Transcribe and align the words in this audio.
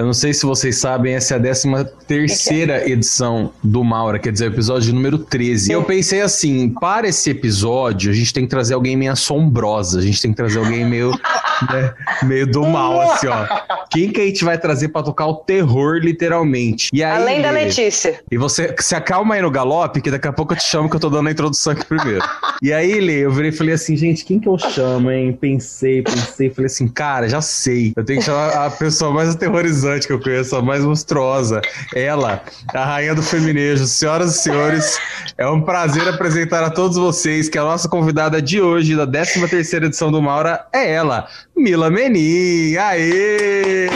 Eu 0.00 0.06
não 0.06 0.14
sei 0.14 0.32
se 0.32 0.46
vocês 0.46 0.78
sabem, 0.78 1.12
essa 1.12 1.34
é 1.34 1.36
a 1.36 1.40
13 1.40 1.68
terceira 2.06 2.88
edição 2.88 3.52
do 3.62 3.84
Maura, 3.84 4.18
quer 4.18 4.32
dizer, 4.32 4.46
o 4.46 4.54
episódio 4.54 4.94
número 4.94 5.18
13. 5.18 5.70
E 5.70 5.74
eu 5.74 5.84
pensei 5.84 6.22
assim, 6.22 6.70
para 6.70 7.06
esse 7.06 7.28
episódio, 7.28 8.10
a 8.10 8.14
gente 8.14 8.32
tem 8.32 8.44
que 8.44 8.48
trazer 8.48 8.72
alguém 8.72 8.96
meio 8.96 9.12
assombrosa, 9.12 9.98
a 9.98 10.02
gente 10.02 10.22
tem 10.22 10.30
que 10.30 10.38
trazer 10.38 10.58
alguém 10.58 10.86
meio, 10.86 11.10
né, 11.70 11.92
meio 12.22 12.46
do 12.46 12.66
mal, 12.66 13.12
assim, 13.12 13.26
ó. 13.26 13.46
Quem 13.90 14.10
que 14.10 14.20
a 14.20 14.24
gente 14.24 14.44
vai 14.44 14.56
trazer 14.56 14.88
pra 14.88 15.02
tocar 15.02 15.26
o 15.26 15.34
terror, 15.34 15.96
literalmente? 15.96 16.90
E 16.92 17.02
aí, 17.02 17.20
Além 17.20 17.42
da 17.42 17.50
Letícia. 17.50 18.20
E 18.30 18.38
você 18.38 18.74
se 18.78 18.94
acalma 18.94 19.34
aí 19.34 19.42
no 19.42 19.50
galope, 19.50 20.00
que 20.00 20.10
daqui 20.10 20.28
a 20.28 20.32
pouco 20.32 20.52
eu 20.52 20.58
te 20.58 20.64
chamo 20.64 20.88
que 20.88 20.96
eu 20.96 21.00
tô 21.00 21.10
dando 21.10 21.28
a 21.28 21.32
introdução 21.32 21.72
aqui 21.72 21.84
primeiro. 21.84 22.24
e 22.62 22.72
aí, 22.72 23.00
Lê, 23.00 23.24
eu 23.24 23.32
virei 23.32 23.50
e 23.50 23.52
falei 23.52 23.74
assim, 23.74 23.96
gente, 23.96 24.24
quem 24.24 24.38
que 24.38 24.48
eu 24.48 24.56
chamo, 24.58 25.10
hein? 25.10 25.32
Pensei, 25.32 26.02
pensei, 26.02 26.50
falei 26.50 26.66
assim, 26.66 26.86
cara, 26.86 27.28
já 27.28 27.40
sei. 27.40 27.92
Eu 27.96 28.04
tenho 28.04 28.20
que 28.20 28.24
chamar 28.24 28.66
a 28.66 28.70
pessoa 28.70 29.12
mais 29.12 29.30
aterrorizante 29.30 30.06
que 30.06 30.12
eu 30.12 30.20
conheço, 30.20 30.54
a 30.54 30.62
mais 30.62 30.84
monstruosa. 30.84 31.60
Ela, 31.94 32.42
a 32.72 32.84
rainha 32.84 33.14
do 33.14 33.22
feminejo. 33.22 33.86
Senhoras 33.86 34.36
e 34.36 34.38
senhores, 34.38 34.98
é 35.36 35.46
um 35.48 35.60
prazer 35.60 36.08
apresentar 36.08 36.62
a 36.62 36.70
todos 36.70 36.96
vocês 36.96 37.48
que 37.48 37.58
a 37.58 37.62
nossa 37.62 37.88
convidada 37.88 38.40
de 38.40 38.60
hoje, 38.60 38.94
da 38.94 39.06
13 39.06 39.48
terceira 39.48 39.86
edição 39.86 40.10
do 40.12 40.22
Maura, 40.22 40.66
é 40.72 40.92
ela, 40.92 41.28
Mila 41.60 41.90
Menin. 41.90 42.74
Aê! 42.78 43.88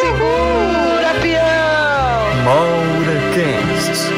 Segura, 0.00 1.12
peão! 1.20 2.44
MauraCast. 2.44 4.12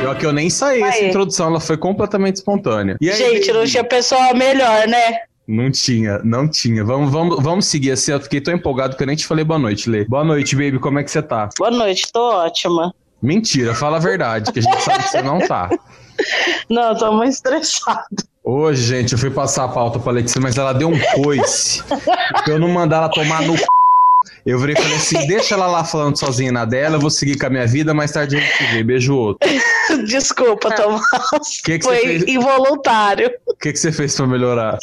Pior 0.00 0.16
que 0.16 0.24
eu 0.24 0.32
nem 0.32 0.48
saí 0.48 0.82
essa 0.82 0.98
Aí. 0.98 1.08
introdução, 1.10 1.48
ela 1.48 1.60
foi 1.60 1.76
completamente 1.76 2.36
espontânea. 2.36 2.96
E 2.98 3.10
aí, 3.10 3.16
Gente, 3.16 3.52
não 3.52 3.64
tinha 3.66 3.84
pessoa 3.84 4.32
melhor, 4.32 4.88
né? 4.88 5.18
Não 5.46 5.70
tinha, 5.70 6.18
não 6.24 6.48
tinha. 6.48 6.82
Vamos, 6.82 7.12
vamos, 7.12 7.42
vamos 7.42 7.66
seguir 7.66 7.90
assim. 7.90 8.12
Eu 8.12 8.20
fiquei 8.20 8.40
tão 8.40 8.54
empolgado 8.54 8.96
que 8.96 9.02
eu 9.02 9.06
nem 9.06 9.14
te 9.16 9.26
falei 9.26 9.44
boa 9.44 9.58
noite, 9.58 9.90
Lê. 9.90 10.06
Boa 10.06 10.24
noite, 10.24 10.56
baby. 10.56 10.78
Como 10.78 10.98
é 10.98 11.04
que 11.04 11.10
você 11.10 11.20
tá? 11.20 11.50
Boa 11.58 11.70
noite, 11.70 12.10
tô 12.10 12.20
ótima. 12.36 12.94
Mentira, 13.20 13.74
fala 13.74 13.98
a 13.98 14.00
verdade, 14.00 14.50
que 14.50 14.60
a 14.60 14.62
gente 14.62 14.80
sabe 14.82 15.04
que 15.04 15.10
você 15.10 15.22
não 15.22 15.38
tá. 15.40 15.68
Não, 16.70 16.96
tô 16.96 17.12
muito 17.12 17.32
estressada. 17.32 18.06
Hoje, 18.44 18.82
gente, 18.82 19.12
eu 19.12 19.18
fui 19.18 19.30
passar 19.30 19.64
a 19.64 19.68
pauta 19.68 20.00
pra 20.00 20.10
Letícia, 20.10 20.40
mas 20.40 20.58
ela 20.58 20.72
deu 20.72 20.88
um 20.88 20.98
coice. 21.14 21.80
eu 22.48 22.58
não 22.58 22.68
mandar 22.68 22.96
ela 22.96 23.08
tomar 23.08 23.42
no 23.42 23.56
c... 23.56 23.64
Eu 24.44 24.58
virei 24.58 24.74
e 24.74 24.80
falei 24.80 24.96
assim: 24.96 25.24
deixa 25.26 25.54
ela 25.54 25.66
lá 25.66 25.84
falando 25.84 26.16
sozinha 26.16 26.52
na 26.52 26.64
dela, 26.64 26.96
eu 26.96 27.00
vou 27.00 27.10
seguir 27.10 27.38
com 27.38 27.46
a 27.46 27.50
minha 27.50 27.66
vida, 27.66 27.94
mais 27.94 28.10
tarde 28.10 28.36
a 28.36 28.40
gente 28.40 28.56
se 28.56 28.64
vê. 28.64 28.82
Beijo 28.82 29.14
outro. 29.14 29.48
Desculpa, 30.06 30.70
Tomás. 30.70 31.60
Que 31.64 31.78
que 31.78 31.84
você 31.84 31.90
Foi 31.90 31.98
fez? 31.98 32.24
involuntário. 32.26 33.30
O 33.46 33.54
que, 33.56 33.72
que 33.72 33.78
você 33.78 33.92
fez 33.92 34.16
pra 34.16 34.26
melhorar? 34.26 34.78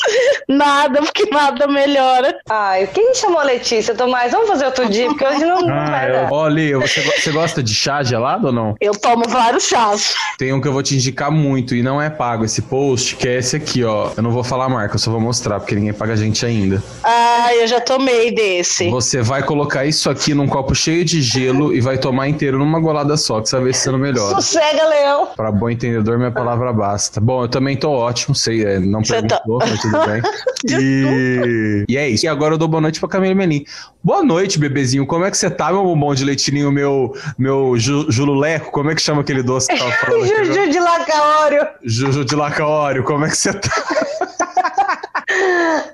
Nada, 0.48 1.02
porque 1.02 1.26
nada 1.30 1.68
melhora. 1.68 2.38
Ai, 2.50 2.88
quem 2.88 3.14
chamou 3.14 3.40
a 3.40 3.44
Letícia, 3.44 3.94
Tomás? 3.94 4.32
Vamos 4.32 4.48
fazer 4.48 4.66
outro 4.66 4.90
dia, 4.90 5.08
porque 5.08 5.26
hoje 5.26 5.46
não, 5.46 5.62
não 5.62 5.68
vai 5.68 6.10
eu... 6.10 6.48
Lê, 6.50 6.76
você, 6.76 7.02
você 7.02 7.32
gosta 7.32 7.62
de 7.62 7.74
chá 7.74 8.02
gelado 8.02 8.48
ou 8.48 8.54
não? 8.54 8.76
Eu 8.80 8.94
tomo 8.94 9.28
vários 9.28 9.68
chás. 9.68 10.14
Tem 10.38 10.54
um 10.54 10.62
que 10.62 10.68
eu 10.68 10.74
vou 10.74 10.82
te 10.82 10.96
indicar 10.96 11.30
muito 11.30 11.76
e 11.76 11.84
não 11.84 12.02
é 12.02 12.10
pago 12.10 12.46
esse 12.46 12.62
post, 12.62 13.16
que 13.16 13.28
é 13.28 13.38
esse 13.38 13.56
aqui, 13.56 13.84
ó. 13.84 14.12
Eu 14.16 14.24
não 14.24 14.32
vou 14.32 14.44
falar 14.44 14.66
a 14.66 14.70
marca, 14.70 14.96
eu 14.96 15.00
só 15.00 15.12
vou 15.12 15.20
mostrar, 15.20 15.60
porque 15.60 15.76
ninguém 15.76 15.94
paga 15.94 16.14
a 16.14 16.16
gente 16.16 16.46
ainda. 16.46 16.82
Ah, 17.04 17.54
eu 17.56 17.68
já 17.68 17.80
tomei 17.82 18.32
desse. 18.32 18.90
Você 18.90 19.22
vai 19.22 19.44
colocar 19.50 19.84
isso 19.84 20.12
aqui 20.12 20.36
num 20.36 20.48
copo 20.48 20.76
cheio 20.76 21.04
de 21.04 21.24
gelo 21.24 21.74
e 21.74 21.82
vai 21.82 21.98
tomar 21.98 22.28
inteiro 22.30 22.60
numa 22.60 22.80
golada 22.80 23.18
só, 23.18 23.42
que 23.42 23.50
você 23.50 23.56
vai 23.56 23.66
ver 23.66 23.74
se 23.74 23.82
você 23.82 23.92
não 23.92 23.98
melhora. 23.98 24.36
Sossega, 24.36 24.88
Leão. 24.88 25.30
Pra 25.36 25.52
bom 25.52 25.68
entendedor, 25.72 26.20
minha 26.20 26.30
palavra 26.32 26.72
basta. 26.72 27.20
Bom, 27.20 27.44
eu 27.46 27.48
também 27.48 27.76
tô 27.76 27.90
ótimo, 27.90 28.36
sei, 28.36 28.64
é, 28.64 28.80
não 28.80 29.04
Você 29.04 29.20
tá- 29.24 29.40
perguntou, 29.40 29.58
mas 29.68 29.82
tudo 29.82 29.98
bem. 30.06 30.22
E... 30.80 31.86
e 31.88 31.98
é 31.98 32.10
isso. 32.10 32.26
E 32.26 32.28
agora 32.28 32.54
eu 32.54 32.58
dou 32.58 32.68
boa 32.68 32.82
noite 32.82 33.00
pra 33.00 33.08
Camila 33.08 33.34
Menin. 33.34 33.64
Boa 34.04 34.22
noite, 34.22 34.60
bebezinho. 34.60 35.06
Como 35.08 35.24
é 35.26 35.32
que 35.32 35.38
você 35.38 35.50
tá, 35.50 35.72
meu 35.72 35.84
bombom 35.84 36.14
de 36.14 36.26
leitinho, 36.26 36.70
meu, 36.72 37.14
meu 37.38 37.76
ju, 37.78 38.06
jululeco? 38.12 38.70
Como 38.70 38.92
é 38.92 38.96
que 38.96 39.02
chama 39.02 39.22
aquele 39.22 39.42
doce 39.42 39.68
que 39.70 39.80
tava 39.80 39.90
falando? 40.06 40.26
Juju 40.28 40.70
de 40.70 40.80
Lacaório. 40.80 41.68
Juju 41.84 42.26
de 42.26 42.36
Lacaório, 42.36 43.04
como 43.06 43.26
é 43.26 43.30
que 43.30 43.38
você 43.38 43.54
tá? 43.54 43.70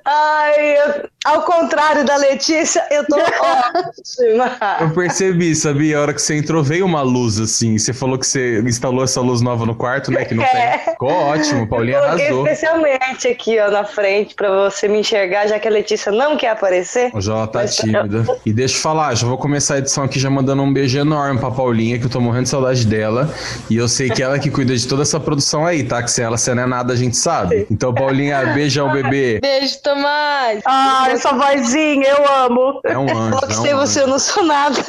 Ai, 0.06 0.78
eu- 0.78 1.09
ao 1.25 1.41
contrário 1.41 2.06
da 2.06 2.16
Letícia, 2.18 2.84
eu 2.91 3.03
tô 3.06 3.18
ótima. 3.18 4.52
Eu 4.80 4.90
percebi, 4.91 5.56
sabia? 5.56 5.97
A 5.97 6.02
hora 6.02 6.13
que 6.13 6.22
você 6.22 6.36
entrou, 6.36 6.63
veio 6.63 6.86
uma 6.86 7.02
luz 7.02 7.40
assim. 7.40 7.78
Você 7.78 7.94
falou 7.94 8.18
que 8.18 8.25
você 8.28 8.59
instalou 8.62 9.03
essa 9.03 9.19
luz 9.22 9.41
nova 9.41 9.66
no 9.66 9.75
quarto, 9.75 10.12
né? 10.12 10.24
Que 10.25 10.34
não 10.34 10.44
É. 10.44 10.78
tem. 10.78 10.94
Ficou 10.94 11.12
ótimo, 11.12 11.68
Paulinha 11.68 12.00
Coloquei 12.00 12.25
arrasou. 12.28 12.47
especialmente 12.47 13.28
aqui, 13.28 13.59
ó, 13.59 13.72
na 13.72 13.84
frente, 13.84 14.36
pra 14.36 14.50
você 14.69 14.88
me 14.88 15.00
enxergar, 15.00 15.47
já 15.47 15.59
que 15.59 15.68
a 15.68 15.72
Letícia 15.72 16.12
não 16.12 16.38
quer 16.38 16.50
aparecer. 16.50 17.09
Hoje 17.13 17.30
ela 17.30 17.47
tá 17.47 17.59
Mas- 17.59 17.75
tímida. 17.75 18.25
E 18.46 18.53
deixa 18.53 18.78
eu 18.78 18.81
falar, 18.81 19.13
já 19.16 19.25
vou 19.28 19.38
começar 19.38 19.75
a 19.75 19.78
edição 19.80 20.03
aqui 20.03 20.19
já 20.19 20.30
mandando 20.30 20.62
um 20.62 20.72
beijo 20.72 20.97
enorme 20.97 21.40
pra 21.40 21.52
Paulinha, 21.52 21.97
que 22.00 22.06
eu 22.06 22.09
tô 22.09 22.19
morrendo 22.19 22.44
de 22.44 22.50
saudade 22.50 22.86
dela. 22.86 23.34
E 23.69 23.78
eu 23.78 23.88
sei 23.88 24.09
que 24.09 24.22
ela 24.22 24.38
que 24.40 24.50
cuida 24.52 24.75
de 24.75 24.88
toda 24.88 25.02
essa 25.02 25.19
produção 25.19 25.66
aí, 25.66 25.84
tá? 25.84 26.02
Que 26.03 26.12
sem 26.12 26.24
ela, 26.24 26.38
você 26.38 26.53
não 26.53 26.63
é 26.63 26.68
nada, 26.68 26.94
a 26.94 26.96
gente 26.96 27.18
sabe. 27.18 27.66
Então, 27.72 27.94
Paulinha, 27.94 28.46
beijão, 28.53 28.92
bebê. 28.92 29.40
Beijo, 29.42 29.80
Tomás. 29.81 30.62
Ah, 30.66 31.15
essa 31.16 31.34
vozinha, 31.34 32.08
eu 32.08 32.31
amo. 32.44 32.80
É 32.84 32.98
um 32.98 33.03
anjo. 33.03 33.40
Que 33.40 33.53
é 33.53 33.58
um 33.58 33.62
sem 33.62 33.74
você 33.76 34.02
eu 34.02 34.08
não 34.08 34.20
sou 34.20 34.44
nada. 34.44 34.80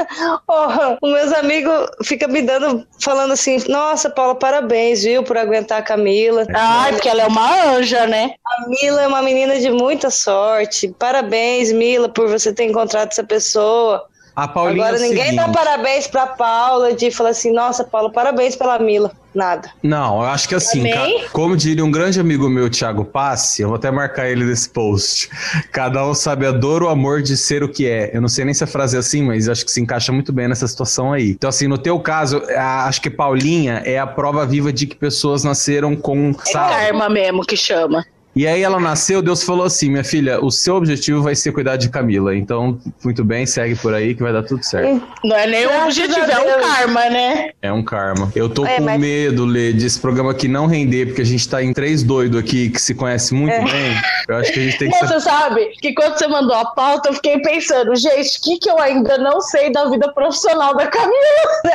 Porra, 0.46 0.98
os 1.02 1.12
meus 1.12 1.32
amigos 1.32 1.88
ficam 2.04 2.28
me 2.28 2.42
dando, 2.42 2.86
falando 3.00 3.32
assim: 3.32 3.62
Nossa, 3.68 4.10
Paula, 4.10 4.34
parabéns, 4.34 5.02
viu, 5.02 5.22
por 5.22 5.36
aguentar 5.36 5.78
a 5.78 5.82
Camila. 5.82 6.46
Ai, 6.54 6.92
porque 6.92 7.08
ela 7.08 7.22
é 7.22 7.26
uma 7.26 7.76
anja, 7.76 8.06
né? 8.06 8.34
A 8.44 8.68
Mila 8.68 9.02
é 9.02 9.06
uma 9.06 9.22
menina 9.22 9.58
de 9.58 9.70
muita 9.70 10.10
sorte. 10.10 10.94
Parabéns, 10.98 11.72
Mila, 11.72 12.08
por 12.08 12.28
você 12.28 12.52
ter 12.52 12.64
encontrado 12.64 13.08
essa 13.10 13.24
pessoa. 13.24 14.04
A 14.34 14.46
Paulinha 14.46 14.84
Agora 14.84 15.02
é 15.02 15.06
o 15.06 15.08
ninguém 15.08 15.34
dá 15.34 15.48
parabéns 15.48 16.06
pra 16.06 16.26
Paula 16.26 16.92
de 16.92 17.10
falar 17.10 17.30
assim: 17.30 17.52
Nossa, 17.52 17.84
Paula, 17.84 18.12
parabéns 18.12 18.54
pela 18.54 18.78
Mila. 18.78 19.10
Nada. 19.36 19.70
Não, 19.82 20.22
eu 20.22 20.28
acho 20.28 20.48
que 20.48 20.54
assim, 20.54 20.78
Também? 20.88 21.20
ca- 21.20 21.28
como 21.30 21.54
diria 21.58 21.84
um 21.84 21.90
grande 21.90 22.18
amigo 22.18 22.48
meu, 22.48 22.70
Thiago 22.70 23.04
Passe, 23.04 23.60
eu 23.60 23.68
vou 23.68 23.76
até 23.76 23.90
marcar 23.90 24.26
ele 24.30 24.44
nesse 24.46 24.66
post. 24.70 25.28
Cada 25.70 26.02
um 26.06 26.14
sabe 26.14 26.46
a 26.46 26.50
dor 26.52 26.82
ou 26.82 26.88
amor 26.88 27.20
de 27.20 27.36
ser 27.36 27.62
o 27.62 27.68
que 27.68 27.86
é. 27.86 28.10
Eu 28.16 28.22
não 28.22 28.28
sei 28.28 28.46
nem 28.46 28.54
se 28.54 28.64
a 28.64 28.66
frase 28.66 28.96
é 28.96 28.98
assim, 28.98 29.22
mas 29.22 29.46
acho 29.46 29.62
que 29.66 29.70
se 29.70 29.78
encaixa 29.78 30.10
muito 30.10 30.32
bem 30.32 30.48
nessa 30.48 30.66
situação 30.66 31.12
aí. 31.12 31.32
Então, 31.32 31.50
assim, 31.50 31.68
no 31.68 31.76
teu 31.76 32.00
caso, 32.00 32.42
a- 32.56 32.86
acho 32.86 33.02
que 33.02 33.10
Paulinha 33.10 33.82
é 33.84 33.98
a 33.98 34.06
prova 34.06 34.46
viva 34.46 34.72
de 34.72 34.86
que 34.86 34.96
pessoas 34.96 35.44
nasceram 35.44 35.94
com, 35.94 36.30
É 36.30 36.50
sabe? 36.52 36.70
karma 36.74 37.10
mesmo 37.10 37.44
que 37.44 37.58
chama. 37.58 38.06
E 38.36 38.46
aí 38.46 38.62
ela 38.62 38.78
nasceu, 38.78 39.22
Deus 39.22 39.42
falou 39.42 39.64
assim: 39.64 39.88
minha 39.90 40.04
filha, 40.04 40.44
o 40.44 40.50
seu 40.50 40.76
objetivo 40.76 41.22
vai 41.22 41.34
ser 41.34 41.52
cuidar 41.52 41.76
de 41.76 41.88
Camila. 41.88 42.36
Então, 42.36 42.78
muito 43.02 43.24
bem, 43.24 43.46
segue 43.46 43.74
por 43.76 43.94
aí 43.94 44.14
que 44.14 44.22
vai 44.22 44.30
dar 44.32 44.42
tudo 44.42 44.62
certo. 44.62 45.02
Não 45.24 45.34
é 45.34 45.46
nem 45.46 45.66
um 45.66 45.84
objetivo, 45.84 46.20
a 46.20 46.30
é 46.30 46.56
um 46.56 46.60
karma, 46.60 47.08
né? 47.08 47.50
É 47.62 47.72
um 47.72 47.82
karma. 47.82 48.30
Eu 48.36 48.50
tô 48.50 48.66
É, 48.66 48.76
com 48.76 48.82
mas- 48.84 49.00
medo, 49.00 49.46
Lê, 49.46 49.72
desse 49.72 49.98
programa 49.98 50.32
aqui 50.32 50.46
não 50.48 50.66
render, 50.66 51.06
porque 51.06 51.22
a 51.22 51.24
gente 51.24 51.48
tá 51.48 51.62
em 51.62 51.72
três 51.72 52.02
doidos 52.02 52.38
aqui 52.38 52.68
que 52.68 52.80
se 52.80 52.94
conhece 52.94 53.32
muito 53.32 53.54
É. 53.54 53.64
bem. 53.64 53.96
Eu 54.28 54.36
acho 54.36 54.52
que 54.52 54.60
a 54.60 54.62
gente 54.64 54.78
tem 54.78 54.90
que. 54.90 54.98
Você 54.98 55.20
sabe 55.20 55.66
que 55.80 55.94
quando 55.94 56.18
você 56.18 56.26
mandou 56.26 56.54
a 56.54 56.66
pauta, 56.66 57.08
eu 57.08 57.14
fiquei 57.14 57.38
pensando, 57.40 57.94
gente, 57.96 58.38
o 58.38 58.42
que, 58.42 58.58
que 58.58 58.70
eu 58.70 58.78
ainda 58.78 59.16
não 59.16 59.40
sei 59.40 59.72
da 59.72 59.88
vida 59.88 60.12
profissional 60.12 60.76
da 60.76 60.86
Camila? 60.86 61.16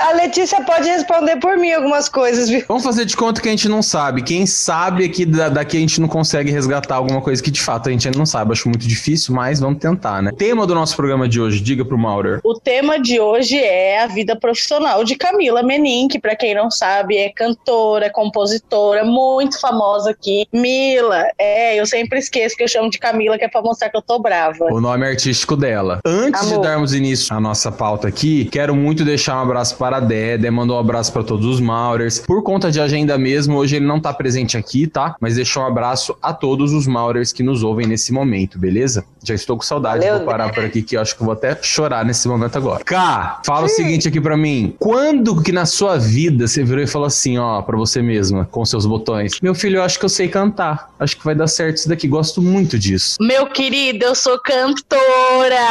A 0.10 0.14
Letícia 0.14 0.62
pode 0.62 0.88
responder 0.88 1.38
por 1.38 1.58
mim 1.58 1.72
algumas 1.72 2.08
coisas, 2.08 2.50
viu? 2.50 2.64
Vamos 2.68 2.84
fazer 2.84 3.06
de 3.06 3.18
conta 3.18 3.42
que 3.42 3.48
a 3.48 3.52
gente 3.52 3.68
não 3.68 3.82
sabe. 3.82 4.22
Quem 4.22 4.46
sabe 4.46 5.06
aqui 5.06 5.26
da- 5.26 5.50
daqui 5.50 5.78
a 5.78 5.80
gente 5.80 6.00
não 6.00 6.08
consegue 6.08 6.51
resgatar 6.52 6.96
alguma 6.96 7.22
coisa 7.22 7.42
que 7.42 7.52
de 7.52 7.62
fato 7.62 7.90
a 7.90 7.92
gente 7.92 8.08
ainda 8.08 8.18
não 8.18 8.26
sabe. 8.26 8.52
Acho 8.52 8.68
muito 8.68 8.88
difícil, 8.88 9.34
mas 9.34 9.60
vamos 9.60 9.80
tentar, 9.80 10.22
né? 10.22 10.32
Tema 10.38 10.66
do 10.68 10.76
nosso 10.76 10.96
programa 10.96 11.28
de 11.28 11.40
hoje, 11.40 11.62
diga 11.62 11.84
pro 11.86 11.98
Maurer. 11.98 12.40
O 12.44 12.54
tema 12.54 13.00
de 13.00 13.20
hoje 13.20 13.58
é 13.58 14.02
a 14.02 14.08
vida 14.08 14.36
profissional 14.36 15.04
de 15.04 15.16
Camila 15.16 15.64
Menin, 15.64 16.08
que 16.08 16.20
pra 16.20 16.36
quem 16.36 16.56
não 16.56 16.70
sabe 16.70 17.18
é 17.18 17.30
cantora, 17.30 18.10
compositora, 18.10 19.04
muito 19.04 19.60
famosa 19.60 20.12
aqui. 20.12 20.48
Mila, 20.52 21.26
é, 21.38 21.80
eu 21.80 21.86
sempre 21.86 22.20
esqueço 22.20 22.56
que 22.56 22.64
eu 22.64 22.68
chamo 22.68 22.90
de 22.90 23.00
Camila, 23.00 23.38
que 23.38 23.46
é 23.46 23.48
pra 23.48 23.62
mostrar 23.62 23.90
que 23.90 23.98
eu 23.98 24.02
tô 24.02 24.20
brava. 24.20 24.66
O 24.72 24.82
nome 24.82 25.06
artístico 25.06 25.56
dela. 25.56 26.00
Antes 26.06 26.48
de 26.48 26.54
Amor. 26.54 26.66
darmos 26.66 26.94
início 26.94 27.36
à 27.36 27.40
nossa 27.40 27.72
pauta 27.72 28.08
aqui, 28.08 28.46
quero 28.46 28.76
muito 28.76 29.04
deixar 29.04 29.38
um 29.38 29.42
abraço 29.42 29.76
para 29.78 29.98
a 29.98 30.00
Dédé, 30.00 30.50
mandou 30.50 30.78
um 30.78 30.80
abraço 30.80 31.12
para 31.12 31.24
todos 31.24 31.46
os 31.46 31.60
Maurers. 31.60 32.20
Por 32.20 32.44
conta 32.44 32.72
de 32.72 32.80
agenda 32.80 33.18
mesmo, 33.18 33.58
hoje 33.58 33.76
ele 33.76 33.86
não 33.86 34.00
tá 34.00 34.14
presente 34.14 34.58
aqui, 34.58 34.88
tá? 34.88 35.16
Mas 35.20 35.36
deixou 35.36 35.64
um 35.64 35.68
abraço 35.68 36.16
a 36.22 36.34
todos 36.42 36.74
os 36.74 36.88
Maurers 36.88 37.32
que 37.32 37.44
nos 37.44 37.62
ouvem 37.62 37.86
nesse 37.86 38.12
momento, 38.12 38.58
beleza? 38.58 39.06
Já 39.24 39.36
estou 39.36 39.56
com 39.56 39.62
saudade, 39.62 40.00
Valeu, 40.00 40.18
vou 40.18 40.26
parar 40.26 40.52
por 40.52 40.66
aqui 40.66 40.82
que 40.82 40.98
eu 40.98 41.02
acho 41.02 41.16
que 41.16 41.22
eu 41.22 41.26
vou 41.26 41.34
até 41.34 41.56
chorar 41.62 42.04
nesse 42.04 42.28
momento 42.28 42.58
agora. 42.58 42.84
Cá, 42.84 43.40
fala 43.46 43.68
o 43.68 43.70
seguinte 43.70 44.08
aqui 44.08 44.20
pra 44.20 44.36
mim. 44.36 44.76
Quando 44.80 45.42
que 45.44 45.52
na 45.52 45.68
sua 45.68 46.00
vida 46.00 46.48
você 46.48 46.64
virou 46.64 46.84
e 46.84 46.88
falou 46.88 47.06
assim, 47.06 47.38
ó, 47.38 47.62
pra 47.62 47.78
você 47.78 48.02
mesma, 48.02 48.48
com 48.50 48.66
seus 48.66 48.88
botões, 48.88 49.40
meu 49.40 49.54
filho, 49.54 49.78
eu 49.78 49.84
acho 49.84 50.00
que 50.00 50.06
eu 50.06 50.10
sei 50.10 50.28
cantar. 50.28 50.90
Acho 51.00 51.16
que 51.16 51.24
vai 51.24 51.36
dar 51.36 51.46
certo 51.46 51.78
isso 51.78 51.90
daqui. 51.90 52.08
Gosto 52.08 52.42
muito 52.42 52.80
disso. 52.80 53.18
Meu 53.22 53.46
querido, 53.46 54.04
eu 54.04 54.16
sou 54.16 54.40
cantora! 54.40 55.62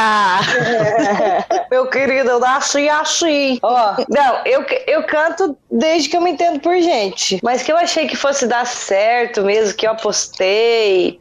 Meu 1.70 1.87
querido, 1.87 2.31
eu 2.31 2.40
nasci 2.40 2.88
assim. 2.88 3.58
Ó, 3.62 3.96
não, 4.08 4.44
eu, 4.44 4.64
eu 4.87 5.05
canto 5.05 5.56
desde 5.70 6.08
que 6.08 6.16
eu 6.16 6.20
me 6.20 6.32
entendo 6.32 6.61
por 6.61 6.75
gente. 6.81 7.38
Mas 7.43 7.62
que 7.62 7.70
eu 7.70 7.76
achei 7.76 8.06
que 8.06 8.16
fosse 8.16 8.46
dar 8.46 8.66
certo 8.66 9.44
mesmo, 9.44 9.75
que 9.75 9.87
eu 9.87 9.93
apostei 9.93 10.59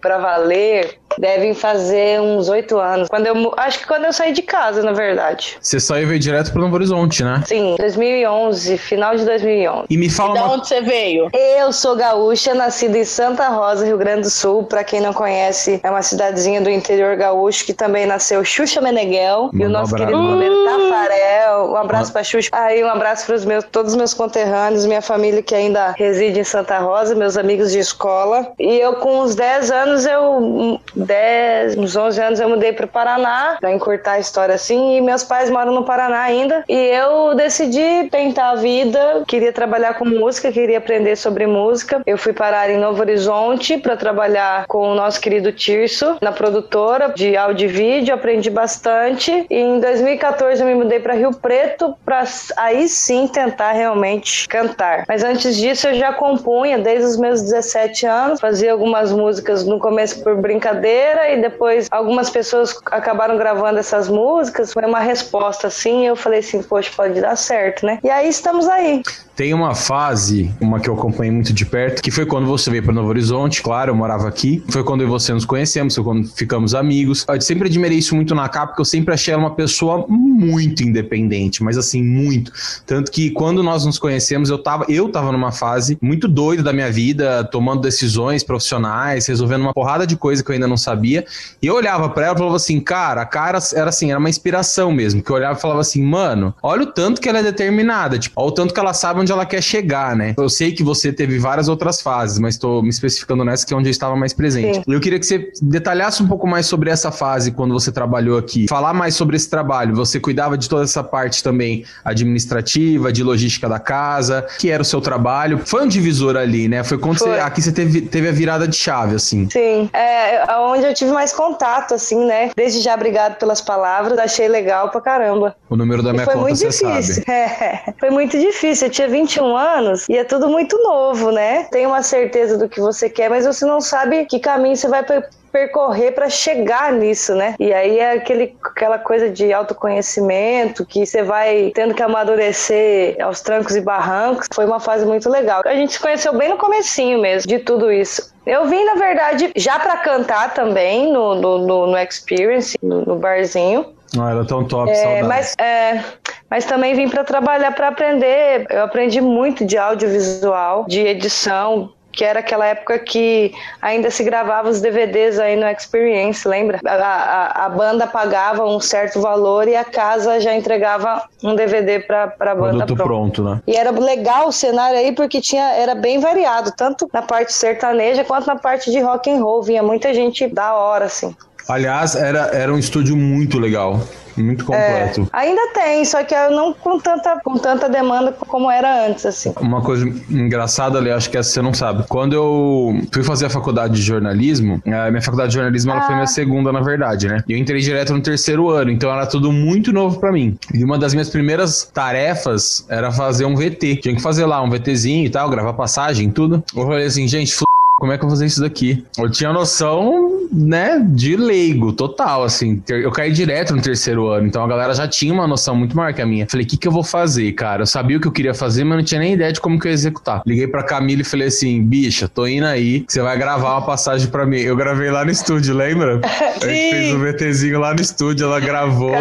pra 0.01 0.17
valer. 0.17 0.99
Devem 1.19 1.53
fazer 1.53 2.21
uns 2.21 2.47
oito 2.47 2.79
anos. 2.79 3.09
Quando 3.09 3.27
eu, 3.27 3.53
acho 3.57 3.79
que 3.79 3.85
quando 3.87 4.05
eu 4.05 4.13
saí 4.13 4.31
de 4.31 4.41
casa, 4.41 4.81
na 4.81 4.93
verdade. 4.93 5.57
Você 5.59 5.77
saiu 5.77 6.03
e 6.03 6.05
veio 6.05 6.19
direto 6.19 6.51
pro 6.53 6.61
Novo 6.61 6.75
Horizonte, 6.75 7.23
né? 7.25 7.43
Sim, 7.45 7.75
2011, 7.77 8.77
final 8.77 9.15
de 9.17 9.25
2011. 9.25 9.85
E 9.89 9.97
me 9.97 10.09
fala 10.09 10.33
Da 10.35 10.45
uma... 10.45 10.53
onde 10.53 10.67
você 10.67 10.79
veio? 10.79 11.27
Eu 11.33 11.73
sou 11.73 11.95
gaúcha, 11.97 12.53
nascida 12.53 12.97
em 12.97 13.03
Santa 13.03 13.49
Rosa, 13.49 13.85
Rio 13.85 13.97
Grande 13.97 14.21
do 14.21 14.29
Sul. 14.29 14.63
Pra 14.63 14.81
quem 14.83 15.01
não 15.01 15.11
conhece, 15.13 15.79
é 15.83 15.89
uma 15.89 16.01
cidadezinha 16.01 16.61
do 16.61 16.69
interior 16.69 17.17
gaúcho 17.17 17.65
que 17.65 17.73
também 17.73 18.05
nasceu 18.05 18.43
Xuxa 18.45 18.79
Meneghel 18.79 19.49
e 19.53 19.57
Manda 19.57 19.65
o 19.65 19.67
um 19.67 19.71
nosso 19.81 19.95
abraço. 19.95 20.13
querido 20.13 20.27
goleiro 20.33 20.55
Tafarel. 20.65 21.71
Um 21.71 21.75
abraço 21.75 22.13
pra 22.13 22.23
Xuxa. 22.23 22.49
Aí 22.53 22.81
um 22.83 22.87
abraço 22.89 23.25
pros 23.25 23.43
meus, 23.43 23.65
todos 23.65 23.91
os 23.91 23.97
meus 23.97 24.13
conterrâneos, 24.13 24.85
minha 24.85 25.01
família 25.01 25.41
que 25.43 25.53
ainda 25.53 25.93
reside 25.97 26.39
em 26.39 26.43
Santa 26.45 26.79
Rosa, 26.79 27.13
meus 27.13 27.35
amigos 27.35 27.71
de 27.71 27.79
escola. 27.79 28.53
E 28.57 28.79
eu 28.79 28.93
com 28.93 29.21
uns 29.21 29.35
10 29.35 29.71
anos, 29.71 30.05
eu 30.05 30.79
10, 31.09 31.75
uns 31.77 31.95
11 31.95 32.21
anos 32.21 32.39
eu 32.39 32.47
mudei 32.47 32.71
pro 32.71 32.87
Paraná, 32.87 33.57
pra 33.59 33.71
encurtar 33.71 34.13
a 34.13 34.19
história 34.19 34.53
assim, 34.53 34.95
e 34.95 35.01
meus 35.01 35.23
pais 35.23 35.49
moram 35.49 35.73
no 35.73 35.83
Paraná 35.83 36.21
ainda. 36.21 36.63
E 36.69 36.75
eu 36.75 37.33
decidi 37.33 38.07
tentar 38.11 38.51
a 38.51 38.55
vida, 38.55 39.23
queria 39.27 39.51
trabalhar 39.51 39.95
com 39.95 40.05
música, 40.05 40.51
queria 40.51 40.77
aprender 40.77 41.15
sobre 41.15 41.47
música. 41.47 42.03
Eu 42.05 42.15
fui 42.15 42.31
parar 42.31 42.69
em 42.69 42.77
Novo 42.77 43.01
Horizonte 43.01 43.79
para 43.79 43.97
trabalhar 43.97 44.67
com 44.67 44.91
o 44.91 44.93
nosso 44.93 45.19
querido 45.19 45.51
Tirso 45.51 46.17
na 46.21 46.31
produtora 46.31 47.11
de 47.15 47.35
áudio 47.35 47.67
e 47.67 47.71
vídeo, 47.71 48.13
aprendi 48.13 48.51
bastante. 48.51 49.47
E 49.49 49.55
em 49.55 49.79
2014 49.79 50.61
eu 50.61 50.67
me 50.67 50.75
mudei 50.75 50.99
para 50.99 51.15
Rio 51.15 51.33
Preto 51.33 51.95
para 52.05 52.23
aí 52.55 52.87
sim 52.87 53.27
tentar 53.27 53.71
realmente 53.71 54.47
cantar. 54.47 55.05
Mas 55.07 55.23
antes 55.23 55.57
disso 55.57 55.87
eu 55.87 55.95
já 55.95 56.13
compunha 56.13 56.77
desde 56.77 57.05
os 57.05 57.17
meus 57.17 57.41
17 57.41 58.05
anos, 58.05 58.39
fazia 58.39 58.71
algumas 58.71 59.11
músicas 59.11 59.65
no 59.65 59.79
começo 59.79 60.23
por 60.23 60.35
brincadeira 60.35 60.98
e 61.33 61.41
depois 61.41 61.87
algumas 61.91 62.29
pessoas 62.29 62.75
acabaram 62.85 63.37
gravando 63.37 63.79
essas 63.79 64.09
músicas, 64.09 64.73
foi 64.73 64.85
uma 64.85 64.99
resposta 64.99 65.67
assim, 65.67 66.05
eu 66.05 66.15
falei 66.15 66.39
assim, 66.39 66.61
poxa, 66.61 66.91
pode 66.95 67.19
dar 67.21 67.35
certo, 67.35 67.85
né? 67.85 67.99
E 68.03 68.09
aí 68.09 68.29
estamos 68.29 68.67
aí. 68.67 69.01
Tem 69.35 69.53
uma 69.53 69.73
fase, 69.73 70.53
uma 70.59 70.81
que 70.81 70.89
eu 70.89 70.93
acompanhei 70.93 71.31
muito 71.31 71.53
de 71.53 71.65
perto, 71.65 72.01
que 72.01 72.11
foi 72.11 72.25
quando 72.25 72.45
você 72.45 72.69
veio 72.69 72.83
para 72.83 72.91
Novo 72.91 73.07
Horizonte, 73.07 73.61
claro, 73.61 73.91
eu 73.91 73.95
morava 73.95 74.27
aqui. 74.27 74.61
Foi 74.69 74.83
quando 74.83 74.99
eu 74.99 75.07
e 75.07 75.09
você 75.09 75.33
nos 75.33 75.45
conhecemos, 75.45 75.95
foi 75.95 76.03
quando 76.03 76.27
ficamos 76.27 76.75
amigos. 76.75 77.25
Eu 77.25 77.39
sempre 77.39 77.69
admirei 77.69 77.97
isso 77.97 78.13
muito 78.15 78.35
na 78.35 78.49
K, 78.49 78.67
porque 78.67 78.81
eu 78.81 78.85
sempre 78.85 79.13
achei 79.13 79.33
ela 79.33 79.43
uma 79.43 79.55
pessoa 79.55 80.05
muito 80.09 80.83
independente, 80.83 81.63
mas 81.63 81.77
assim, 81.77 82.03
muito. 82.03 82.51
Tanto 82.85 83.11
que 83.11 83.31
quando 83.31 83.63
nós 83.63 83.85
nos 83.85 83.97
conhecemos, 83.97 84.49
eu 84.49 84.57
tava, 84.57 84.85
eu 84.89 85.09
tava 85.09 85.31
numa 85.31 85.53
fase 85.53 85.97
muito 86.01 86.27
doida 86.27 86.61
da 86.61 86.73
minha 86.73 86.91
vida, 86.91 87.45
tomando 87.45 87.79
decisões 87.81 88.43
profissionais, 88.43 89.27
resolvendo 89.27 89.61
uma 89.61 89.73
porrada 89.73 90.05
de 90.05 90.17
coisa 90.17 90.43
que 90.43 90.51
eu 90.51 90.53
ainda 90.53 90.67
não 90.67 90.75
sabia. 90.79 91.25
E 91.61 91.67
eu 91.67 91.75
olhava 91.75 92.09
para 92.09 92.25
ela 92.25 92.35
e 92.35 92.37
falava 92.37 92.55
assim, 92.55 92.79
cara, 92.79 93.21
a 93.21 93.25
cara 93.25 93.59
era 93.73 93.89
assim, 93.89 94.09
era 94.09 94.19
uma 94.19 94.29
inspiração 94.29 94.91
mesmo. 94.91 95.21
Que 95.21 95.29
eu 95.29 95.35
olhava 95.35 95.57
e 95.57 95.61
falava 95.61 95.81
assim, 95.81 96.01
mano, 96.01 96.53
olha 96.63 96.83
o 96.83 96.87
tanto 96.87 97.21
que 97.21 97.29
ela 97.29 97.39
é 97.39 97.43
determinada, 97.43 98.17
tipo, 98.17 98.39
olha 98.39 98.49
o 98.49 98.51
tanto 98.51 98.73
que 98.73 98.79
ela 98.79 98.93
sabe 98.93 99.19
onde 99.19 99.31
ela 99.31 99.45
quer 99.45 99.61
chegar, 99.61 100.15
né? 100.15 100.33
Eu 100.37 100.49
sei 100.49 100.71
que 100.71 100.83
você 100.83 101.11
teve 101.11 101.37
várias 101.37 101.67
outras 101.67 102.01
fases, 102.01 102.39
mas 102.39 102.57
tô 102.57 102.81
me 102.81 102.89
especificando 102.89 103.43
nessa 103.43 103.65
que 103.65 103.73
é 103.73 103.77
onde 103.77 103.89
eu 103.89 103.91
estava 103.91 104.15
mais 104.15 104.33
presente. 104.33 104.77
Sim. 104.77 104.83
Eu 104.87 104.99
queria 104.99 105.19
que 105.19 105.25
você 105.25 105.51
detalhasse 105.61 106.23
um 106.23 106.27
pouco 106.27 106.47
mais 106.47 106.65
sobre 106.65 106.89
essa 106.89 107.11
fase 107.11 107.51
quando 107.51 107.73
você 107.73 107.91
trabalhou 107.91 108.37
aqui. 108.37 108.67
Falar 108.67 108.93
mais 108.93 109.15
sobre 109.15 109.35
esse 109.35 109.49
trabalho. 109.49 109.95
Você 109.95 110.19
cuidava 110.19 110.57
de 110.57 110.69
toda 110.69 110.83
essa 110.83 111.03
parte 111.03 111.43
também 111.43 111.83
administrativa, 112.03 113.11
de 113.11 113.23
logística 113.23 113.67
da 113.67 113.79
casa, 113.79 114.45
que 114.59 114.69
era 114.69 114.81
o 114.81 114.85
seu 114.85 115.01
trabalho. 115.01 115.59
Foi 115.65 115.83
um 115.83 115.87
divisor 115.87 116.35
ali, 116.35 116.67
né? 116.67 116.83
Foi 116.83 116.97
quando 116.97 117.19
Foi. 117.19 117.31
você 117.33 117.39
aqui 117.39 117.61
você 117.61 117.71
teve, 117.71 118.01
teve 118.01 118.29
a 118.29 118.31
virada 118.31 118.67
de 118.67 118.75
chave, 118.75 119.15
assim. 119.15 119.49
Sim, 119.49 119.89
é 119.93 120.43
onde 120.69 120.85
eu 120.85 120.93
tive 120.93 121.11
mais 121.11 121.33
contato, 121.33 121.93
assim, 121.93 122.25
né? 122.25 122.51
Desde 122.55 122.81
já, 122.81 122.95
obrigado 122.95 123.37
pelas 123.37 123.61
palavras, 123.61 124.17
achei 124.17 124.47
legal 124.47 124.89
pra 124.89 125.01
caramba. 125.01 125.55
O 125.69 125.75
número 125.75 126.01
da 126.01 126.09
E 126.09 126.13
minha 126.13 126.25
foi 126.25 126.33
conta 126.33 126.47
muito 126.47 126.59
difícil. 126.59 127.23
É, 127.29 127.93
foi 127.99 128.09
muito 128.09 128.37
difícil. 128.37 128.87
Eu 128.87 128.91
tinha 128.91 129.07
21 129.07 129.55
anos 129.55 130.07
e 130.09 130.17
é 130.17 130.23
tudo 130.23 130.47
muito 130.47 130.77
novo, 130.81 131.31
né? 131.31 131.65
Tem 131.65 131.85
uma 131.85 132.01
certeza 132.01 132.57
do 132.57 132.67
que 132.67 132.79
você 132.79 133.09
quer, 133.09 133.29
mas 133.29 133.45
você 133.45 133.65
não 133.65 133.79
sabe 133.79 134.25
que 134.25 134.39
caminho 134.39 134.75
você 134.75 134.87
vai 134.87 135.03
percorrer 135.51 136.11
para 136.13 136.29
chegar 136.29 136.91
nisso, 136.93 137.35
né? 137.35 137.55
E 137.59 137.73
aí 137.73 137.99
é 137.99 138.13
aquele, 138.13 138.55
aquela 138.63 138.97
coisa 138.97 139.29
de 139.29 139.51
autoconhecimento 139.51 140.85
que 140.85 141.05
você 141.05 141.23
vai 141.23 141.71
tendo 141.73 141.93
que 141.93 142.01
amadurecer 142.03 143.15
aos 143.21 143.41
trancos 143.41 143.75
e 143.75 143.81
barrancos. 143.81 144.47
Foi 144.53 144.65
uma 144.65 144.79
fase 144.79 145.05
muito 145.05 145.29
legal. 145.29 145.61
A 145.65 145.75
gente 145.75 145.93
se 145.93 145.99
conheceu 145.99 146.33
bem 146.37 146.49
no 146.49 146.57
comecinho 146.57 147.19
mesmo 147.19 147.47
de 147.47 147.59
tudo 147.59 147.91
isso. 147.91 148.33
Eu 148.45 148.65
vim, 148.67 148.83
na 148.85 148.95
verdade, 148.95 149.51
já 149.55 149.77
para 149.77 149.97
cantar 149.97 150.53
também 150.53 151.11
no, 151.11 151.35
no, 151.35 151.57
no, 151.59 151.87
no 151.87 151.97
Experience, 151.97 152.77
no, 152.81 153.05
no 153.05 153.15
barzinho. 153.15 153.93
Ah, 154.19 154.31
era 154.31 154.43
tão 154.45 154.63
top, 154.67 154.89
É, 154.89 154.95
saudade. 154.95 155.27
mas, 155.27 155.53
é, 155.59 156.03
mas 156.49 156.65
também 156.65 156.95
vim 156.95 157.07
para 157.07 157.23
trabalhar, 157.23 157.71
para 157.75 157.89
aprender. 157.89 158.65
Eu 158.69 158.83
aprendi 158.83 159.21
muito 159.21 159.63
de 159.63 159.77
audiovisual, 159.77 160.85
de 160.87 161.01
edição, 161.01 161.93
que 162.19 162.25
era 162.25 162.41
aquela 162.41 162.65
época 162.65 162.99
que 162.99 163.53
ainda 163.81 164.11
se 164.11 164.25
gravava 164.25 164.67
os 164.67 164.81
DVDs 164.81 165.39
aí 165.39 165.55
no 165.55 165.65
Experience, 165.65 166.45
lembra? 166.45 166.77
A, 166.85 166.93
a, 166.93 167.65
a 167.65 167.69
banda 167.69 168.05
pagava 168.05 168.65
um 168.65 168.77
certo 168.81 169.21
valor 169.21 169.69
e 169.69 169.75
a 169.77 169.85
casa 169.85 170.37
já 170.41 170.53
entregava 170.53 171.23
um 171.41 171.55
DVD 171.55 172.01
para 172.01 172.23
a 172.37 172.55
banda 172.55 172.85
Produto 172.85 172.95
pronta. 172.95 173.03
pronto, 173.03 173.43
né? 173.45 173.61
E 173.65 173.73
era 173.73 173.91
legal 173.91 174.49
o 174.49 174.51
cenário 174.51 174.99
aí 174.99 175.13
porque 175.13 175.39
tinha, 175.39 175.63
era 175.71 175.95
bem 175.95 176.19
variado, 176.19 176.73
tanto 176.75 177.09
na 177.13 177.21
parte 177.21 177.53
sertaneja 177.53 178.25
quanto 178.25 178.47
na 178.47 178.57
parte 178.57 178.91
de 178.91 178.99
rock 178.99 179.31
and 179.31 179.41
roll. 179.41 179.63
Vinha 179.63 179.81
muita 179.81 180.13
gente 180.13 180.45
da 180.45 180.75
hora, 180.75 181.05
assim. 181.05 181.33
Aliás, 181.69 182.15
era, 182.15 182.47
era 182.47 182.73
um 182.73 182.77
estúdio 182.77 183.15
muito 183.15 183.57
legal. 183.57 184.01
Muito 184.43 184.65
completo. 184.65 185.27
Ainda 185.33 185.73
tem, 185.73 186.03
só 186.05 186.23
que 186.23 186.35
não 186.49 186.73
com 186.73 186.99
tanta, 186.99 187.39
com 187.43 187.57
tanta 187.57 187.89
demanda 187.89 188.31
como 188.31 188.69
era 188.69 189.07
antes, 189.07 189.25
assim. 189.25 189.53
Uma 189.59 189.81
coisa 189.81 190.07
engraçada 190.29 190.97
ali, 190.97 191.11
acho 191.11 191.29
que 191.29 191.37
essa 191.37 191.49
você 191.49 191.61
não 191.61 191.73
sabe. 191.73 192.03
Quando 192.07 192.33
eu 192.33 193.01
fui 193.13 193.23
fazer 193.23 193.45
a 193.47 193.49
faculdade 193.49 193.95
de 193.95 194.01
jornalismo, 194.01 194.81
a 194.85 195.09
minha 195.09 195.21
faculdade 195.21 195.49
de 195.49 195.55
jornalismo 195.55 195.91
ela 195.91 196.01
foi 196.01 196.13
Ah. 196.13 196.17
minha 196.17 196.27
segunda, 196.27 196.71
na 196.71 196.81
verdade, 196.81 197.27
né? 197.27 197.43
E 197.47 197.53
eu 197.53 197.57
entrei 197.57 197.79
direto 197.81 198.13
no 198.13 198.21
terceiro 198.21 198.69
ano, 198.69 198.91
então 198.91 199.11
era 199.11 199.25
tudo 199.25 199.51
muito 199.51 199.91
novo 199.91 200.19
pra 200.19 200.31
mim. 200.31 200.57
E 200.73 200.83
uma 200.83 200.97
das 200.97 201.13
minhas 201.13 201.29
primeiras 201.29 201.89
tarefas 201.93 202.85
era 202.89 203.11
fazer 203.11 203.45
um 203.45 203.55
VT. 203.55 203.97
Tinha 203.97 204.15
que 204.15 204.21
fazer 204.21 204.45
lá 204.45 204.61
um 204.61 204.69
VTzinho 204.69 205.25
e 205.25 205.29
tal, 205.29 205.49
gravar 205.49 205.73
passagem, 205.73 206.29
tudo. 206.29 206.63
Eu 206.75 206.85
falei 206.85 207.05
assim, 207.05 207.27
gente, 207.27 207.55
como 207.99 208.11
é 208.13 208.17
que 208.17 208.23
eu 208.23 208.27
vou 208.29 208.35
fazer 208.35 208.45
isso 208.45 208.61
daqui? 208.61 209.05
Eu 209.17 209.29
tinha 209.29 209.51
noção, 209.51 210.28
né, 210.51 211.01
de 211.05 211.35
leigo, 211.35 211.93
total, 211.93 212.43
assim. 212.43 212.81
Eu 212.87 213.11
caí 213.11 213.31
direto 213.31 213.75
no 213.75 213.81
terceiro 213.81 214.27
ano, 214.27 214.47
então 214.47 214.63
a 214.63 214.67
galera 214.67 214.93
já 214.93 215.07
tinha 215.07 215.33
uma 215.33 215.47
noção 215.47 215.75
muito 215.75 215.95
maior 215.95 216.13
que 216.13 216.21
a 216.21 216.25
minha. 216.25 216.47
Falei, 216.47 216.65
o 216.65 216.69
que 216.69 216.77
que 216.77 216.87
eu 216.87 216.91
vou 216.91 217.03
fazer, 217.03 217.51
cara? 217.53 217.83
Eu 217.83 217.85
sabia 217.85 218.17
o 218.17 218.19
que 218.19 218.27
eu 218.27 218.31
queria 218.31 218.53
fazer, 218.53 218.83
mas 218.83 218.97
não 218.97 219.03
tinha 219.03 219.19
nem 219.19 219.33
ideia 219.33 219.51
de 219.51 219.59
como 219.59 219.79
que 219.79 219.87
eu 219.87 219.91
ia 219.91 219.93
executar. 219.93 220.41
Liguei 220.45 220.67
pra 220.67 220.83
Camila 220.83 221.21
e 221.21 221.25
falei 221.25 221.47
assim, 221.47 221.83
bicha, 221.83 222.27
tô 222.27 222.47
indo 222.47 222.65
aí, 222.65 223.05
você 223.07 223.21
vai 223.21 223.37
gravar 223.37 223.71
uma 223.71 223.85
passagem 223.85 224.27
pra 224.27 224.45
mim. 224.45 224.59
Eu 224.59 224.75
gravei 224.75 225.11
lá 225.11 225.23
no 225.23 225.31
estúdio, 225.31 225.75
lembra? 225.75 226.19
A 226.61 226.67
gente 226.67 226.89
fez 226.91 227.13
um 227.13 227.19
VTzinho 227.19 227.79
lá 227.79 227.93
no 227.93 228.01
estúdio, 228.01 228.45
ela 228.45 228.59
gravou, 228.59 229.13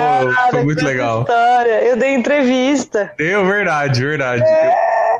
foi 0.50 0.64
muito 0.64 0.84
legal. 0.84 1.22
História. 1.22 1.84
Eu 1.84 1.96
dei 1.96 2.14
entrevista. 2.14 3.12
Deu, 3.16 3.46
verdade, 3.46 4.00
verdade. 4.00 4.44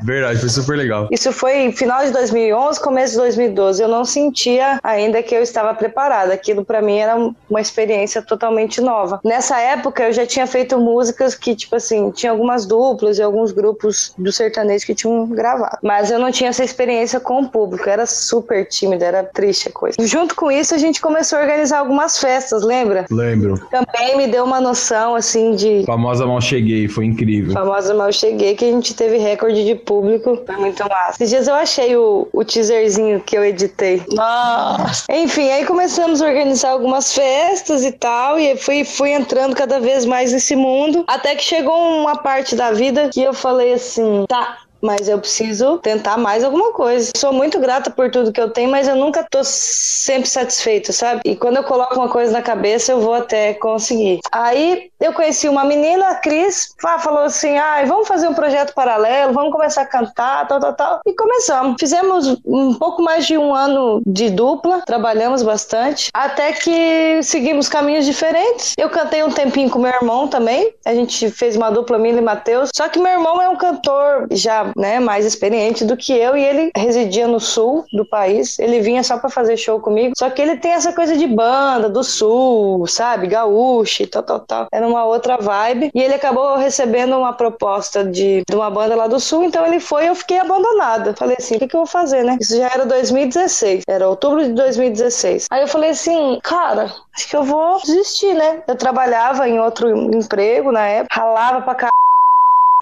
Verdade, 0.02 0.38
foi 0.40 0.49
super 0.49 0.76
legal. 0.76 1.09
Isso 1.11 1.33
foi 1.33 1.73
final 1.73 2.05
de 2.05 2.11
2011, 2.12 2.81
começo 2.81 3.12
de 3.12 3.19
2012. 3.19 3.83
Eu 3.83 3.88
não 3.88 4.05
sentia 4.05 4.78
ainda 4.83 5.23
que 5.23 5.35
eu 5.35 5.43
estava 5.43 5.75
preparada. 5.75 6.33
Aquilo 6.33 6.64
para 6.64 6.81
mim 6.83 6.99
era 6.99 7.17
uma 7.49 7.61
experiência 7.61 8.23
totalmente 8.23 8.81
nova. 8.81 9.21
Nessa 9.25 9.59
época 9.61 10.05
eu 10.05 10.12
já 10.12 10.26
tinha 10.26 10.47
feito 10.47 10.78
músicas 10.78 11.35
que, 11.35 11.55
tipo 11.55 11.76
assim, 11.76 12.11
tinha 12.11 12.33
algumas 12.33 12.67
duplas 12.67 13.19
e 13.19 13.23
alguns 13.23 13.52
grupos 13.52 14.12
do 14.19 14.33
sertanejo 14.33 14.87
que 14.87 14.95
tinham 14.95 15.26
gravado. 15.26 15.78
Mas 15.83 16.11
eu 16.11 16.19
não 16.19 16.31
tinha 16.31 16.50
essa 16.50 16.64
experiência 16.64 17.21
com 17.21 17.43
o 17.43 17.49
público. 17.49 17.88
Eu 17.88 17.93
era 17.93 18.07
super 18.07 18.67
tímida, 18.67 19.05
era 19.05 19.25
triste 19.25 19.69
a 19.69 19.73
coisa. 19.73 19.97
Junto 20.00 20.35
com 20.35 20.50
isso, 20.50 20.75
a 20.75 20.78
gente 20.78 21.00
começou 21.00 21.38
a 21.38 21.43
organizar 21.43 21.78
algumas 21.78 22.19
festas, 22.19 22.62
lembra? 22.62 23.07
Lembro. 23.11 23.59
Também 23.71 24.17
me 24.17 24.26
deu 24.26 24.45
uma 24.45 24.61
noção, 24.61 25.14
assim, 25.14 25.55
de 25.55 25.85
Famosa 25.85 26.26
Mal 26.26 26.40
Cheguei, 26.40 26.88
foi 26.88 27.07
incrível. 27.07 27.52
famosa 27.52 27.95
Mal 27.95 28.12
Cheguei, 28.12 28.55
que 28.55 28.64
a 28.64 28.71
gente 28.71 28.95
teve 28.95 29.19
recorde 29.19 29.64
de 29.64 29.75
público. 29.88 30.42
Foi 30.45 30.57
muito 30.57 30.87
massa. 30.87 31.12
Esses 31.12 31.30
dias 31.30 31.49
eu 31.49 31.54
achei 31.54 31.97
o, 31.97 32.28
o 32.30 32.45
teaserzinho 32.45 33.21
que 33.21 33.37
eu 33.37 33.42
editei. 33.45 34.02
Nossa! 34.12 35.04
Enfim, 35.11 35.50
aí 35.50 35.64
começamos 35.64 36.21
a 36.21 36.26
organizar 36.26 36.71
algumas 36.71 37.14
festas 37.14 37.83
e 37.85 37.92
tal, 37.92 38.38
e 38.38 38.54
fui, 38.57 38.85
fui 38.85 39.11
entrando 39.11 39.57
cada 39.57 39.80
vez 39.80 40.04
mais 40.04 40.33
nesse 40.33 40.54
mundo, 40.54 41.04
até 41.07 41.35
que 41.35 41.42
chegou 41.42 41.75
uma 41.75 42.16
parte 42.16 42.54
da 42.54 42.71
vida 42.71 43.09
que 43.09 43.23
eu 43.23 43.33
falei 43.33 43.73
assim, 43.73 44.25
tá, 44.28 44.59
mas 44.80 45.09
eu 45.09 45.18
preciso 45.18 45.78
tentar 45.78 46.16
mais 46.16 46.45
alguma 46.45 46.73
coisa. 46.73 47.11
Sou 47.16 47.33
muito 47.33 47.59
grata 47.59 47.90
por 47.90 48.11
tudo 48.11 48.33
que 48.33 48.40
eu 48.40 48.50
tenho, 48.50 48.71
mas 48.71 48.87
eu 48.87 48.97
nunca 48.97 49.26
tô 49.28 49.40
sempre 49.42 50.28
satisfeita, 50.28 50.92
sabe? 50.92 51.21
E 51.25 51.35
quando 51.35 51.57
eu 51.57 51.64
coloco 51.64 51.95
uma 51.95 52.09
coisa 52.09 52.33
na 52.33 52.42
cabeça, 52.42 52.92
eu 52.92 53.00
vou 53.00 53.14
até 53.14 53.54
conseguir. 53.54 54.21
Aí 54.30 54.90
eu 55.00 55.12
conheci 55.12 55.49
uma 55.49 55.64
menina, 55.64 56.09
a 56.09 56.14
Cris, 56.17 56.75
falou 57.00 57.23
assim: 57.23 57.57
ah, 57.57 57.85
vamos 57.87 58.09
fazer 58.09 58.28
um 58.28 58.35
projeto 58.35 58.75
paralelo, 58.75 59.33
vamos 59.33 59.52
começar 59.52 59.83
a 59.83 59.87
cantar, 59.87 60.47
tal, 60.49 60.61
tal, 60.61 60.73
tal. 60.75 61.00
E 61.07 61.14
começamos. 61.14 61.76
Fizemos 61.78 62.37
um 62.45 62.75
pouco 62.75 63.02
mais 63.02 63.26
de 63.26 63.38
um 63.38 63.55
ano 63.55 64.02
de 64.05 64.31
dupla, 64.31 64.83
trabalhamos 64.85 65.43
bastante, 65.43 66.11
até 66.12 66.52
que 66.52 67.23
seguimos 67.23 67.69
caminhos 67.69 68.05
diferentes. 68.05 68.75
Eu 68.76 68.90
cantei 68.90 69.23
um 69.23 69.31
tempinho 69.31 69.71
com 69.71 69.78
meu 69.78 69.93
irmão 69.93 70.26
também, 70.26 70.75
a 70.85 70.95
gente 70.95 71.31
fez 71.31 71.57
uma 71.57 71.71
dupla, 71.71 71.99
Mila 71.99 72.19
e 72.19 72.23
Matheus. 72.23 72.71
Só 72.75 72.88
que 72.88 72.99
meu 72.99 73.12
irmão 73.12 73.40
é 73.40 73.49
um 73.49 73.57
cantor 73.57 74.26
já 74.33 74.73
né, 74.76 74.99
mais 74.99 75.25
experiente 75.25 75.85
do 75.85 75.97
que 75.97 76.12
eu 76.12 76.37
e 76.37 76.45
ele 76.45 76.71
residia 76.76 77.28
no 77.28 77.38
sul 77.38 77.85
do 77.93 78.05
país. 78.05 78.59
Ele 78.59 78.81
vinha 78.81 79.02
só 79.05 79.19
para 79.19 79.31
fazer 79.31 79.57
show 79.57 79.81
comigo. 79.81 80.14
Só 80.17 80.28
que 80.31 80.43
ele 80.43 80.57
tem 80.57 80.73
essa 80.73 80.93
coisa 80.93 81.17
de 81.17 81.26
banda 81.26 81.88
do 81.88 82.02
sul, 82.02 82.87
sabe? 82.87 83.28
Gaúcho, 83.28 84.07
tal, 84.07 84.23
tal, 84.23 84.40
tal. 84.40 84.67
Era 84.73 84.88
uma 84.88 85.04
outra 85.04 85.37
vibe. 85.37 85.90
E 85.95 86.00
ele 86.00 86.14
acabou 86.14 86.57
recebendo 86.57 87.16
uma 87.16 87.33
proposta 87.33 88.04
de, 88.04 88.42
de 88.49 88.57
uma 88.57 88.71
banda 88.71 88.95
lá 88.95 89.07
do 89.07 89.21
sul, 89.21 89.45
então 89.45 89.66
ele 89.66 89.80
foi 89.80 90.04
e 90.04 90.07
eu 90.09 90.14
fiquei 90.14 90.38
abandonada. 90.38 91.14
Falei 91.16 91.37
assim: 91.38 91.57
o 91.57 91.59
que, 91.59 91.68
que 91.68 91.76
eu 91.76 91.80
vou 91.80 91.87
fazer, 91.87 92.25
né? 92.25 92.37
Isso 92.40 92.57
já 92.57 92.66
era 92.66 92.87
2016, 92.87 93.85
era 93.88 94.09
outubro 94.09 94.45
de 94.45 94.52
2016. 94.52 95.47
Aí 95.50 95.62
eu 95.62 95.68
falei 95.68 95.90
assim, 95.90 96.38
cara, 96.42 96.92
acho 97.14 97.28
que 97.28 97.37
eu 97.37 97.45
vou 97.45 97.80
desistir, 97.80 98.35
né? 98.35 98.62
Eu 98.66 98.76
trabalhava 98.76 99.49
em 99.49 99.61
outro 99.61 99.88
emprego 100.14 100.73
na 100.73 100.87
época, 100.87 101.21
ralava 101.21 101.62
pra 101.62 101.75
caralho 101.75 101.99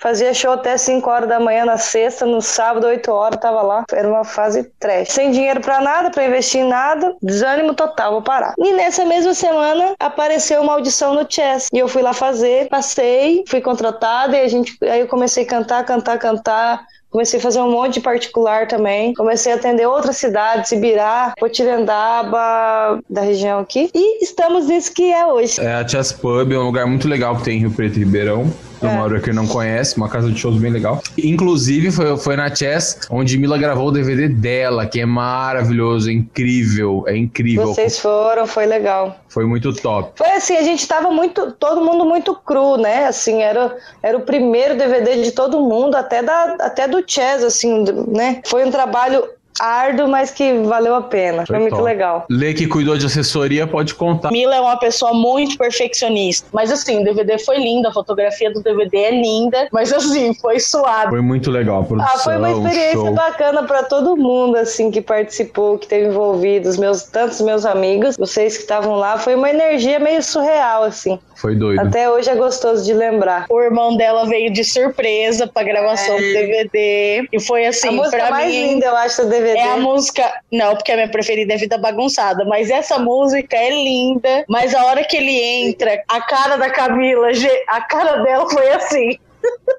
Fazia 0.02 0.34
show 0.34 0.52
até 0.52 0.76
5 0.76 1.08
horas 1.08 1.28
da 1.28 1.40
manhã 1.40 1.64
na 1.64 1.78
sexta, 1.78 2.26
no 2.26 2.42
sábado, 2.42 2.86
8 2.86 3.10
horas, 3.10 3.40
tava 3.40 3.62
lá. 3.62 3.84
Era 3.90 4.06
uma 4.06 4.24
fase 4.24 4.64
trash. 4.78 5.08
Sem 5.08 5.30
dinheiro 5.30 5.60
para 5.60 5.80
nada, 5.80 6.10
para 6.10 6.26
investir 6.26 6.60
em 6.60 6.68
nada, 6.68 7.16
desânimo 7.22 7.74
total, 7.74 8.12
vou 8.12 8.22
parar. 8.22 8.54
E 8.58 8.72
nessa 8.72 9.04
mesma 9.06 9.32
semana 9.32 9.94
apareceu 9.98 10.60
uma 10.60 10.74
audição 10.74 11.14
no 11.14 11.26
Chess. 11.28 11.68
E 11.72 11.78
eu 11.78 11.88
fui 11.88 12.02
lá 12.02 12.12
fazer, 12.12 12.68
passei, 12.68 13.42
fui 13.48 13.60
contratada 13.60 14.36
e 14.36 14.42
a 14.42 14.48
gente. 14.48 14.76
Aí 14.82 15.00
eu 15.00 15.08
comecei 15.08 15.44
a 15.44 15.46
cantar, 15.46 15.84
cantar, 15.84 16.18
cantar. 16.18 16.84
Comecei 17.08 17.38
a 17.38 17.42
fazer 17.42 17.60
um 17.60 17.70
monte 17.70 17.94
de 17.94 18.00
particular 18.00 18.68
também. 18.68 19.14
Comecei 19.14 19.50
a 19.50 19.54
atender 19.54 19.86
outras 19.86 20.18
cidades, 20.18 20.70
Ibirá, 20.72 21.32
Potirendaba, 21.38 23.00
da 23.08 23.22
região 23.22 23.60
aqui. 23.60 23.88
E 23.94 24.22
estamos 24.22 24.66
nisso 24.66 24.92
que 24.92 25.10
é 25.10 25.26
hoje. 25.26 25.58
É, 25.58 25.76
a 25.76 25.88
Chess 25.88 26.12
Pub 26.12 26.52
é 26.52 26.58
um 26.58 26.66
lugar 26.66 26.86
muito 26.86 27.08
legal 27.08 27.34
que 27.36 27.44
tem 27.44 27.56
em 27.56 27.60
Rio 27.60 27.70
Preto 27.70 27.96
e 27.96 28.00
Ribeirão. 28.00 28.52
É. 28.82 28.86
Uma 28.86 29.02
hora 29.04 29.20
que 29.20 29.32
não 29.32 29.46
conhece, 29.46 29.96
uma 29.96 30.08
casa 30.08 30.30
de 30.30 30.38
shows 30.38 30.56
bem 30.58 30.70
legal. 30.70 31.02
Inclusive, 31.16 31.90
foi, 31.90 32.16
foi 32.16 32.36
na 32.36 32.54
Chess 32.54 33.00
onde 33.10 33.38
Mila 33.38 33.58
gravou 33.58 33.88
o 33.88 33.90
DVD 33.90 34.28
dela, 34.28 34.86
que 34.86 35.00
é 35.00 35.06
maravilhoso, 35.06 36.10
é 36.10 36.12
incrível, 36.12 37.04
é 37.06 37.16
incrível. 37.16 37.66
Vocês 37.66 37.98
foram, 37.98 38.46
foi 38.46 38.66
legal. 38.66 39.16
Foi 39.28 39.44
muito 39.44 39.72
top. 39.72 40.12
Foi 40.16 40.30
assim, 40.30 40.56
a 40.56 40.62
gente 40.62 40.86
tava 40.86 41.10
muito, 41.10 41.52
todo 41.52 41.84
mundo 41.84 42.04
muito 42.04 42.34
cru, 42.34 42.76
né? 42.76 43.06
Assim, 43.06 43.42
era, 43.42 43.76
era 44.02 44.16
o 44.16 44.22
primeiro 44.22 44.76
DVD 44.76 45.22
de 45.22 45.32
todo 45.32 45.60
mundo, 45.60 45.94
até, 45.94 46.22
da, 46.22 46.56
até 46.60 46.88
do 46.88 47.02
Chess, 47.06 47.44
assim, 47.44 47.84
né? 48.08 48.40
Foi 48.46 48.64
um 48.64 48.70
trabalho 48.70 49.24
árduo, 49.60 50.08
mas 50.08 50.30
que 50.30 50.52
valeu 50.60 50.94
a 50.94 51.02
pena. 51.02 51.46
Foi, 51.46 51.56
Foi 51.56 51.58
muito 51.58 51.72
top. 51.72 51.84
legal. 51.84 52.26
Lê 52.30 52.54
que 52.54 52.66
cuidou 52.66 52.96
de 52.96 53.06
assessoria, 53.06 53.66
pode 53.66 53.94
contar. 53.94 54.30
Mila 54.30 54.56
é 54.56 54.60
uma 54.60 54.78
pessoa 54.78 55.12
muito 55.12 55.56
perfeccionista. 55.56 56.46
Mas 56.52 56.70
assim, 56.70 57.00
o 57.00 57.04
DVD 57.04 57.38
foi 57.38 57.58
lindo, 57.58 57.88
a 57.88 57.92
fotografia 57.92 58.52
do 58.52 58.62
DVD 58.62 58.96
é 58.96 59.10
linda, 59.10 59.68
mas 59.72 59.92
assim, 59.92 60.34
foi 60.34 60.60
suado. 60.60 61.10
Foi 61.10 61.20
muito 61.20 61.50
legal 61.50 61.80
a 61.80 61.84
produção. 61.84 62.12
Ah, 62.14 62.18
foi 62.18 62.36
uma 62.36 62.50
experiência 62.50 62.92
show. 62.92 63.12
bacana 63.12 63.62
para 63.64 63.82
todo 63.82 64.16
mundo, 64.16 64.56
assim, 64.56 64.90
que 64.90 65.00
participou, 65.00 65.78
que 65.78 65.86
teve 65.86 66.08
envolvido, 66.08 66.68
os 66.68 66.76
meus, 66.76 67.04
tantos 67.04 67.40
meus 67.40 67.64
amigos, 67.64 68.16
vocês 68.16 68.56
que 68.56 68.62
estavam 68.62 68.96
lá, 68.96 69.18
foi 69.18 69.34
uma 69.34 69.50
energia 69.50 69.98
meio 69.98 70.22
surreal, 70.22 70.82
assim. 70.82 71.18
Foi 71.36 71.54
doido. 71.54 71.80
Até 71.80 72.10
hoje 72.10 72.30
é 72.30 72.34
gostoso 72.34 72.84
de 72.84 72.94
lembrar. 72.94 73.46
O 73.50 73.60
irmão 73.60 73.96
dela 73.96 74.26
veio 74.26 74.50
de 74.50 74.64
surpresa 74.64 75.46
pra 75.46 75.62
gravação 75.62 76.16
é. 76.16 76.18
do 76.18 76.32
DVD. 76.32 77.28
E 77.32 77.40
foi 77.40 77.66
assim, 77.66 77.88
a 77.88 77.92
música 77.92 78.30
mais 78.30 78.52
mim, 78.52 78.74
linda, 78.74 78.86
eu 78.86 78.96
acho, 78.96 79.22
do 79.22 79.28
DVD. 79.28 79.45
É 79.50 79.72
a 79.72 79.76
música. 79.76 80.40
Não, 80.50 80.74
porque 80.74 80.92
a 80.92 80.96
minha 80.96 81.08
preferida 81.08 81.54
é 81.54 81.56
Vida 81.56 81.78
Bagunçada. 81.78 82.44
Mas 82.44 82.70
essa 82.70 82.98
música 82.98 83.56
é 83.56 83.70
linda. 83.70 84.44
Mas 84.48 84.74
a 84.74 84.84
hora 84.86 85.04
que 85.04 85.16
ele 85.16 85.40
entra, 85.40 86.02
a 86.08 86.20
cara 86.20 86.56
da 86.56 86.70
Camila, 86.70 87.28
a 87.68 87.80
cara 87.82 88.22
dela 88.22 88.48
foi 88.48 88.68
assim. 88.70 89.18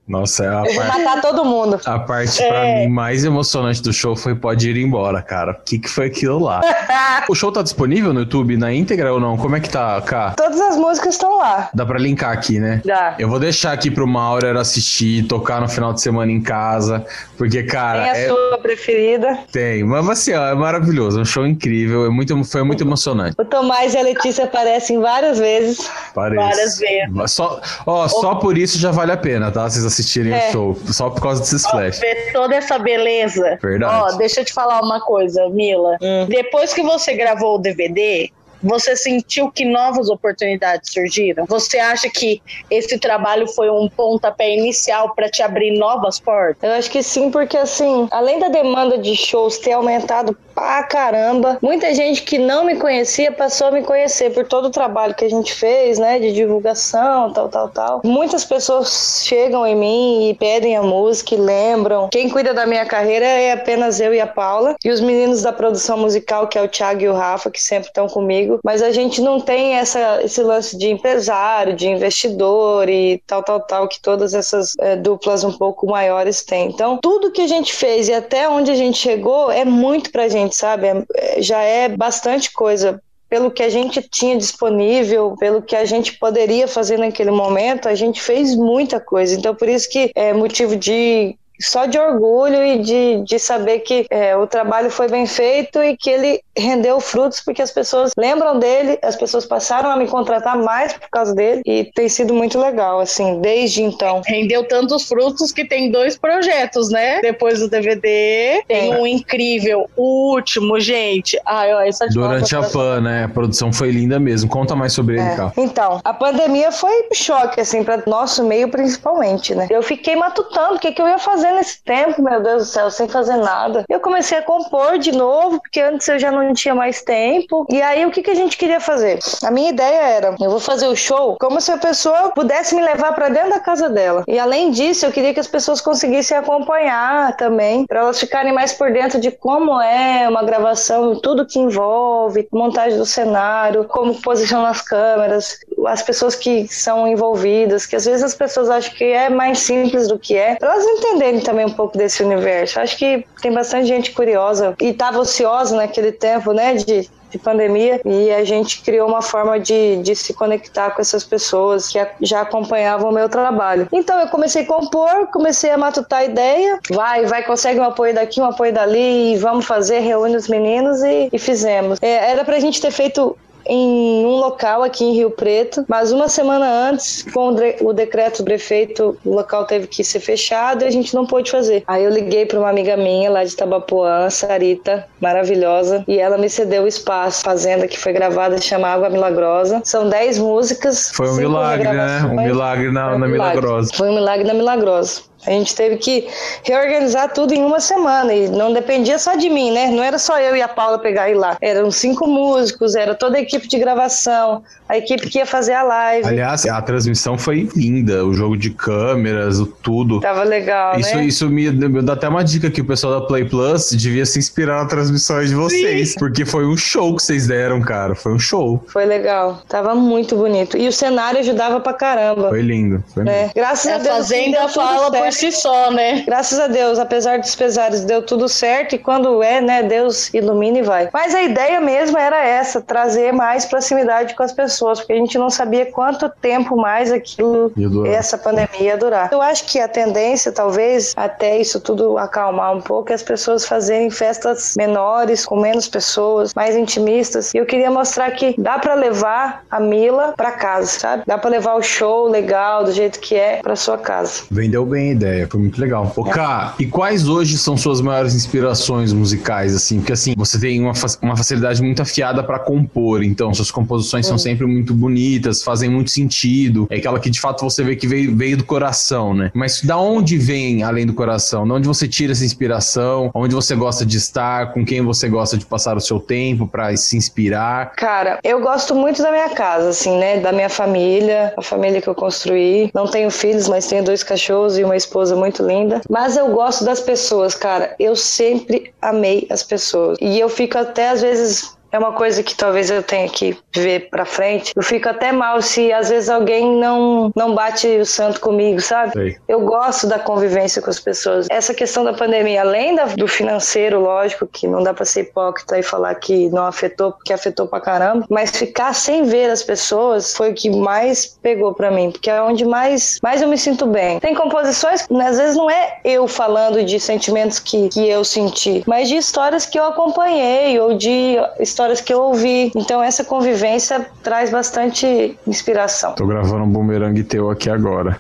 Nossa, 0.08 0.46
é 0.46 0.48
a 0.48 0.64
parte. 0.64 1.04
matar 1.04 1.22
todo 1.22 1.44
mundo. 1.44 1.80
A 1.86 2.00
parte 2.00 2.42
é. 2.42 2.48
pra 2.48 2.64
mim 2.64 2.88
mais 2.88 3.26
emocionante 3.26 3.82
do 3.82 3.92
show 3.92 4.16
foi 4.16 4.34
Pode 4.34 4.70
Ir 4.70 4.78
Embora, 4.78 5.22
cara. 5.22 5.52
O 5.52 5.64
que, 5.66 5.80
que 5.80 5.90
foi 5.90 6.06
aquilo 6.06 6.40
lá? 6.40 6.62
o 7.28 7.36
show 7.36 7.52
tá 7.52 7.62
disponível 7.62 8.14
no 8.14 8.22
YouTube 8.22 8.56
na 8.56 8.72
íntegra 8.72 9.14
ou 9.14 9.20
não? 9.20 9.36
Como 9.36 9.58
é 9.58 9.60
que 9.60 9.70
tá, 9.70 10.02
Cá? 10.02 10.34
Todas 10.38 10.62
as 10.62 10.78
músicas 10.78 11.16
estão 11.16 11.38
lá. 11.38 11.70
Dá 11.74 11.86
pra 11.86 12.00
linkar 12.00 12.32
aqui, 12.32 12.58
né? 12.60 12.82
Dá. 12.86 13.16
Eu 13.20 13.28
vou 13.28 13.40
deixar 13.40 13.74
aqui 13.74 13.92
pro 13.92 14.08
Maurer 14.08 14.56
assistir, 14.56 15.28
tocar 15.28 15.60
no 15.60 15.68
final 15.68 15.92
de 15.92 16.00
semana 16.00 16.32
em 16.32 16.42
casa. 16.42 17.06
Porque, 17.38 17.64
cara. 17.64 18.04
Tem 18.04 18.12
a 18.12 18.18
é... 18.18 18.28
sua 18.28 18.58
preferida? 18.60 19.40
Tem. 19.52 19.84
Mas 19.84 20.08
assim, 20.08 20.34
ó, 20.34 20.48
é 20.48 20.56
maravilhoso. 20.56 21.20
É 21.20 21.22
um 21.24 21.26
show 21.26 21.46
incrível. 21.46 22.06
É 22.06 22.10
muito, 22.10 22.42
foi 22.46 22.64
muito 22.64 22.82
emocionante. 22.82 23.36
O 23.38 23.44
Tomás 23.44 23.94
e 23.94 23.98
a 23.98 24.04
Letícia 24.04 24.46
aparecem 24.46 25.02
várias 25.02 25.38
vezes. 25.38 25.90
Parece. 26.16 26.42
Várias 26.42 26.80
vezes. 26.80 27.32
Só, 27.34 27.60
ó, 27.86 28.08
só 28.08 28.36
por 28.36 28.58
isso 28.58 28.80
já 28.80 28.92
vale 28.92 29.12
a 29.12 29.18
pena, 29.18 29.52
tá? 29.52 29.57
Vocês 29.64 29.86
assistirem 29.86 30.34
é. 30.34 30.50
o 30.50 30.52
show. 30.52 30.78
Só 30.92 31.10
por 31.10 31.22
causa 31.22 31.42
desses 31.42 31.66
flash. 31.68 32.00
Ver 32.00 32.32
toda 32.32 32.56
essa 32.56 32.78
beleza. 32.78 33.58
Verdade. 33.62 34.14
Ó, 34.14 34.18
deixa 34.18 34.42
eu 34.42 34.46
te 34.46 34.54
falar 34.54 34.82
uma 34.82 35.00
coisa, 35.02 35.48
Mila. 35.50 35.98
Hum. 36.02 36.26
Depois 36.28 36.74
que 36.74 36.82
você 36.82 37.14
gravou 37.14 37.56
o 37.56 37.58
DVD, 37.58 38.32
você 38.62 38.96
sentiu 38.96 39.52
que 39.52 39.66
novas 39.66 40.10
oportunidades 40.10 40.92
surgiram? 40.92 41.46
Você 41.46 41.78
acha 41.78 42.10
que 42.10 42.42
esse 42.70 42.98
trabalho 42.98 43.48
foi 43.48 43.70
um 43.70 43.88
pontapé 43.88 44.56
inicial 44.56 45.14
para 45.14 45.30
te 45.30 45.42
abrir 45.42 45.78
novas 45.78 46.20
portas? 46.20 46.64
Eu 46.64 46.76
acho 46.76 46.90
que 46.90 47.04
sim, 47.04 47.30
porque 47.30 47.58
assim, 47.58 48.08
além 48.12 48.40
da 48.40 48.50
demanda 48.50 48.98
de 48.98 49.16
shows 49.16 49.58
ter 49.58 49.74
aumentado 49.74 50.38
pra 50.58 50.82
caramba, 50.82 51.60
muita 51.62 51.94
gente 51.94 52.24
que 52.24 52.40
não 52.40 52.66
me 52.66 52.78
conhecia 52.78 53.32
passou 53.32 53.68
a 53.68 53.72
me 53.72 53.84
conhecer 53.84 54.34
por 54.34 54.48
todo 54.48 54.66
o 54.66 54.72
trabalho 54.72 55.14
que 55.14 55.24
a 55.24 55.30
gente 55.30 55.54
fez, 55.54 56.00
né, 56.00 56.18
de 56.18 56.34
divulgação, 56.34 57.32
tal, 57.32 57.48
tal, 57.48 57.70
tal. 57.70 58.02
Muitas 58.04 58.44
pessoas 58.44 59.22
chegam 59.24 59.68
em 59.68 59.76
mim 59.76 60.30
e 60.30 60.34
pedem 60.34 60.76
a 60.76 60.82
música 60.82 61.36
e 61.36 61.38
lembram. 61.38 62.10
Quem 62.10 62.28
cuida 62.28 62.56
da 62.56 62.66
minha 62.66 62.86
carreira 62.86 63.26
é 63.26 63.52
apenas 63.52 64.00
eu 64.00 64.14
e 64.14 64.20
a 64.20 64.26
Paula 64.26 64.76
e 64.84 64.90
os 64.90 65.00
meninos 65.00 65.44
da 65.44 65.54
produção 65.54 65.98
musical, 65.98 66.48
que 66.48 66.58
é 66.58 66.62
o 66.64 66.68
Thiago 66.68 67.02
e 67.02 67.08
o 67.08 67.14
Rafa, 67.14 67.52
que 67.52 67.62
sempre 67.62 67.90
estão 67.90 68.08
comigo 68.08 68.48
mas 68.64 68.82
a 68.82 68.92
gente 68.92 69.22
não 69.22 69.40
tem 69.40 69.76
essa, 69.76 70.22
esse 70.24 70.42
lance 70.42 70.78
de 70.78 70.90
empresário, 70.90 71.76
de 71.76 71.88
investidor 71.88 72.90
e 72.90 73.22
tal, 73.26 73.44
tal, 73.44 73.62
tal, 73.62 73.88
que 73.88 74.02
todas 74.02 74.34
essas 74.34 74.74
é, 74.80 74.96
duplas 74.96 75.44
um 75.44 75.52
pouco 75.52 75.88
maiores 75.88 76.44
têm. 76.44 76.70
Então, 76.70 76.98
tudo 77.02 77.32
que 77.32 77.42
a 77.42 77.48
gente 77.48 77.74
fez 77.74 78.08
e 78.08 78.14
até 78.14 78.50
onde 78.50 78.72
a 78.72 78.76
gente 78.76 78.98
chegou 78.98 79.52
é 79.52 79.64
muito 79.64 80.12
pra 80.12 80.28
gente, 80.28 80.47
sabe? 80.56 80.88
É, 81.16 81.42
já 81.42 81.62
é 81.62 81.90
bastante 81.90 82.52
coisa 82.52 83.02
pelo 83.30 83.52
que 83.52 83.62
a 83.62 83.70
gente 83.70 84.02
tinha 84.02 84.38
disponível, 84.38 85.36
pelo 85.38 85.62
que 85.62 85.76
a 85.76 85.84
gente 85.84 86.18
poderia 86.18 86.68
fazer 86.68 86.98
naquele 86.98 87.32
momento, 87.32 87.90
a 87.90 87.96
gente 87.96 88.22
fez 88.22 88.56
muita 88.56 89.00
coisa. 89.00 89.36
Então, 89.36 89.54
por 89.54 89.68
isso 89.68 89.90
que 89.90 90.12
é 90.16 90.34
motivo 90.34 90.76
de 90.76 91.38
só 91.60 91.86
de 91.86 91.98
orgulho 91.98 92.64
e 92.64 92.80
de, 92.80 93.24
de 93.24 93.40
saber 93.40 93.80
que 93.80 94.06
é, 94.10 94.36
o 94.36 94.48
trabalho 94.48 94.90
foi 94.90 95.08
bem 95.08 95.26
feito 95.26 95.82
e 95.84 95.96
que 95.96 96.10
ele 96.10 96.42
rendeu 96.58 97.00
frutos 97.00 97.40
porque 97.42 97.62
as 97.62 97.72
pessoas 97.72 98.12
lembram 98.18 98.60
dele, 98.60 98.98
as 99.04 99.16
pessoas 99.16 99.46
passaram 99.46 99.92
a 99.92 99.98
me 99.98 100.08
contratar 100.08 100.58
mais 100.58 100.94
por 100.94 101.10
causa 101.10 101.34
dele 101.34 101.62
e 101.66 101.86
tem 101.94 102.10
sido 102.10 102.34
muito 102.34 102.60
legal, 102.60 103.00
assim, 103.00 103.40
desde 103.42 103.84
então. 103.84 104.22
Rendeu 104.26 104.68
tantos 104.68 105.08
frutos 105.08 105.52
que 105.52 105.66
tem 105.66 105.92
dois 105.92 106.18
projetos, 106.18 106.90
né? 106.90 107.22
Depois 107.22 107.60
do 107.60 107.70
DVD, 107.70 108.64
tem 108.68 108.92
é. 108.92 108.98
um 108.98 109.06
incrível, 109.06 109.90
o 109.96 110.34
último, 110.34 110.80
gente. 110.80 111.40
Ai, 111.46 111.74
ó, 111.74 111.82
essa 111.82 112.08
Durante 112.08 112.56
a 112.56 112.64
PAN, 112.64 113.02
né? 113.02 113.24
A 113.26 113.30
produção 113.30 113.72
foi 113.72 113.92
linda 113.92 114.20
mesmo. 114.20 114.50
Conta 114.50 114.76
mais 114.76 114.94
sobre 114.94 115.18
é. 115.18 115.22
ele, 115.22 115.36
cá. 115.36 115.54
Então, 115.58 116.00
a 116.04 116.14
pandemia 116.14 116.72
foi 116.72 116.92
um 117.12 117.14
choque, 117.14 117.62
assim, 117.62 117.84
para 117.84 118.04
nosso 118.08 118.44
meio 118.44 118.70
principalmente, 118.70 119.54
né? 119.54 119.68
Eu 119.70 119.82
fiquei 119.82 120.16
matutando 120.16 120.76
o 120.76 120.80
que, 120.80 120.92
que 120.92 121.02
eu 121.02 121.08
ia 121.08 121.18
fazer 121.18 121.47
nesse 121.54 121.84
tempo, 121.84 122.22
meu 122.22 122.42
Deus 122.42 122.64
do 122.64 122.70
céu, 122.70 122.90
sem 122.92 123.08
fazer 123.08 123.38
nada. 123.38 123.84
Eu 123.90 124.00
comecei 124.00 124.38
a 124.38 124.42
compor 124.42 124.98
de 124.98 125.12
novo, 125.12 125.60
porque 125.60 125.82
antes 125.82 126.08
eu 126.08 126.20
já 126.20 126.32
não 126.32 126.54
tinha 126.54 126.76
mais 126.76 127.02
tempo. 127.02 127.66
E 127.70 127.82
aí, 127.82 128.06
o 128.06 128.12
que, 128.12 128.22
que 128.22 128.32
a 128.32 128.36
gente 128.36 128.58
queria 128.58 128.80
fazer? 128.80 129.20
A 129.44 129.52
minha 129.52 129.70
ideia 129.70 130.02
era: 130.02 130.36
eu 130.40 130.50
vou 130.50 130.60
fazer 130.60 130.88
o 130.88 130.96
show 130.96 131.38
como 131.40 131.60
se 131.62 131.72
a 131.72 131.78
pessoa 131.78 132.32
pudesse 132.32 132.76
me 132.76 132.82
levar 132.82 133.14
para 133.14 133.30
dentro 133.30 133.50
da 133.50 133.60
casa 133.60 133.90
dela. 133.90 134.24
E 134.28 134.40
além 134.40 134.72
disso, 134.72 135.06
eu 135.06 135.12
queria 135.12 135.34
que 135.34 135.40
as 135.40 135.48
pessoas 135.48 135.82
conseguissem 135.82 136.38
acompanhar 136.38 137.36
também, 137.38 137.86
para 137.86 138.00
elas 138.00 138.20
ficarem 138.20 138.54
mais 138.54 138.74
por 138.74 138.92
dentro 138.92 139.20
de 139.20 139.32
como 139.32 139.80
é 139.82 140.28
uma 140.28 140.44
gravação, 140.44 141.20
tudo 141.20 141.46
que 141.46 141.60
envolve, 141.60 142.48
montagem 142.52 142.98
do 142.98 143.06
cenário, 143.06 143.86
como 143.86 144.22
posicionar 144.22 144.72
as 144.72 144.82
câmeras, 144.82 145.60
as 145.86 146.02
pessoas 146.02 146.36
que 146.36 146.68
são 146.68 147.08
envolvidas, 147.08 147.86
que 147.86 147.96
às 147.96 148.06
vezes 148.06 148.24
as 148.24 148.36
pessoas 148.36 148.70
acham 148.70 148.94
que 148.94 149.04
é 149.04 149.30
mais 149.30 149.60
simples 149.60 150.08
do 150.08 150.18
que 150.18 150.36
é, 150.36 150.56
para 150.56 150.74
elas 150.74 150.86
entenderem 150.86 151.37
também 151.42 151.66
um 151.66 151.74
pouco 151.74 151.98
desse 151.98 152.24
universo. 152.24 152.80
Acho 152.80 152.98
que 152.98 153.26
tem 153.42 153.52
bastante 153.52 153.88
gente 153.88 154.12
curiosa 154.12 154.76
e 154.82 154.90
estava 154.90 155.20
ociosa 155.20 155.76
naquele 155.76 156.12
tempo, 156.12 156.54
né, 156.54 156.76
de 156.76 157.10
de 157.30 157.38
pandemia 157.38 158.02
e 158.06 158.32
a 158.32 158.44
gente 158.44 158.82
criou 158.82 159.08
uma 159.08 159.22
forma 159.22 159.60
de, 159.60 159.98
de 159.98 160.16
se 160.16 160.34
conectar 160.34 160.92
com 160.92 161.02
essas 161.02 161.24
pessoas 161.24 161.90
que 161.90 162.00
já 162.22 162.42
acompanhavam 162.42 163.10
o 163.10 163.14
meu 163.14 163.30
trabalho. 163.30 163.88
Então 163.92 164.20
eu 164.20 164.28
comecei 164.28 164.64
a 164.64 164.66
compor, 164.66 165.28
comecei 165.28 165.72
a 165.72 165.78
matutar 165.78 166.20
a 166.20 166.26
ideia, 166.26 166.80
vai, 166.90 167.26
vai, 167.26 167.44
consegue 167.44 167.80
um 167.80 167.84
apoio 167.84 168.14
daqui, 168.14 168.40
um 168.40 168.46
apoio 168.46 168.74
dali, 168.74 169.34
e 169.34 169.38
vamos 169.38 169.66
fazer, 169.66 170.00
reúne 170.00 170.36
os 170.36 170.48
meninos 170.48 171.02
e, 171.04 171.30
e 171.32 171.40
fizemos. 171.40 172.00
É, 172.02 172.32
era 172.32 172.44
pra 172.44 172.60
gente 172.60 172.82
ter 172.82 172.92
feito 172.92 173.38
em 173.68 174.26
um 174.26 174.36
local 174.36 174.84
aqui 174.84 175.04
em 175.04 175.14
Rio 175.14 175.32
Preto, 175.32 175.86
mas 175.88 176.12
uma 176.12 176.28
semana 176.28 176.90
antes, 176.90 177.24
com 177.34 177.56
o 177.82 177.94
decreto 177.94 178.40
do 178.40 178.46
prefeito, 178.46 179.18
o 179.26 179.36
local 179.36 179.66
teve 179.66 179.88
que 179.88 180.04
ser 180.04 180.20
fechado 180.20 180.84
e 180.84 180.88
a 180.88 180.92
gente 180.92 181.14
não 181.14 181.26
pôde 181.26 181.52
fazer. 181.52 181.84
Aí 181.88 182.04
eu 182.04 182.10
liguei 182.12 182.46
para 182.46 182.60
uma 182.60 182.70
amiga 182.70 182.98
minha 182.98 183.30
lá 183.30 183.44
de 183.44 183.56
Tabapuã, 183.56 184.30
Sarita, 184.30 185.06
maravilhosa, 185.20 186.04
e 186.08 186.20
ela 186.20 186.38
me 186.38 186.50
cedeu 186.50 186.84
o 186.84 186.88
espaço, 186.88 187.44
fazenda 187.44 187.88
que 187.88 188.00
foi 188.00 188.14
gravada, 188.14 188.60
chama 188.60 188.88
Água 188.88 189.10
Milagrosa. 189.10 189.82
São 189.84 190.10
10 190.10 190.40
músicas. 190.40 191.12
Foi 191.14 191.30
um 191.30 191.36
milagre, 191.36 191.90
né? 191.90 192.22
Um 192.24 192.42
milagre 192.42 192.92
na, 192.92 193.18
na 193.18 193.28
Milagrosa. 193.28 193.92
Foi 193.94 194.10
um 194.10 194.16
milagre 194.16 194.48
na 194.48 194.54
Milagrosa. 194.54 195.27
A 195.46 195.52
gente 195.52 195.76
teve 195.76 195.98
que 195.98 196.28
reorganizar 196.64 197.34
tudo 197.34 197.54
em 197.54 197.64
uma 197.64 197.80
semana 197.80 198.34
e 198.34 198.48
não 198.50 198.74
dependia 198.74 199.20
só 199.20 199.36
de 199.36 199.50
mim, 199.50 199.72
né? 199.72 199.88
Não 199.88 200.04
era 200.04 200.18
só 200.18 200.40
eu 200.40 200.56
e 200.56 200.62
a 200.62 200.68
Paula 200.68 201.00
pegar 201.00 201.30
e 201.30 201.34
ir 201.34 201.36
lá. 201.36 201.58
Eram 201.62 201.92
cinco 201.92 202.28
músicos, 202.28 202.96
era 202.96 203.14
toda 203.16 203.38
a 203.38 203.42
equipe 203.42 203.68
de 203.68 203.78
gravação, 203.78 204.64
a 204.88 204.98
equipe 204.98 205.30
que 205.30 205.38
ia 205.40 205.46
fazer 205.46 205.74
a 205.74 205.84
live. 205.84 206.28
Aliás, 206.28 206.66
a 206.66 206.82
transmissão 206.82 207.38
foi 207.38 207.70
linda, 207.76 208.26
o 208.26 208.34
jogo 208.34 208.58
de 208.58 208.70
câmeras, 208.70 209.60
o 209.60 209.66
tudo. 209.66 210.20
Tava 210.20 210.44
legal, 210.44 211.00
isso, 211.00 211.16
né? 211.16 211.26
Isso 211.26 211.50
me, 211.50 211.70
me 211.72 212.02
dá 212.02 212.14
até 212.14 212.28
uma 212.28 212.44
dica 212.44 212.70
que 212.70 212.82
o 212.82 212.86
pessoal 212.86 213.20
da 213.20 213.28
Play 213.28 213.46
Plus 213.46 213.92
devia 213.92 214.26
se 214.26 214.40
inspirar 214.40 214.84
na 214.84 214.90
transmissão 214.90 215.44
de 215.44 215.54
vocês, 215.54 216.10
Sim. 216.10 216.20
porque 216.20 216.46
foi 216.46 216.66
um 216.66 216.78
show 216.78 217.16
que 217.16 217.24
vocês 217.24 217.48
deram, 217.48 217.82
cara. 217.82 218.16
Foi 218.16 218.34
um 218.34 218.40
show. 218.40 218.84
Foi 218.88 219.06
legal. 219.06 219.62
Tava 219.68 219.94
muito 219.96 220.36
bonito. 220.36 220.78
E 220.78 220.88
o 220.88 220.92
cenário 220.92 221.40
ajudava 221.40 221.80
pra 221.80 221.94
caramba. 221.94 222.50
Foi 222.50 222.62
lindo. 222.62 223.04
Foi 223.14 223.28
é. 223.28 223.52
Graças 223.56 223.86
é, 223.86 223.96
a 223.96 223.98
Deus. 223.98 224.08
A 224.08 224.18
Fazenda 224.18 224.68
fala 224.70 225.12
por 225.12 225.32
si 225.34 225.52
só, 225.52 225.92
né? 225.92 226.24
Graças 226.26 226.60
a 226.60 226.68
Deus, 226.68 227.00
apesar 227.00 227.40
dos 227.40 227.56
pesares, 227.56 228.04
deu 228.06 228.22
tudo 228.22 228.48
certo 228.48 228.96
e 228.96 228.98
quando 228.98 229.44
é, 229.44 229.62
né, 229.62 229.84
Deus 229.84 230.34
ilumina 230.34 230.80
e 230.80 230.82
vai. 230.82 231.10
Mas 231.14 231.34
a 231.36 231.44
ideia 231.44 231.80
mesmo 231.82 232.18
era 232.18 232.44
essa, 232.46 232.82
trazer 232.82 233.32
mais 233.32 233.66
proximidade 233.66 234.36
com 234.36 234.44
as 234.44 234.52
pessoas, 234.52 234.77
porque 234.86 235.14
a 235.14 235.16
gente 235.16 235.38
não 235.38 235.50
sabia 235.50 235.86
quanto 235.92 236.30
tempo 236.30 236.76
mais 236.76 237.12
aquilo, 237.12 237.72
essa 238.06 238.38
pandemia 238.38 238.68
ia 238.82 238.98
durar. 238.98 239.30
Eu 239.32 239.42
acho 239.42 239.66
que 239.66 239.80
a 239.80 239.88
tendência, 239.88 240.52
talvez, 240.52 241.14
até 241.16 241.60
isso 241.60 241.80
tudo 241.80 242.18
acalmar 242.18 242.76
um 242.76 242.82
pouco, 242.82 243.12
é 243.12 243.16
as 243.16 243.24
pessoas 243.24 243.66
fazerem 243.66 244.10
festas 244.10 244.76
menores, 244.78 245.46
com 245.46 245.60
menos 245.60 245.88
pessoas, 245.88 246.54
mais 246.54 246.76
intimistas. 246.76 247.54
E 247.54 247.58
eu 247.58 247.66
queria 247.66 247.90
mostrar 247.90 248.32
que 248.32 248.56
dá 248.58 248.78
para 248.78 248.94
levar 248.94 249.64
a 249.70 249.80
Mila 249.80 250.34
para 250.36 250.52
casa, 250.52 250.88
sabe? 250.88 251.24
Dá 251.26 251.38
para 251.38 251.50
levar 251.50 251.76
o 251.76 251.82
show 251.82 252.30
legal, 252.30 252.84
do 252.84 252.92
jeito 252.92 253.20
que 253.20 253.36
é, 253.36 253.58
para 253.62 253.76
sua 253.76 253.98
casa. 253.98 254.44
Vendeu 254.52 254.86
bem 254.86 255.10
a 255.10 255.12
ideia, 255.14 255.48
foi 255.50 255.60
muito 255.60 255.80
legal. 255.80 256.12
Ô, 256.16 256.24
Ká, 256.24 256.76
e 256.80 256.86
quais 256.86 257.28
hoje 257.28 257.58
são 257.58 257.76
suas 257.76 258.02
maiores 258.02 258.36
inspirações 258.36 259.14
musicais, 259.14 259.76
assim? 259.76 260.00
Porque, 260.00 260.14
assim, 260.14 260.34
você 260.38 260.60
tem 260.60 260.82
uma, 260.82 260.94
uma 261.22 261.36
facilidade 261.36 261.82
muito 261.82 262.02
afiada 262.02 262.44
para 262.44 262.60
compor, 262.60 263.24
então 263.24 263.54
suas 263.54 263.72
composições 263.72 264.26
são 264.26 264.38
sempre 264.38 264.66
muito 264.68 264.94
bonitas, 264.94 265.64
fazem 265.64 265.90
muito 265.90 266.12
sentido. 266.12 266.88
É 266.90 266.98
aquela 266.98 267.20
que, 267.20 267.30
de 267.30 267.40
fato, 267.40 267.64
você 267.64 267.84
vê 267.84 267.96
que 267.96 268.08
veio, 268.08 268.36
veio 268.36 268.58
do 268.58 268.64
coração, 268.64 269.34
né? 269.34 269.52
Mas 269.54 269.82
da 269.82 269.98
onde 269.98 270.38
vem, 270.38 270.84
além 270.84 271.06
do 271.06 271.14
coração? 271.14 271.66
De 271.66 271.72
onde 271.72 271.88
você 271.88 272.08
tira 272.08 272.32
essa 272.32 272.46
inspiração? 272.46 273.32
Onde 273.34 273.56
você 273.56 273.76
gosta 273.76 274.06
de 274.06 274.18
estar? 274.18 274.74
Com 274.74 274.86
quem 274.86 275.02
você 275.02 275.28
gosta 275.30 275.58
de 275.58 275.66
passar 275.66 275.98
o 275.98 276.02
seu 276.02 276.20
tempo 276.20 276.68
para 276.68 276.96
se 276.98 277.18
inspirar? 277.18 277.94
Cara, 277.96 278.40
eu 278.44 278.62
gosto 278.62 278.96
muito 278.96 279.22
da 279.22 279.32
minha 279.32 279.50
casa, 279.50 279.90
assim, 279.90 280.18
né? 280.18 280.40
Da 280.40 280.52
minha 280.52 280.70
família, 280.70 281.54
a 281.58 281.62
família 281.62 282.02
que 282.02 282.08
eu 282.08 282.16
construí. 282.16 282.92
Não 282.94 283.08
tenho 283.08 283.30
filhos, 283.30 283.68
mas 283.68 283.88
tenho 283.88 284.04
dois 284.04 284.24
cachorros 284.24 284.78
e 284.78 284.84
uma 284.84 284.96
esposa 284.96 285.36
muito 285.36 285.66
linda. 285.66 286.02
Mas 286.10 286.36
eu 286.36 286.50
gosto 286.52 286.84
das 286.84 287.00
pessoas, 287.00 287.56
cara. 287.56 287.96
Eu 288.00 288.16
sempre 288.16 288.92
amei 289.02 289.48
as 289.50 289.64
pessoas. 289.64 290.18
E 290.22 290.40
eu 290.40 290.50
fico 290.50 290.78
até 290.78 291.10
às 291.10 291.22
vezes 291.22 291.77
é 291.92 291.98
uma 291.98 292.12
coisa 292.12 292.44
que 292.44 292.56
talvez 292.56 292.90
eu 292.90 293.02
tenha 293.02 293.30
que 293.30 293.58
ver 293.76 294.10
para 294.10 294.26
frente. 294.26 294.74
Eu 294.76 294.84
fico 294.84 295.08
até 295.10 295.32
mal 295.32 295.62
se 295.62 295.92
às 295.92 296.10
vezes 296.10 296.30
alguém 296.30 296.76
não 296.78 297.32
não 297.36 297.54
bate 297.54 297.88
o 297.88 298.06
santo 298.06 298.40
comigo, 298.40 298.82
sabe? 298.82 299.14
Sei. 299.14 299.38
Eu 299.48 299.62
gosto 299.62 300.08
da 300.08 300.20
convivência 300.20 300.82
com 300.82 300.90
as 300.90 301.00
pessoas. 301.00 301.48
Essa 301.50 301.74
questão 301.74 302.04
da 302.04 302.14
pandemia, 302.14 302.62
além 302.62 302.96
da, 302.96 303.06
do 303.06 303.28
financeiro, 303.28 304.00
lógico 304.00 304.48
que 304.48 304.68
não 304.68 304.84
dá 304.84 304.94
para 304.94 305.06
ser 305.06 305.22
hipócrita 305.22 305.78
e 305.78 305.84
falar 305.84 306.16
que 306.16 306.50
não 306.50 306.66
afetou, 306.66 307.12
porque 307.12 307.34
afetou 307.34 307.68
pra 307.68 307.80
caramba, 307.80 308.26
mas 308.30 308.52
ficar 308.52 308.94
sem 308.94 309.24
ver 309.24 309.50
as 309.50 309.64
pessoas 309.64 310.36
foi 310.36 310.52
o 310.52 310.54
que 310.54 310.70
mais 310.70 311.38
pegou 311.42 311.74
para 311.74 311.92
mim, 311.92 312.12
porque 312.12 312.30
é 312.30 312.42
onde 312.42 312.66
mais 312.66 313.20
mais 313.22 313.42
eu 313.42 313.48
me 313.48 313.58
sinto 313.58 313.86
bem. 313.86 314.20
Tem 314.20 314.34
composições, 314.34 315.08
né, 315.10 315.28
às 315.28 315.38
vezes 315.38 315.56
não 315.56 315.70
é 315.70 316.00
eu 316.04 316.28
falando 316.28 316.84
de 316.84 317.00
sentimentos 317.00 317.60
que, 317.60 317.90
que 317.90 318.08
eu 318.08 318.24
senti, 318.24 318.84
mas 318.86 319.08
de 319.08 319.16
histórias 319.16 319.66
que 319.66 319.80
eu 319.80 319.86
acompanhei 319.86 320.80
ou 320.80 320.96
de 320.96 321.38
histórias 321.78 322.02
que 322.02 322.12
eu 322.12 322.24
ouvi. 322.24 322.72
Então 322.76 323.04
essa 323.04 323.24
convivência 323.24 324.10
traz 324.24 324.50
bastante 324.50 325.38
inspiração. 325.46 326.14
Tô 326.14 326.26
gravando 326.26 326.64
um 326.64 326.70
bumerangue 326.70 327.24
teu 327.24 327.52
aqui 327.52 327.70
agora. 327.70 328.18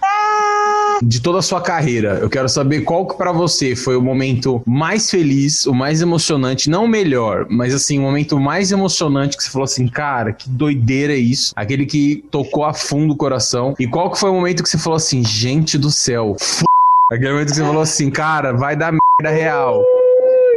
de 1.01 1.19
toda 1.19 1.39
a 1.39 1.41
sua 1.43 1.61
carreira, 1.61 2.17
eu 2.21 2.29
quero 2.29 2.49
saber 2.49 2.81
qual 2.81 3.07
que 3.07 3.15
para 3.15 3.31
você 3.31 3.75
foi 3.75 3.95
o 3.95 4.01
momento 4.01 4.63
mais 4.65 5.11
feliz, 5.11 5.65
o 5.67 5.73
mais 5.73 6.01
emocionante, 6.01 6.71
não 6.71 6.85
o 6.85 6.87
melhor, 6.87 7.45
mas 7.49 7.73
assim, 7.73 7.99
o 7.99 8.01
momento 8.01 8.39
mais 8.39 8.71
emocionante 8.71 9.37
que 9.37 9.43
você 9.43 9.49
falou 9.51 9.65
assim, 9.65 9.87
cara, 9.87 10.33
que 10.33 10.49
doideira 10.49 11.13
é 11.13 11.17
isso? 11.17 11.53
Aquele 11.55 11.85
que 11.85 12.23
tocou 12.31 12.63
a 12.63 12.73
fundo 12.73 13.13
o 13.13 13.17
coração. 13.17 13.75
E 13.79 13.87
qual 13.87 14.09
que 14.09 14.19
foi 14.19 14.31
o 14.31 14.33
momento 14.33 14.63
que 14.63 14.69
você 14.69 14.77
falou 14.77 14.97
assim, 14.97 15.23
gente 15.23 15.77
do 15.77 15.91
céu, 15.91 16.35
f... 16.39 16.63
Aquele 17.11 17.31
momento 17.31 17.49
que 17.49 17.55
você 17.55 17.63
falou 17.63 17.81
assim, 17.81 18.09
cara, 18.09 18.53
vai 18.53 18.75
dar 18.75 18.91
merda 18.91 19.35
real. 19.35 19.83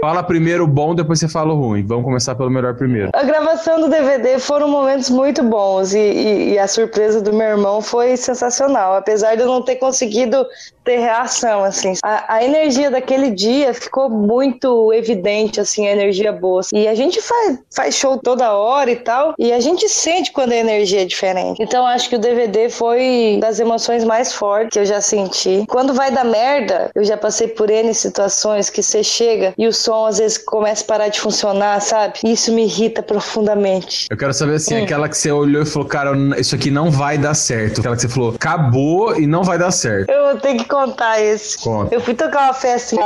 Fala 0.00 0.22
primeiro 0.22 0.64
o 0.64 0.66
bom, 0.66 0.94
depois 0.94 1.20
você 1.20 1.28
fala 1.28 1.52
o 1.52 1.56
ruim. 1.56 1.84
Vamos 1.86 2.04
começar 2.04 2.34
pelo 2.34 2.48
melhor 2.48 2.74
primeiro. 2.74 3.10
A 3.12 3.22
gravação 3.22 3.82
do 3.82 3.88
DVD 3.90 4.38
foram 4.38 4.66
momentos 4.66 5.10
muito 5.10 5.42
bons 5.42 5.92
e, 5.92 5.98
e, 5.98 6.52
e, 6.52 6.58
a 6.58 6.66
surpresa 6.66 7.20
do 7.20 7.34
meu 7.34 7.48
irmão 7.48 7.82
foi 7.82 8.16
sensacional. 8.16 8.94
Apesar 8.94 9.34
de 9.34 9.42
eu 9.42 9.46
não 9.46 9.60
ter 9.60 9.76
conseguido 9.76 10.46
ter 10.82 10.96
reação, 10.96 11.62
assim. 11.62 11.92
A, 12.02 12.36
a 12.36 12.44
energia 12.44 12.90
daquele 12.90 13.30
dia 13.30 13.74
ficou 13.74 14.08
muito 14.08 14.90
evidente, 14.94 15.60
assim, 15.60 15.86
a 15.86 15.92
energia 15.92 16.32
boa. 16.32 16.62
E 16.72 16.88
a 16.88 16.94
gente 16.94 17.20
faz, 17.20 17.58
faz 17.70 17.94
show 17.94 18.16
toda 18.16 18.54
hora 18.54 18.90
e 18.90 18.96
tal, 18.96 19.34
e 19.38 19.52
a 19.52 19.60
gente 19.60 19.86
sente 19.88 20.32
quando 20.32 20.52
a 20.52 20.56
energia 20.56 21.02
é 21.02 21.04
diferente. 21.04 21.62
Então 21.62 21.86
acho 21.86 22.08
que 22.08 22.16
o 22.16 22.18
DVD 22.18 22.70
foi 22.70 23.38
das 23.40 23.60
emoções 23.60 24.02
mais 24.02 24.32
fortes 24.32 24.72
que 24.72 24.78
eu 24.78 24.86
já 24.86 25.02
senti. 25.02 25.64
Quando 25.68 25.92
vai 25.92 26.10
dar 26.10 26.24
merda, 26.24 26.90
eu 26.94 27.04
já 27.04 27.18
passei 27.18 27.48
por 27.48 27.70
N 27.70 27.92
situações 27.92 28.70
que 28.70 28.82
você 28.82 29.04
chega 29.04 29.52
e 29.58 29.66
o 29.66 29.72
som 29.72 29.89
som 29.90 30.06
às 30.06 30.18
vezes 30.18 30.38
começa 30.38 30.84
a 30.84 30.86
parar 30.86 31.08
de 31.08 31.20
funcionar, 31.20 31.80
sabe? 31.80 32.20
Isso 32.24 32.52
me 32.52 32.64
irrita 32.64 33.02
profundamente. 33.02 34.06
Eu 34.08 34.16
quero 34.16 34.32
saber 34.32 34.54
assim, 34.54 34.80
hum. 34.80 34.84
aquela 34.84 35.08
que 35.08 35.18
você 35.18 35.32
olhou 35.32 35.62
e 35.62 35.66
falou, 35.66 35.88
cara, 35.88 36.12
isso 36.38 36.54
aqui 36.54 36.70
não 36.70 36.90
vai 36.90 37.18
dar 37.18 37.34
certo. 37.34 37.80
Aquela 37.80 37.96
que 37.96 38.02
você 38.02 38.08
falou, 38.08 38.34
acabou 38.34 39.16
e 39.16 39.26
não 39.26 39.42
vai 39.42 39.58
dar 39.58 39.72
certo. 39.72 40.08
Eu 40.10 40.30
vou 40.30 40.40
ter 40.40 40.54
que 40.54 40.64
contar 40.64 41.20
esse. 41.20 41.58
Conta. 41.58 41.92
Eu 41.92 42.00
fui 42.00 42.14
tocar 42.14 42.44
uma 42.44 42.54
festa 42.54 42.96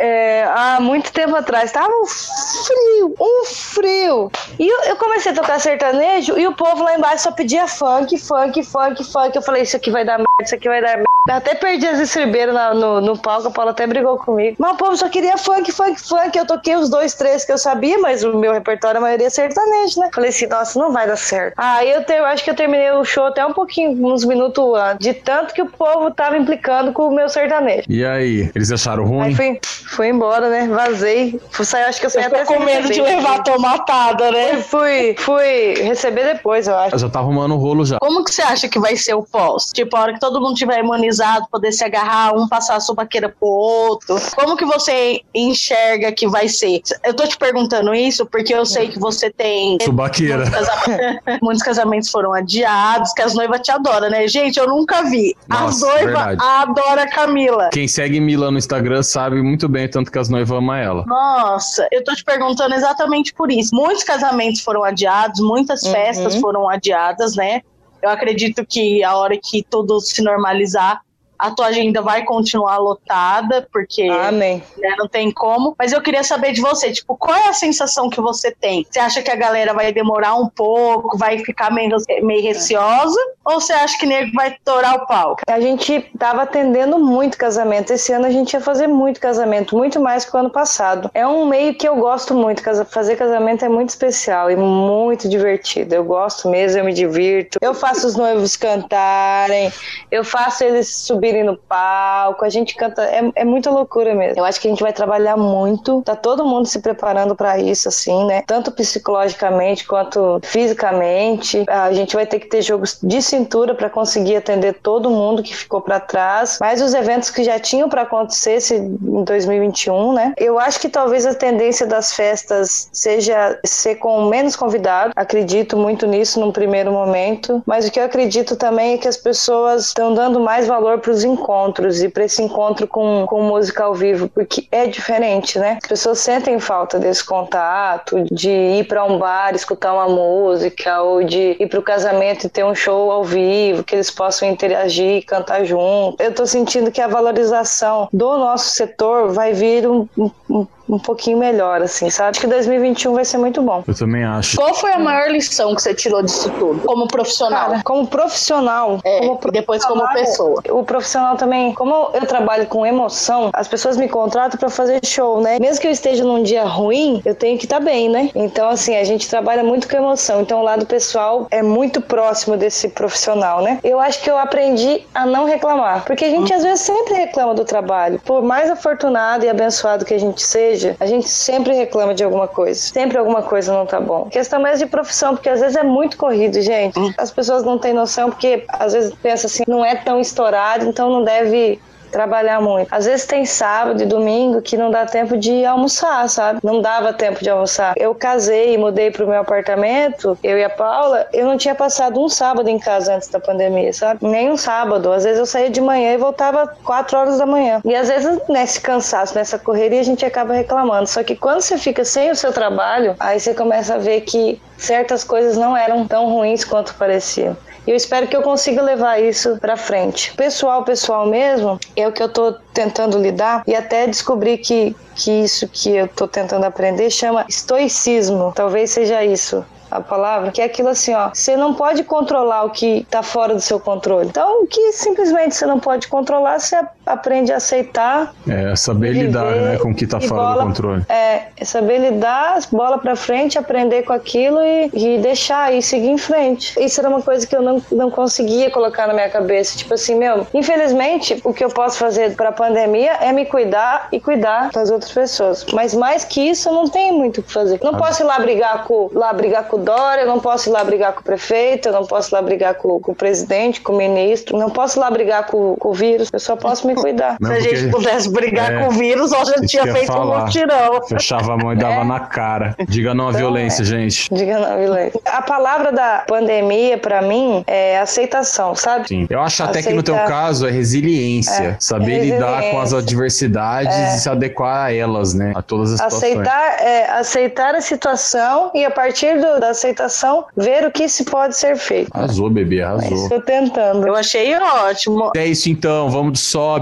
é, 0.00 0.44
há 0.54 0.78
muito 0.80 1.12
tempo 1.12 1.36
atrás. 1.36 1.70
Tava 1.70 1.88
um 1.88 2.06
frio, 2.06 3.14
um 3.20 3.44
frio. 3.44 4.30
E 4.58 4.66
eu, 4.66 4.82
eu, 4.90 4.96
comecei 4.96 5.30
a 5.32 5.34
tocar 5.34 5.60
sertanejo 5.60 6.36
e 6.38 6.46
o 6.46 6.54
povo 6.54 6.82
lá 6.82 6.96
embaixo 6.96 7.24
só 7.24 7.32
pedia 7.32 7.68
funk, 7.68 8.18
funk, 8.18 8.62
funk, 8.64 9.04
funk. 9.04 9.36
Eu 9.36 9.42
falei, 9.42 9.62
isso 9.62 9.76
aqui 9.76 9.90
vai 9.90 10.04
dar 10.04 10.18
merda, 10.18 10.42
isso 10.42 10.54
aqui 10.54 10.68
vai 10.68 10.80
dar 10.80 10.96
merda. 10.96 11.17
Até 11.28 11.54
perdi 11.54 11.86
as 11.86 12.00
estribeiras 12.00 12.54
no, 12.74 13.00
no 13.00 13.18
palco, 13.18 13.48
a 13.48 13.50
Paula 13.50 13.70
até 13.72 13.86
brigou 13.86 14.16
comigo. 14.18 14.56
Mas 14.58 14.72
o 14.72 14.76
povo 14.76 14.96
só 14.96 15.08
queria 15.08 15.36
funk, 15.36 15.70
funk, 15.70 16.00
funk. 16.00 16.36
Eu 16.36 16.46
toquei 16.46 16.76
os 16.76 16.88
dois, 16.88 17.14
três 17.14 17.44
que 17.44 17.52
eu 17.52 17.58
sabia, 17.58 17.98
mas 17.98 18.24
o 18.24 18.36
meu 18.36 18.52
repertório, 18.52 18.98
a 18.98 19.00
maioria 19.00 19.26
é 19.26 19.30
sertanejo, 19.30 20.00
né? 20.00 20.10
Falei 20.14 20.30
assim, 20.30 20.46
nossa, 20.46 20.78
não 20.78 20.92
vai 20.92 21.06
dar 21.06 21.16
certo. 21.16 21.54
Aí 21.56 21.90
eu, 21.90 22.04
te, 22.04 22.14
eu 22.14 22.24
acho 22.24 22.42
que 22.42 22.50
eu 22.50 22.54
terminei 22.54 22.90
o 22.92 23.04
show 23.04 23.26
até 23.26 23.44
um 23.44 23.52
pouquinho, 23.52 23.90
uns 24.06 24.24
minutos 24.24 24.64
antes, 24.74 25.06
de 25.06 25.14
tanto 25.14 25.52
que 25.52 25.62
o 25.62 25.66
povo 25.66 26.10
tava 26.10 26.36
implicando 26.36 26.92
com 26.92 27.08
o 27.08 27.14
meu 27.14 27.28
sertanejo. 27.28 27.84
E 27.88 28.04
aí, 28.04 28.50
eles 28.54 28.72
acharam 28.72 29.04
ruim? 29.04 29.26
Aí 29.26 29.34
fui, 29.34 29.60
fui 29.62 30.08
embora, 30.08 30.48
né? 30.48 30.66
Vazei. 30.68 31.40
Fui, 31.50 31.64
acho 31.80 32.00
que 32.00 32.06
eu 32.06 32.10
saí 32.10 32.24
até 32.24 32.44
com 32.44 32.58
medo 32.60 32.90
de 32.90 33.00
levar 33.00 33.36
a 33.36 33.42
tomatada, 33.42 34.30
né? 34.30 34.56
Fui, 34.62 35.14
fui 35.18 35.74
receber 35.82 36.24
depois, 36.24 36.66
eu 36.66 36.76
acho. 36.76 36.94
Eu 36.94 36.98
já 36.98 37.08
tá 37.08 37.18
arrumando 37.18 37.54
o 37.54 37.58
rolo 37.58 37.84
já. 37.84 37.98
Como 37.98 38.24
que 38.24 38.32
você 38.32 38.42
acha 38.42 38.68
que 38.68 38.78
vai 38.78 38.96
ser 38.96 39.14
o 39.14 39.22
pós? 39.22 39.66
Tipo, 39.74 39.96
a 39.96 40.00
hora 40.00 40.14
que 40.14 40.20
todo 40.20 40.40
mundo 40.40 40.54
tiver 40.54 40.78
imunizado, 40.78 41.17
poder 41.50 41.72
se 41.72 41.84
agarrar, 41.84 42.34
um 42.34 42.48
passar 42.48 42.76
a 42.76 42.80
subaqueira 42.80 43.28
pro 43.28 43.48
outro. 43.48 44.16
Como 44.34 44.56
que 44.56 44.64
você 44.64 45.20
enxerga 45.34 46.12
que 46.12 46.28
vai 46.28 46.48
ser? 46.48 46.80
Eu 47.04 47.14
tô 47.14 47.26
te 47.26 47.36
perguntando 47.36 47.94
isso 47.94 48.26
porque 48.26 48.54
eu 48.54 48.64
sei 48.66 48.88
que 48.88 48.98
você 48.98 49.30
tem. 49.30 49.78
Subaqueira. 49.82 50.38
Muitos, 50.38 50.50
casa- 50.54 51.20
muitos 51.42 51.62
casamentos 51.62 52.10
foram 52.10 52.32
adiados, 52.32 53.12
que 53.12 53.22
as 53.22 53.34
noivas 53.34 53.60
te 53.60 53.70
adoram, 53.70 54.10
né? 54.10 54.26
Gente, 54.28 54.58
eu 54.58 54.66
nunca 54.68 55.02
vi. 55.04 55.34
as 55.48 55.60
Nossa, 55.60 55.86
noivas 55.86 56.04
verdade. 56.06 56.42
adoram 56.42 57.02
a 57.02 57.06
Camila. 57.08 57.70
Quem 57.72 57.88
segue 57.88 58.20
Mila 58.20 58.50
no 58.50 58.58
Instagram 58.58 59.02
sabe 59.02 59.42
muito 59.42 59.68
bem, 59.68 59.88
tanto 59.88 60.10
que 60.10 60.18
as 60.18 60.28
noivas 60.28 60.56
amam 60.56 60.74
ela. 60.76 61.04
Nossa, 61.06 61.86
eu 61.92 62.02
tô 62.04 62.14
te 62.14 62.24
perguntando 62.24 62.74
exatamente 62.74 63.32
por 63.34 63.50
isso. 63.50 63.74
Muitos 63.74 64.04
casamentos 64.04 64.60
foram 64.60 64.84
adiados, 64.84 65.40
muitas 65.40 65.82
Uhum. 65.82 65.92
festas 65.92 66.36
foram 66.36 66.68
adiadas, 66.68 67.34
né? 67.36 67.60
Eu 68.02 68.10
acredito 68.10 68.64
que 68.64 69.02
a 69.02 69.16
hora 69.16 69.36
que 69.42 69.64
tudo 69.68 70.00
se 70.00 70.22
normalizar, 70.22 71.00
a 71.38 71.50
tua 71.50 71.66
agenda 71.66 72.02
vai 72.02 72.24
continuar 72.24 72.78
lotada, 72.78 73.68
porque 73.72 74.08
né, 74.08 74.94
não 74.98 75.08
tem 75.08 75.30
como. 75.30 75.74
Mas 75.78 75.92
eu 75.92 76.02
queria 76.02 76.24
saber 76.24 76.52
de 76.52 76.60
você, 76.60 76.90
tipo, 76.92 77.16
qual 77.16 77.36
é 77.36 77.48
a 77.48 77.52
sensação 77.52 78.10
que 78.10 78.20
você 78.20 78.50
tem? 78.50 78.86
Você 78.90 78.98
acha 78.98 79.22
que 79.22 79.30
a 79.30 79.36
galera 79.36 79.72
vai 79.72 79.92
demorar 79.92 80.34
um 80.34 80.48
pouco, 80.48 81.16
vai 81.16 81.38
ficar 81.38 81.72
meio, 81.72 81.96
meio 82.22 82.42
receosa? 82.42 83.18
Ou 83.44 83.60
você 83.60 83.72
acha 83.72 83.96
que 83.98 84.06
nego 84.06 84.32
vai 84.34 84.56
torar 84.64 84.96
o 84.96 85.06
pau? 85.06 85.36
A 85.48 85.60
gente 85.60 86.00
tava 86.18 86.42
atendendo 86.42 86.98
muito 86.98 87.38
casamento. 87.38 87.92
Esse 87.92 88.12
ano 88.12 88.26
a 88.26 88.30
gente 88.30 88.52
ia 88.52 88.60
fazer 88.60 88.86
muito 88.86 89.20
casamento, 89.20 89.76
muito 89.76 90.00
mais 90.00 90.24
que 90.24 90.36
o 90.36 90.38
ano 90.38 90.50
passado. 90.50 91.10
É 91.14 91.26
um 91.26 91.46
meio 91.46 91.74
que 91.74 91.88
eu 91.88 91.96
gosto 91.96 92.34
muito. 92.34 92.62
Fazer 92.86 93.16
casamento 93.16 93.64
é 93.64 93.68
muito 93.68 93.90
especial 93.90 94.50
e 94.50 94.56
muito 94.56 95.28
divertido. 95.28 95.94
Eu 95.94 96.04
gosto 96.04 96.48
mesmo, 96.48 96.80
eu 96.80 96.84
me 96.84 96.92
divirto. 96.92 97.58
Eu 97.60 97.74
faço 97.74 98.06
os 98.06 98.16
noivos 98.16 98.56
cantarem, 98.56 99.72
eu 100.10 100.24
faço 100.24 100.64
eles 100.64 100.88
subirem 101.28 101.44
no 101.44 101.56
palco. 101.56 102.44
A 102.44 102.48
gente 102.48 102.74
canta, 102.74 103.02
é, 103.04 103.20
é 103.36 103.44
muita 103.44 103.70
loucura 103.70 104.14
mesmo. 104.14 104.38
Eu 104.40 104.44
acho 104.44 104.60
que 104.60 104.66
a 104.66 104.70
gente 104.70 104.82
vai 104.82 104.92
trabalhar 104.92 105.36
muito. 105.36 106.02
Tá 106.02 106.16
todo 106.16 106.44
mundo 106.44 106.66
se 106.66 106.80
preparando 106.80 107.34
para 107.36 107.58
isso, 107.58 107.88
assim, 107.88 108.24
né? 108.26 108.42
Tanto 108.46 108.72
psicologicamente 108.72 109.86
quanto 109.86 110.40
fisicamente. 110.42 111.64
A 111.68 111.92
gente 111.92 112.14
vai 112.14 112.26
ter 112.26 112.38
que 112.40 112.46
ter 112.48 112.62
jogos 112.62 112.98
de 113.02 113.20
cintura 113.22 113.74
para 113.74 113.90
conseguir 113.90 114.36
atender 114.36 114.74
todo 114.82 115.10
mundo 115.10 115.42
que 115.42 115.54
ficou 115.54 115.80
para 115.80 116.00
trás. 116.00 116.58
Mas 116.60 116.80
os 116.80 116.94
eventos 116.94 117.30
que 117.30 117.44
já 117.44 117.58
tinham 117.58 117.88
para 117.88 118.02
acontecer 118.02 118.52
esse- 118.52 118.76
em 118.76 119.24
2021, 119.24 120.12
né? 120.12 120.32
Eu 120.36 120.58
acho 120.58 120.80
que 120.80 120.88
talvez 120.88 121.26
a 121.26 121.34
tendência 121.34 121.86
das 121.86 122.12
festas 122.12 122.88
seja 122.92 123.58
ser 123.64 123.96
com 123.96 124.24
menos 124.26 124.56
convidados. 124.56 125.12
Acredito 125.16 125.76
muito 125.76 126.06
nisso 126.06 126.40
num 126.40 126.52
primeiro 126.52 126.90
momento. 126.92 127.62
Mas 127.66 127.86
o 127.86 127.90
que 127.90 128.00
eu 128.00 128.04
acredito 128.04 128.56
também 128.56 128.94
é 128.94 128.98
que 128.98 129.08
as 129.08 129.16
pessoas 129.16 129.86
estão 129.86 130.14
dando 130.14 130.40
mais 130.40 130.66
valor 130.66 130.98
para 130.98 131.10
encontros 131.24 132.02
e 132.02 132.08
para 132.08 132.24
esse 132.24 132.42
encontro 132.42 132.86
com, 132.86 133.24
com 133.26 133.42
música 133.42 133.84
ao 133.84 133.94
vivo, 133.94 134.28
porque 134.28 134.66
é 134.70 134.86
diferente, 134.86 135.58
né? 135.58 135.78
As 135.82 135.88
pessoas 135.88 136.18
sentem 136.18 136.58
falta 136.58 136.98
desse 136.98 137.24
contato, 137.24 138.24
de 138.30 138.50
ir 138.50 138.86
para 138.86 139.04
um 139.04 139.18
bar, 139.18 139.54
escutar 139.54 139.92
uma 139.92 140.08
música, 140.08 141.02
ou 141.02 141.22
de 141.22 141.56
ir 141.58 141.68
para 141.68 141.78
o 141.78 141.82
casamento 141.82 142.46
e 142.46 142.48
ter 142.48 142.64
um 142.64 142.74
show 142.74 143.10
ao 143.10 143.24
vivo, 143.24 143.84
que 143.84 143.94
eles 143.94 144.10
possam 144.10 144.48
interagir, 144.48 145.24
cantar 145.26 145.64
junto. 145.64 146.22
Eu 146.22 146.34
tô 146.34 146.46
sentindo 146.46 146.90
que 146.90 147.00
a 147.00 147.08
valorização 147.08 148.08
do 148.12 148.38
nosso 148.38 148.70
setor 148.70 149.32
vai 149.32 149.52
vir 149.52 149.88
um, 149.88 150.08
um, 150.48 150.66
um 150.88 150.98
pouquinho 150.98 151.38
melhor, 151.38 151.82
assim, 151.82 152.10
sabe? 152.10 152.30
Acho 152.30 152.40
que 152.40 152.46
2021 152.46 153.14
vai 153.14 153.24
ser 153.24 153.38
muito 153.38 153.62
bom. 153.62 153.82
Eu 153.86 153.94
também 153.94 154.24
acho. 154.24 154.56
Qual 154.56 154.74
foi 154.74 154.92
a 154.92 154.98
maior 154.98 155.30
lição 155.30 155.74
que 155.74 155.82
você 155.82 155.94
tirou 155.94 156.22
disso 156.22 156.50
tudo? 156.58 156.80
Como 156.80 157.06
profissional? 157.08 157.70
Cara, 157.70 157.82
como 157.84 158.06
profissional, 158.06 158.98
É, 159.04 159.20
como 159.20 159.40
e 159.46 159.50
depois 159.50 159.84
como 159.84 160.00
profissional, 160.00 160.54
pessoa. 160.62 160.78
O 160.80 160.84
profissional 160.84 161.36
também, 161.36 161.74
como 161.74 162.10
eu 162.12 162.26
trabalho 162.26 162.66
com 162.66 162.84
emoção, 162.86 163.50
as 163.52 163.68
pessoas 163.68 163.96
me 163.96 164.08
contratam 164.08 164.58
pra 164.58 164.68
fazer 164.68 165.00
show, 165.04 165.40
né? 165.40 165.58
Mesmo 165.60 165.80
que 165.80 165.86
eu 165.86 165.90
esteja 165.90 166.24
num 166.24 166.42
dia 166.42 166.64
ruim, 166.64 167.20
eu 167.24 167.34
tenho 167.34 167.58
que 167.58 167.64
estar 167.66 167.80
bem, 167.80 168.08
né? 168.08 168.30
Então, 168.34 168.68
assim, 168.68 168.96
a 168.96 169.04
gente 169.04 169.28
trabalha 169.28 169.62
muito 169.62 169.88
com 169.88 169.96
emoção. 169.96 170.40
Então, 170.40 170.60
o 170.60 170.62
lado 170.62 170.86
pessoal 170.86 171.46
é 171.50 171.62
muito 171.62 172.00
próximo 172.00 172.56
desse 172.56 172.88
profissional, 172.88 173.62
né? 173.62 173.78
Eu 173.82 173.98
acho 174.00 174.22
que 174.22 174.30
eu 174.30 174.38
aprendi 174.38 175.04
a 175.14 175.26
não 175.26 175.44
reclamar. 175.44 176.04
Porque 176.04 176.24
a 176.24 176.30
gente, 176.30 176.52
às 176.52 176.62
vezes, 176.62 176.80
sempre 176.80 177.14
reclama 177.14 177.54
do 177.54 177.64
trabalho. 177.64 178.20
Por 178.24 178.42
mais 178.42 178.70
afortunado 178.70 179.44
e 179.44 179.48
abençoado 179.48 180.04
que 180.04 180.14
a 180.14 180.18
gente 180.18 180.42
seja, 180.42 180.77
a 180.98 181.06
gente 181.06 181.28
sempre 181.28 181.74
reclama 181.74 182.14
de 182.14 182.24
alguma 182.24 182.48
coisa. 182.48 182.80
Sempre 182.80 183.18
alguma 183.18 183.42
coisa 183.42 183.72
não 183.72 183.86
tá 183.86 184.00
bom. 184.00 184.28
Questão 184.30 184.60
mais 184.60 184.78
de 184.78 184.86
profissão, 184.86 185.34
porque 185.34 185.48
às 185.48 185.60
vezes 185.60 185.76
é 185.76 185.82
muito 185.82 186.16
corrido, 186.16 186.60
gente. 186.60 186.98
As 187.16 187.30
pessoas 187.30 187.64
não 187.64 187.78
têm 187.78 187.92
noção, 187.92 188.30
porque 188.30 188.64
às 188.68 188.92
vezes 188.92 189.12
pensa 189.22 189.46
assim, 189.46 189.64
não 189.66 189.84
é 189.84 189.96
tão 189.96 190.20
estourado, 190.20 190.84
então 190.86 191.10
não 191.10 191.24
deve 191.24 191.80
trabalhar 192.10 192.60
muito. 192.60 192.88
Às 192.92 193.06
vezes 193.06 193.26
tem 193.26 193.44
sábado 193.44 194.02
e 194.02 194.06
domingo 194.06 194.62
que 194.62 194.76
não 194.76 194.90
dá 194.90 195.06
tempo 195.06 195.36
de 195.36 195.64
almoçar, 195.64 196.28
sabe? 196.28 196.60
Não 196.62 196.80
dava 196.80 197.12
tempo 197.12 197.42
de 197.42 197.50
almoçar. 197.50 197.94
Eu 197.96 198.14
casei 198.14 198.74
e 198.74 198.78
mudei 198.78 199.10
pro 199.10 199.26
meu 199.26 199.40
apartamento, 199.40 200.38
eu 200.42 200.58
e 200.58 200.64
a 200.64 200.70
Paula, 200.70 201.26
eu 201.32 201.46
não 201.46 201.56
tinha 201.56 201.74
passado 201.74 202.20
um 202.20 202.28
sábado 202.28 202.68
em 202.68 202.78
casa 202.78 203.14
antes 203.14 203.28
da 203.28 203.40
pandemia, 203.40 203.92
sabe? 203.92 204.26
Nem 204.26 204.50
um 204.50 204.56
sábado. 204.56 205.12
Às 205.12 205.24
vezes 205.24 205.38
eu 205.38 205.46
saía 205.46 205.70
de 205.70 205.80
manhã 205.80 206.12
e 206.12 206.16
voltava 206.16 206.66
4 206.84 207.18
horas 207.18 207.38
da 207.38 207.46
manhã. 207.46 207.80
E 207.84 207.94
às 207.94 208.08
vezes 208.08 208.40
nesse 208.48 208.80
cansaço, 208.80 209.34
nessa 209.34 209.58
correria, 209.58 210.00
a 210.00 210.04
gente 210.04 210.24
acaba 210.24 210.54
reclamando. 210.54 211.06
Só 211.06 211.22
que 211.22 211.36
quando 211.36 211.60
você 211.60 211.78
fica 211.78 212.04
sem 212.04 212.30
o 212.30 212.36
seu 212.36 212.52
trabalho, 212.52 213.14
aí 213.18 213.38
você 213.38 213.54
começa 213.54 213.94
a 213.94 213.98
ver 213.98 214.22
que 214.22 214.60
certas 214.76 215.24
coisas 215.24 215.56
não 215.56 215.76
eram 215.76 216.06
tão 216.06 216.30
ruins 216.30 216.64
quanto 216.64 216.94
pareciam. 216.94 217.56
E 217.88 217.90
eu 217.90 217.96
espero 217.96 218.26
que 218.28 218.36
eu 218.36 218.42
consiga 218.42 218.82
levar 218.82 219.18
isso 219.18 219.56
pra 219.56 219.74
frente. 219.74 220.34
Pessoal, 220.34 220.84
pessoal 220.84 221.24
mesmo, 221.26 221.80
é 221.96 222.06
o 222.06 222.12
que 222.12 222.22
eu 222.22 222.28
tô 222.28 222.52
tentando 222.74 223.18
lidar 223.18 223.62
e 223.66 223.74
até 223.74 224.06
descobri 224.06 224.58
que, 224.58 224.94
que 225.14 225.30
isso 225.30 225.66
que 225.66 225.96
eu 225.96 226.06
tô 226.06 226.28
tentando 226.28 226.64
aprender 226.64 227.08
chama 227.08 227.46
estoicismo. 227.48 228.52
Talvez 228.54 228.90
seja 228.90 229.24
isso 229.24 229.64
a 229.90 230.02
palavra, 230.02 230.50
que 230.50 230.60
é 230.60 230.64
aquilo 230.64 230.90
assim, 230.90 231.14
ó, 231.14 231.30
você 231.32 231.56
não 231.56 231.72
pode 231.72 232.04
controlar 232.04 232.64
o 232.64 232.70
que 232.70 233.06
tá 233.10 233.22
fora 233.22 233.54
do 233.54 233.60
seu 233.62 233.80
controle. 233.80 234.28
Então, 234.28 234.64
o 234.64 234.66
que 234.66 234.92
simplesmente 234.92 235.54
você 235.54 235.64
não 235.64 235.80
pode 235.80 236.08
controlar, 236.08 236.60
você 236.60 236.76
aprende 237.12 237.52
a 237.52 237.56
aceitar 237.56 238.32
É, 238.48 238.74
saber 238.76 239.12
Viver 239.12 239.26
lidar, 239.26 239.44
né, 239.54 239.78
com 239.78 239.90
o 239.90 239.94
que 239.94 240.06
tá 240.06 240.18
e 240.20 240.28
fora 240.28 240.42
bola- 240.42 240.62
do 240.62 240.68
controle. 240.68 241.02
É, 241.08 241.42
saber 241.64 241.98
lidar, 241.98 242.58
bola 242.70 242.98
pra 242.98 243.16
frente, 243.16 243.58
aprender 243.58 244.02
com 244.02 244.12
aquilo 244.12 244.58
e, 244.62 244.90
e 244.92 245.18
deixar 245.18 245.72
e 245.74 245.82
seguir 245.82 246.08
em 246.08 246.18
frente. 246.18 246.74
Isso 246.78 247.00
era 247.00 247.08
uma 247.08 247.22
coisa 247.22 247.46
que 247.46 247.54
eu 247.56 247.62
não, 247.62 247.82
não 247.90 248.10
conseguia 248.10 248.70
colocar 248.70 249.06
na 249.06 249.14
minha 249.14 249.28
cabeça. 249.28 249.76
Tipo 249.76 249.94
assim, 249.94 250.14
meu, 250.14 250.46
infelizmente, 250.52 251.40
o 251.44 251.52
que 251.52 251.64
eu 251.64 251.68
posso 251.70 251.98
fazer 251.98 252.34
pra 252.36 252.52
pandemia 252.52 253.12
é 253.20 253.32
me 253.32 253.44
cuidar 253.46 254.08
e 254.12 254.20
cuidar 254.20 254.70
das 254.72 254.90
outras 254.90 255.10
pessoas. 255.12 255.64
Mas 255.72 255.94
mais 255.94 256.24
que 256.24 256.40
isso, 256.50 256.68
eu 256.68 256.72
não 256.72 256.88
tenho 256.88 257.14
muito 257.14 257.38
o 257.40 257.42
que 257.42 257.52
fazer. 257.52 257.80
Não 257.82 257.94
posso 257.94 258.22
ir 258.22 258.26
lá 258.26 258.38
brigar 258.38 258.84
com, 258.84 259.10
lá 259.14 259.32
brigar 259.32 259.64
com 259.68 259.76
o 259.76 259.80
Dória, 259.80 260.22
eu 260.22 260.26
não 260.26 260.40
posso 260.40 260.68
ir 260.68 260.72
lá 260.72 260.84
brigar 260.84 261.12
com 261.12 261.20
o 261.20 261.24
prefeito, 261.24 261.88
eu 261.88 261.92
não 261.92 262.04
posso 262.06 262.30
ir 262.30 262.34
lá 262.34 262.42
brigar 262.42 262.74
com, 262.74 263.00
com 263.00 263.12
o 263.12 263.14
presidente, 263.14 263.80
com 263.80 263.92
o 263.92 263.96
ministro, 263.96 264.58
não 264.58 264.70
posso 264.70 264.98
ir 264.98 265.00
lá 265.00 265.10
brigar 265.10 265.46
com, 265.46 265.74
com 265.76 265.88
o 265.88 265.92
vírus, 265.92 266.28
eu 266.32 266.38
só 266.40 266.56
posso 266.56 266.86
me 266.86 266.94
cuidar. 267.00 267.36
Não, 267.40 267.50
Se 267.50 267.56
a 267.56 267.60
gente 267.60 267.90
pudesse 267.90 268.30
brigar 268.30 268.68
É, 268.72 268.80
com 268.82 268.88
o 268.88 268.90
vírus, 268.90 269.32
a 269.32 269.44
gente 269.44 269.66
tinha 269.66 269.84
feito 269.84 270.12
um 270.12 270.14
falar. 270.16 270.44
mutirão. 270.44 271.06
Fechava 271.08 271.54
a 271.54 271.56
mão 271.56 271.72
e 271.72 271.76
dava 271.76 272.00
É. 272.00 272.04
na 272.04 272.20
cara. 272.20 272.74
Diga 272.88 273.14
não 273.14 273.26
à 273.26 273.28
Então, 273.30 273.40
violência, 273.40 273.82
é. 273.82 273.84
gente. 273.84 274.28
Diga 274.32 274.58
não, 274.58 274.78
violência. 274.78 275.20
A 275.24 275.40
palavra 275.42 275.92
da 275.92 276.24
pandemia, 276.26 276.98
pra 276.98 277.22
mim, 277.22 277.62
é 277.66 277.98
aceitação, 277.98 278.74
sabe? 278.74 279.08
Sim. 279.08 279.26
Eu 279.30 279.40
acho 279.40 279.62
até 279.62 279.82
que 279.82 279.92
no 279.92 280.02
teu 280.02 280.16
caso 280.16 280.66
é 280.66 280.70
resiliência. 280.70 281.62
É, 281.64 281.76
saber 281.80 282.14
é 282.18 282.24
lidar 282.24 282.62
com 282.70 282.80
as 282.80 282.92
resiliência. 282.92 282.98
adversidades 282.98 283.96
e 284.14 284.20
se 284.20 284.28
adequar 284.28 284.86
a 284.86 284.92
elas, 284.94 285.34
né? 285.34 285.52
A 285.54 285.62
todas 285.62 285.92
as 285.92 286.00
situações. 286.00 286.32
Aceitar, 286.32 286.80
é, 286.82 287.10
aceitar 287.10 287.74
a 287.74 287.80
situação 287.80 288.70
e 288.74 288.84
a 288.84 288.90
partir 288.90 289.40
do- 289.40 289.60
da 289.60 289.70
aceitação 289.70 290.44
ver 290.56 290.84
o 290.86 290.90
que 290.90 291.08
se 291.08 291.24
pode 291.24 291.56
ser 291.56 291.76
feito. 291.76 292.10
Arrasou, 292.14 292.50
bebê, 292.50 292.82
arrasou. 292.82 293.22
Estou 293.24 293.40
tentando. 293.40 294.06
Eu 294.06 294.14
achei 294.14 294.54
ótimo. 294.56 295.30
É 295.36 295.46
isso 295.46 295.68
então, 295.70 296.10
vamos 296.10 296.32
de 296.32 296.38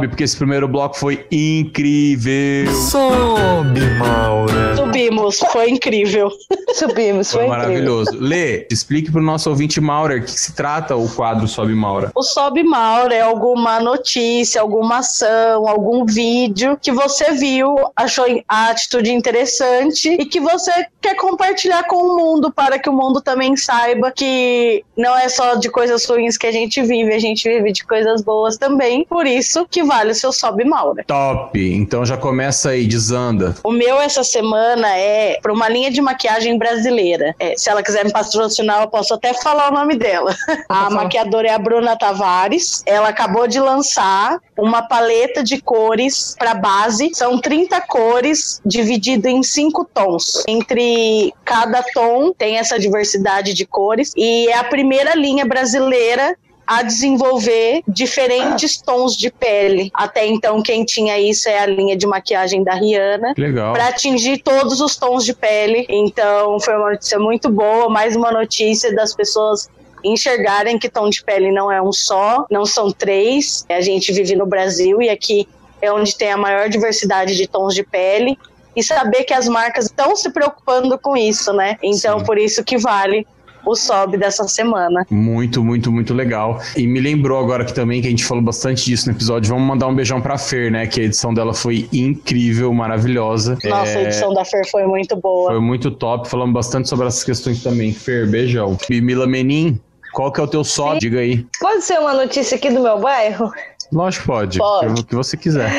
sobe, 0.07 0.09
porque 0.09 0.25
esse 0.25 0.37
primeiro 0.37 0.69
bloco 0.69 0.97
foi 0.97 1.27
incrível. 1.31 2.73
Sobe, 2.73 3.81
Maura. 3.99 4.77
Subimos, 4.77 5.39
foi 5.53 5.71
incrível. 5.71 6.31
Subimos, 6.75 7.33
Foi 7.33 7.47
foi, 7.47 7.49
incrível. 7.49 7.49
maravilhoso. 7.49 8.11
Lê, 8.19 8.67
explique 8.71 9.11
pro 9.11 9.23
nosso 9.23 9.49
ouvinte 9.51 9.81
Maurer 9.81 10.21
o 10.21 10.25
que, 10.25 10.31
se 10.31 10.53
trata 10.55 10.97
o 10.97 11.09
quadro 11.09 11.49
Sobe 11.49 11.75
Maura. 11.75 12.11
O 12.15 12.23
Sobe 12.23 12.63
Maura 12.63 13.15
é 13.15 13.23
alguma 13.23 13.81
notícia, 13.81 14.61
alguma 14.61 14.99
ação, 14.99 15.67
algum 15.69 16.05
vídeo 16.05 16.79
que 16.81 16.93
você 16.93 17.33
viu, 17.33 17.77
achou 17.95 18.25
a 18.49 18.71
atitude 18.71 19.11
interessante 19.11 20.09
e 20.09 20.27
que 20.27 20.41
você 20.41 20.71
quer 21.01 21.17
compartilhar 21.17 21.85
com 21.85 21.97
o 21.97 22.17
mundo 22.17 22.53
para 22.53 22.79
que 22.79 22.91
o 22.91 22.93
mundo 22.93 23.21
também 23.21 23.57
saiba 23.57 24.11
que 24.11 24.85
não 24.97 25.17
é 25.17 25.29
só 25.29 25.55
de 25.55 25.71
coisas 25.71 26.05
ruins 26.05 26.37
que 26.37 26.47
a 26.47 26.53
gente 26.53 26.83
vive, 26.83 27.15
a 27.15 27.19
gente 27.19 27.49
vive 27.49 27.73
de 27.73 27.85
coisas 27.85 28.23
boas 28.23 28.57
também. 28.59 29.07
Por 29.09 29.27
isso 29.27 29.67
que 29.71 29.83
vale 29.97 30.13
o 30.13 30.15
seu 30.15 30.33
Sobe 30.33 30.65
Maura. 30.65 31.05
Top! 31.07 31.59
Então 31.59 32.05
já 32.05 32.17
começa 32.17 32.71
aí, 32.71 32.87
desanda. 32.87 33.55
O 33.65 33.73
meu 33.73 34.01
essa 34.01 34.23
semana 34.23 34.89
é 34.97 35.39
para 35.41 35.53
uma 35.53 35.69
linha 35.69 35.91
de 35.91 36.03
maquiagem 36.03 36.59
brasileira. 36.59 37.35
É, 37.41 37.55
se 37.57 37.71
ela 37.71 37.83
quiser 37.83 38.05
me 38.05 38.13
patrocinar, 38.13 38.83
eu 38.83 38.89
posso 38.89 39.15
até 39.15 39.33
falar 39.33 39.71
o 39.71 39.75
nome 39.75 39.97
dela. 39.97 40.35
A 40.69 40.91
maquiadora 40.91 41.49
é 41.49 41.55
a 41.55 41.59
Bruna 41.59 41.97
Tavares. 41.97 42.83
Ela 42.85 43.09
acabou 43.09 43.47
de 43.47 43.59
lançar 43.59 44.39
uma 44.59 44.83
paleta 44.83 45.43
de 45.43 45.61
cores 45.61 46.35
para 46.39 46.55
base. 46.55 47.11
São 47.15 47.39
30 47.39 47.81
cores, 47.83 48.61
dividido 48.65 49.29
em 49.29 49.43
cinco 49.43 49.85
tons. 49.85 50.45
Entre 50.47 51.33
cada 51.45 51.83
tom 51.95 52.33
tem 52.33 52.59
essa 52.59 52.79
diversidade 52.79 53.55
de 53.55 53.65
cores. 53.65 54.13
E 54.17 54.49
é 54.49 54.59
a 54.59 54.65
primeira 54.65 55.15
linha 55.15 55.47
brasileira 55.47 56.37
a 56.67 56.83
desenvolver 56.83 57.83
diferentes 57.87 58.81
tons 58.81 59.17
de 59.17 59.31
pele. 59.31 59.91
Até 59.95 60.27
então, 60.27 60.61
quem 60.61 60.85
tinha 60.85 61.19
isso 61.19 61.49
é 61.49 61.61
a 61.61 61.67
linha 61.67 61.97
de 61.97 62.07
maquiagem 62.07 62.65
da 62.65 62.75
Rihanna. 62.75 63.35
Legal. 63.39 63.73
Para 63.73 63.89
atingir 63.89 64.39
todos 64.39 64.81
os 64.81 64.97
tons 64.97 65.25
de 65.25 65.33
pele. 65.33 65.87
Então, 65.89 66.59
foi 66.59 66.75
uma 66.75 66.91
notícia 66.91 67.19
muito 67.19 67.49
boa. 67.49 67.89
Mais 67.89 68.17
uma 68.17 68.33
notícia 68.33 68.93
das 68.95 69.15
pessoas 69.15 69.69
enxergarem 70.03 70.79
que 70.79 70.89
tom 70.89 71.09
de 71.09 71.23
pele 71.23 71.53
não 71.53 71.71
é 71.71 71.81
um 71.81 71.93
só, 71.93 72.47
não 72.51 72.67
são 72.67 72.91
três. 72.91 73.65
A 73.69 73.81
gente 73.81 74.13
vive 74.13 74.35
no 74.35 74.47
Brasil 74.47 75.01
e 75.01 75.09
aqui 75.09 75.49
é 75.81 75.93
onde 75.93 76.17
tem 76.17 76.33
a 76.33 76.37
maior 76.37 76.69
diversidade 76.69 77.37
de 77.37 77.47
tons 77.47 77.75
de 77.75 77.85
pele. 77.85 78.37
E 78.75 78.83
saber 78.83 79.25
que 79.25 79.33
as 79.33 79.49
marcas 79.49 79.87
estão 79.87 80.15
se 80.15 80.31
preocupando 80.31 80.99
com 80.99 81.17
isso, 81.17 81.51
né? 81.53 81.79
Então, 81.83 82.19
Sim. 82.19 82.27
por 82.27 82.37
isso 82.37 82.63
que 82.63 82.77
vale 82.77 83.27
o 83.73 83.75
sobe 83.77 84.17
dessa 84.17 84.47
semana. 84.49 85.07
Muito, 85.11 85.63
muito, 85.63 85.91
muito 85.93 86.15
legal. 86.15 86.61
E 86.77 86.87
me 86.87 87.01
lembrou 87.01 87.39
agora 87.39 87.65
que 87.65 87.73
também 87.75 88.01
que 88.01 88.07
a 88.07 88.11
gente 88.11 88.25
falou 88.25 88.43
bastante 88.43 88.85
disso 88.85 89.09
no 89.11 89.17
episódio. 89.17 89.49
Vamos 89.51 89.67
mandar 89.67 89.87
um 89.89 89.95
beijão 89.95 90.21
pra 90.21 90.39
Fer, 90.39 90.71
né? 90.71 90.87
Que 90.87 91.01
a 91.01 91.05
edição 91.05 91.35
dela 91.35 91.53
foi 91.55 91.89
incrível, 91.93 92.73
maravilhosa. 92.73 93.59
Nossa, 93.65 93.99
a 93.99 94.01
É, 94.01 94.05
edição 94.05 94.33
da 94.33 94.45
Fer 94.45 94.69
foi 94.71 94.87
muito 94.87 95.17
boa. 95.17 95.51
Foi 95.51 95.61
muito 95.61 95.91
top. 95.91 96.29
Falamos 96.29 96.55
bastante 96.55 96.89
sobre 96.89 97.07
essas 97.07 97.25
questões 97.25 97.63
também. 97.63 97.93
Fer, 97.93 98.27
beijão. 98.29 98.77
E 98.91 99.01
Mila 99.01 99.27
Menin, 99.27 99.79
qual 100.13 100.33
que 100.33 100.41
é 100.41 100.45
o 100.45 100.47
teu 100.47 100.65
sobe? 100.65 101.01
Diga 101.01 101.21
aí. 101.21 101.47
Pode 101.61 101.83
ser 101.85 101.99
uma 101.99 102.15
notícia 102.15 102.57
aqui 102.57 102.71
do 102.71 102.81
meu 102.81 102.99
bairro? 103.01 103.51
Lógico, 103.93 104.27
pode. 104.27 104.59
Pode. 104.59 105.01
O 105.01 105.05
que 105.05 105.15
você 105.15 105.37
quiser. 105.37 105.71